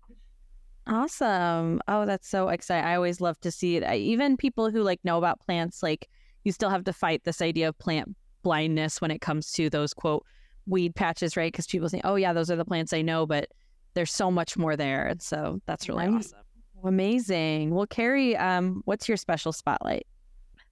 Awesome. 0.85 1.81
Oh, 1.87 2.05
that's 2.05 2.27
so 2.27 2.49
exciting. 2.49 2.85
I 2.85 2.95
always 2.95 3.21
love 3.21 3.39
to 3.41 3.51
see 3.51 3.77
it. 3.77 3.83
I, 3.83 3.95
even 3.97 4.35
people 4.35 4.69
who 4.69 4.83
like 4.83 4.99
know 5.03 5.17
about 5.17 5.39
plants, 5.39 5.81
like 5.81 6.09
you 6.43 6.51
still 6.51 6.69
have 6.69 6.83
to 6.85 6.93
fight 6.93 7.23
this 7.23 7.41
idea 7.41 7.69
of 7.69 7.77
plant 7.77 8.15
blindness 8.43 9.01
when 9.01 9.09
it 9.11 9.19
comes 9.21 9.51
to 9.53 9.69
those 9.69 9.93
quote 9.93 10.23
weed 10.67 10.95
patches, 10.95 11.35
right? 11.35 11.51
Because 11.51 11.67
people 11.67 11.89
think, 11.89 12.03
oh, 12.05 12.15
yeah, 12.15 12.31
those 12.33 12.51
are 12.51 12.55
the 12.55 12.63
plants 12.65 12.93
I 12.93 13.01
know, 13.01 13.25
but 13.25 13.49
there's 13.95 14.13
so 14.13 14.29
much 14.31 14.55
more 14.57 14.75
there. 14.75 15.07
And 15.07 15.21
so 15.21 15.59
that's 15.65 15.89
really 15.89 16.07
Right. 16.07 16.15
awesome. 16.17 16.39
Amazing. 16.83 17.73
Well, 17.73 17.87
Kerri, 17.87 18.39
um, 18.39 18.81
what's 18.85 19.07
your 19.07 19.17
special 19.17 19.51
spotlight? 19.53 20.05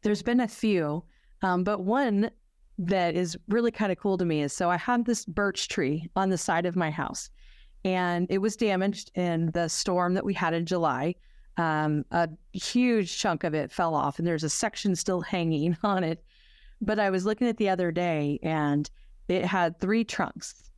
There's 0.03 0.21
been 0.23 0.39
a 0.39 0.47
few, 0.47 1.03
um, 1.41 1.63
but 1.63 1.81
one 1.81 2.29
that 2.77 3.15
is 3.15 3.37
really 3.47 3.71
kind 3.71 3.91
of 3.91 3.97
cool 3.97 4.17
to 4.17 4.25
me 4.25 4.41
is 4.41 4.53
so 4.53 4.69
I 4.69 4.77
have 4.77 5.05
this 5.05 5.25
birch 5.25 5.67
tree 5.67 6.09
on 6.15 6.29
the 6.29 6.37
side 6.37 6.65
of 6.65 6.75
my 6.75 6.89
house, 6.89 7.29
and 7.85 8.27
it 8.29 8.39
was 8.39 8.55
damaged 8.55 9.11
in 9.15 9.51
the 9.51 9.67
storm 9.67 10.13
that 10.15 10.25
we 10.25 10.33
had 10.33 10.53
in 10.53 10.65
July. 10.65 11.15
Um, 11.57 12.05
a 12.11 12.27
huge 12.53 13.17
chunk 13.19 13.43
of 13.43 13.53
it 13.53 13.71
fell 13.71 13.93
off, 13.93 14.17
and 14.19 14.27
there's 14.27 14.43
a 14.43 14.49
section 14.49 14.95
still 14.95 15.21
hanging 15.21 15.77
on 15.83 16.03
it. 16.03 16.23
But 16.81 16.99
I 16.99 17.09
was 17.09 17.25
looking 17.25 17.47
at 17.47 17.57
the 17.57 17.69
other 17.69 17.91
day, 17.91 18.39
and 18.41 18.89
it 19.27 19.45
had 19.45 19.79
three 19.79 20.03
trunks 20.03 20.69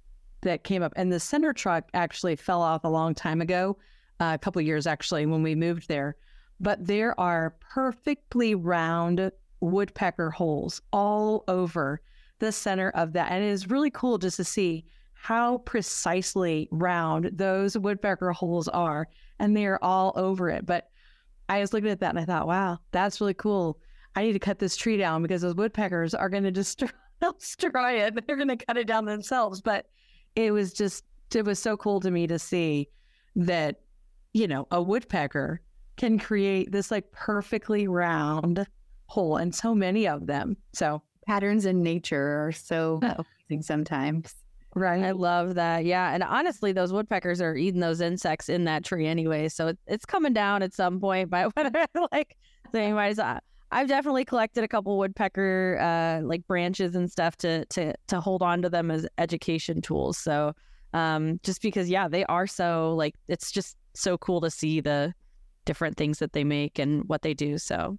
that 0.42 0.64
came 0.64 0.84
up, 0.84 0.94
and 0.96 1.12
the 1.12 1.20
center 1.20 1.54
trunk 1.54 1.86
actually 1.94 2.36
fell 2.36 2.62
off 2.62 2.84
a 2.84 2.90
long 2.90 3.16
time 3.16 3.42
ago, 3.42 3.78
uh, 4.20 4.34
a 4.36 4.38
couple 4.38 4.60
of 4.60 4.66
years 4.66 4.86
actually 4.86 5.26
when 5.26 5.42
we 5.42 5.56
moved 5.56 5.88
there. 5.88 6.16
But 6.60 6.86
there 6.86 7.20
are 7.20 7.56
perfectly 7.60 8.56
round 8.56 9.32
woodpecker 9.60 10.30
holes 10.30 10.82
all 10.92 11.44
over 11.48 12.02
the 12.40 12.52
center 12.52 12.90
of 12.92 13.14
that. 13.14 13.32
And 13.32 13.44
it 13.44 13.48
is 13.48 13.70
really 13.70 13.90
cool 13.92 14.18
just 14.18 14.38
to 14.38 14.44
see 14.44 14.86
how 15.14 15.60
precisely 15.60 16.68
round 16.72 17.32
those 17.34 17.78
woodpecker 17.78 18.32
holes 18.32 18.68
are. 18.68 19.08
And 19.40 19.56
they're 19.56 19.84
all 19.84 20.12
over 20.16 20.50
it. 20.50 20.66
But 20.66 20.90
I 21.50 21.60
was 21.60 21.74
looking 21.74 21.90
at 21.90 22.00
that 22.02 22.10
and 22.10 22.20
I 22.20 22.26
thought, 22.26 22.48
wow, 22.48 22.80
that's 22.92 23.22
really 23.22 23.34
cool. 23.34 23.80
I 24.16 24.24
need 24.24 24.34
to 24.34 24.40
cut 24.40 24.60
this 24.60 24.76
tree 24.76 24.98
down 24.98 25.22
because 25.22 25.42
those 25.42 25.56
woodpeckers 25.56 26.14
are 26.14 26.30
going 26.30 26.44
to 26.44 26.52
destroy, 26.52 26.90
destroy 27.40 28.04
it. 28.04 28.28
They're 28.28 28.36
going 28.36 28.48
to 28.50 28.58
cut 28.58 28.78
it 28.78 28.88
down 28.88 29.06
themselves. 29.06 29.62
But 29.62 29.88
it 30.36 30.52
was 30.52 30.74
just, 30.74 31.04
it 31.34 31.46
was 31.46 31.60
so 31.60 31.76
cool 31.78 32.00
to 32.02 32.12
me 32.12 32.28
to 32.28 32.38
see 32.38 32.90
that, 33.36 33.82
you 34.34 34.48
know, 34.48 34.68
a 34.72 34.82
woodpecker 34.82 35.62
can 35.98 36.20
create 36.20 36.72
this 36.72 36.92
like 36.92 37.12
perfectly 37.12 37.88
round 37.88 38.68
hole 39.08 39.38
and 39.38 39.54
so 39.54 39.74
many 39.76 40.08
of 40.08 40.28
them. 40.28 40.58
So, 40.74 41.02
Patterns 41.26 41.66
in 41.66 41.82
nature 41.82 42.46
are 42.48 42.52
so 42.52 43.00
amazing 43.02 43.62
sometimes. 43.64 44.36
right. 44.76 45.04
I 45.04 45.12
love 45.12 45.56
that. 45.56 45.86
Yeah. 45.86 46.14
And 46.14 46.22
honestly, 46.22 46.74
those 46.74 46.92
woodpeckers 46.92 47.40
are 47.40 47.56
eating 47.56 47.80
those 47.80 48.02
insects 48.02 48.50
in 48.50 48.66
that 48.66 48.84
tree 48.84 49.08
anyway. 49.08 49.48
So 49.48 49.68
it, 49.68 49.78
it's 49.88 50.06
coming 50.06 50.34
down 50.34 50.62
at 50.64 50.74
some 50.74 51.00
point. 51.00 51.30
But 51.56 51.56
like, 52.12 52.36
so 52.74 52.80
anyways, 52.80 53.20
I, 53.20 53.40
I've 53.74 53.88
definitely 53.88 54.24
collected 54.24 54.64
a 54.64 54.68
couple 54.68 54.98
woodpecker 54.98 55.80
uh, 55.82 56.26
like 56.26 56.46
branches 56.48 56.96
and 56.96 57.12
stuff 57.12 57.36
to 57.38 57.66
to 57.66 57.94
to 58.08 58.22
hold 58.22 58.42
on 58.42 58.62
to 58.62 58.70
them 58.70 58.92
as 58.92 59.08
education 59.18 59.82
tools. 59.82 60.18
So 60.18 60.54
um, 60.94 61.40
just 61.44 61.62
because, 61.62 61.90
yeah, 61.90 62.08
they 62.08 62.24
are 62.26 62.46
so 62.46 62.94
like 62.96 63.16
it's 63.28 63.52
just 63.52 63.76
so 63.96 64.18
cool 64.18 64.42
to 64.42 64.52
see 64.52 64.80
the 64.80 65.14
different 65.66 65.98
things 65.98 66.20
that 66.20 66.34
they 66.34 66.44
make 66.44 66.78
and 66.78 67.04
what 67.06 67.24
they 67.24 67.34
do. 67.34 67.58
So 67.58 67.98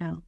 amazing. 0.00 0.22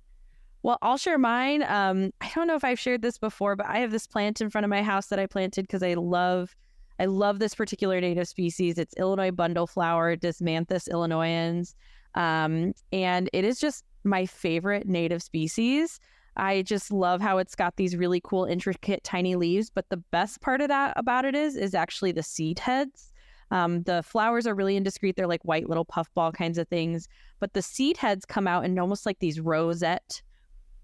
Well, 0.63 0.79
I'll 0.83 0.99
share 0.99 1.17
mine. 1.17 1.63
Um, 1.63 2.11
I 2.21 2.31
don't 2.35 2.47
know 2.47 2.55
if 2.55 2.65
I've 2.65 2.79
shared 2.79 3.01
this 3.01 3.17
before, 3.17 3.57
but 3.57 3.67
I 3.67 3.79
have 3.79 3.93
this 3.93 4.07
plant 4.07 4.43
in 4.43 4.51
front 4.51 4.67
of 4.67 4.69
my 4.69 4.83
house 4.83 5.07
that 5.07 5.19
I 5.19 5.27
planted 5.27 5.63
because 5.63 5.83
I 5.83 5.95
love, 5.95 6.55
I 6.99 7.07
love 7.07 7.39
this 7.39 7.55
particular 7.55 7.99
native 7.99 8.29
species. 8.29 8.77
It's 8.77 8.93
Illinois 8.99 9.31
bundle 9.31 9.67
flower, 9.67 10.17
Desmanthus 10.17 10.91
illinoensis, 10.91 11.75
um, 12.15 12.75
and 12.93 13.31
it 13.33 13.47
is 13.47 13.59
just 13.59 13.85
my 14.05 14.26
favorite 14.26 14.86
native 14.86 15.22
species. 15.22 16.01
I 16.36 16.62
just 16.62 16.92
love 16.92 17.20
how 17.20 17.38
it's 17.38 17.55
got 17.55 17.76
these 17.76 17.96
really 17.96 18.20
cool, 18.22 18.44
intricate, 18.44 19.05
tiny 19.05 19.34
leaves. 19.34 19.70
But 19.70 19.88
the 19.88 19.96
best 19.96 20.40
part 20.40 20.61
of 20.61 20.68
that 20.68 20.94
about 20.96 21.24
it 21.24 21.34
is, 21.34 21.57
is 21.57 21.74
actually 21.74 22.12
the 22.12 22.22
seed 22.22 22.59
heads. 22.59 23.12
Um, 23.51 23.82
the 23.82 24.03
flowers 24.03 24.46
are 24.46 24.55
really 24.55 24.76
indiscreet. 24.76 25.16
They're 25.16 25.26
like 25.26 25.44
white 25.44 25.68
little 25.68 25.84
puffball 25.84 26.32
kinds 26.32 26.57
of 26.57 26.68
things. 26.68 27.09
But 27.40 27.53
the 27.53 27.62
seed 27.62 27.96
heads 27.96 28.24
come 28.24 28.46
out 28.46 28.64
in 28.64 28.78
almost 28.78 29.07
like 29.07 29.18
these 29.18 29.40
rosette 29.40 30.22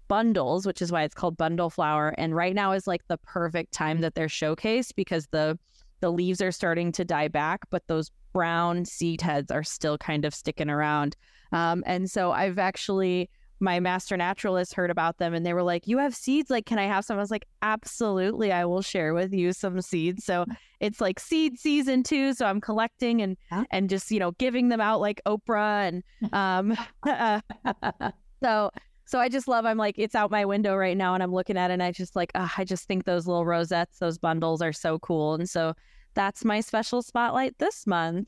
bundles, 0.07 0.65
which 0.65 0.81
is 0.81 0.91
why 0.91 1.03
it's 1.03 1.15
called 1.15 1.37
bundle 1.37 1.69
flower. 1.69 2.13
And 2.17 2.35
right 2.35 2.53
now 2.53 2.73
is 2.73 2.87
like 2.87 3.07
the 3.07 3.17
perfect 3.17 3.73
time 3.73 4.01
that 4.01 4.15
they're 4.15 4.27
showcased 4.27 4.95
because 4.95 5.27
the 5.27 5.57
the 5.99 6.11
leaves 6.11 6.41
are 6.41 6.51
starting 6.51 6.91
to 6.91 7.03
die 7.03 7.27
back, 7.27 7.61
but 7.71 7.81
those 7.87 8.11
brown 8.37 8.85
seed 8.85 9.19
heads 9.19 9.49
are 9.49 9.63
still 9.63 9.97
kind 9.97 10.23
of 10.23 10.31
sticking 10.31 10.69
around. 10.69 11.15
Um, 11.51 11.83
and 11.87 12.07
so 12.07 12.31
I've 12.31 12.59
actually 12.59 13.31
my 13.59 13.79
master 13.79 14.15
naturalist 14.15 14.75
heard 14.75 14.91
about 14.91 15.17
them 15.17 15.33
and 15.33 15.43
they 15.43 15.53
were 15.53 15.63
like, 15.63 15.87
You 15.87 15.97
have 15.97 16.13
seeds, 16.13 16.51
like, 16.51 16.67
can 16.67 16.77
I 16.77 16.83
have 16.85 17.03
some? 17.03 17.17
I 17.17 17.19
was 17.19 17.31
like, 17.31 17.47
Absolutely, 17.63 18.51
I 18.51 18.63
will 18.65 18.83
share 18.83 19.15
with 19.15 19.33
you 19.33 19.53
some 19.53 19.81
seeds. 19.81 20.23
So 20.23 20.45
it's 20.79 21.01
like 21.01 21.19
seed 21.19 21.57
season 21.57 22.03
two. 22.03 22.33
So 22.35 22.45
I'm 22.45 22.61
collecting 22.61 23.23
and 23.23 23.37
Huh? 23.49 23.65
and 23.71 23.89
just, 23.89 24.11
you 24.11 24.19
know, 24.19 24.33
giving 24.33 24.69
them 24.69 24.81
out 24.81 25.01
like 25.01 25.19
Oprah 25.25 25.87
and 25.89 26.03
um 26.31 26.77
so 28.43 28.69
so 29.05 29.19
I 29.19 29.29
just 29.29 29.47
love 29.47 29.65
I'm 29.65 29.77
like 29.77 29.95
it's 29.97 30.13
out 30.13 30.29
my 30.29 30.45
window 30.45 30.75
right 30.75 30.95
now 30.95 31.15
and 31.15 31.23
I'm 31.23 31.33
looking 31.33 31.57
at 31.57 31.71
it 31.71 31.73
and 31.73 31.81
I 31.81 31.91
just 31.91 32.15
like 32.15 32.31
uh, 32.35 32.49
I 32.55 32.63
just 32.65 32.85
think 32.85 33.05
those 33.05 33.25
little 33.25 33.47
rosettes, 33.47 33.97
those 33.97 34.19
bundles 34.19 34.61
are 34.61 34.73
so 34.73 34.99
cool. 34.99 35.33
And 35.33 35.49
so 35.49 35.73
that's 36.17 36.43
my 36.43 36.61
special 36.61 37.03
spotlight 37.03 37.59
this 37.59 37.85
month. 37.85 38.27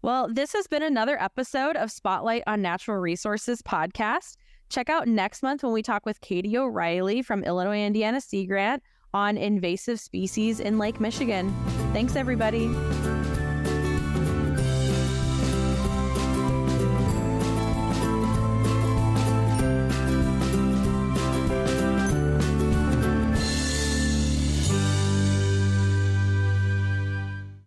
Well, 0.00 0.32
this 0.32 0.54
has 0.54 0.66
been 0.66 0.82
another 0.82 1.20
episode 1.22 1.76
of 1.76 1.90
Spotlight 1.90 2.42
on 2.46 2.62
Natural 2.62 2.96
Resources 2.96 3.60
podcast. 3.60 4.36
Check 4.70 4.88
out 4.88 5.06
next 5.06 5.42
month 5.42 5.62
when 5.62 5.74
we 5.74 5.82
talk 5.82 6.06
with 6.06 6.22
Katie 6.22 6.56
O'Reilly 6.56 7.20
from 7.20 7.44
Illinois 7.44 7.84
Indiana 7.84 8.20
Sea 8.20 8.46
Grant 8.46 8.82
on 9.12 9.36
invasive 9.36 10.00
species 10.00 10.58
in 10.58 10.78
Lake 10.78 11.00
Michigan. 11.00 11.54
Thanks, 11.92 12.16
everybody. 12.16 12.68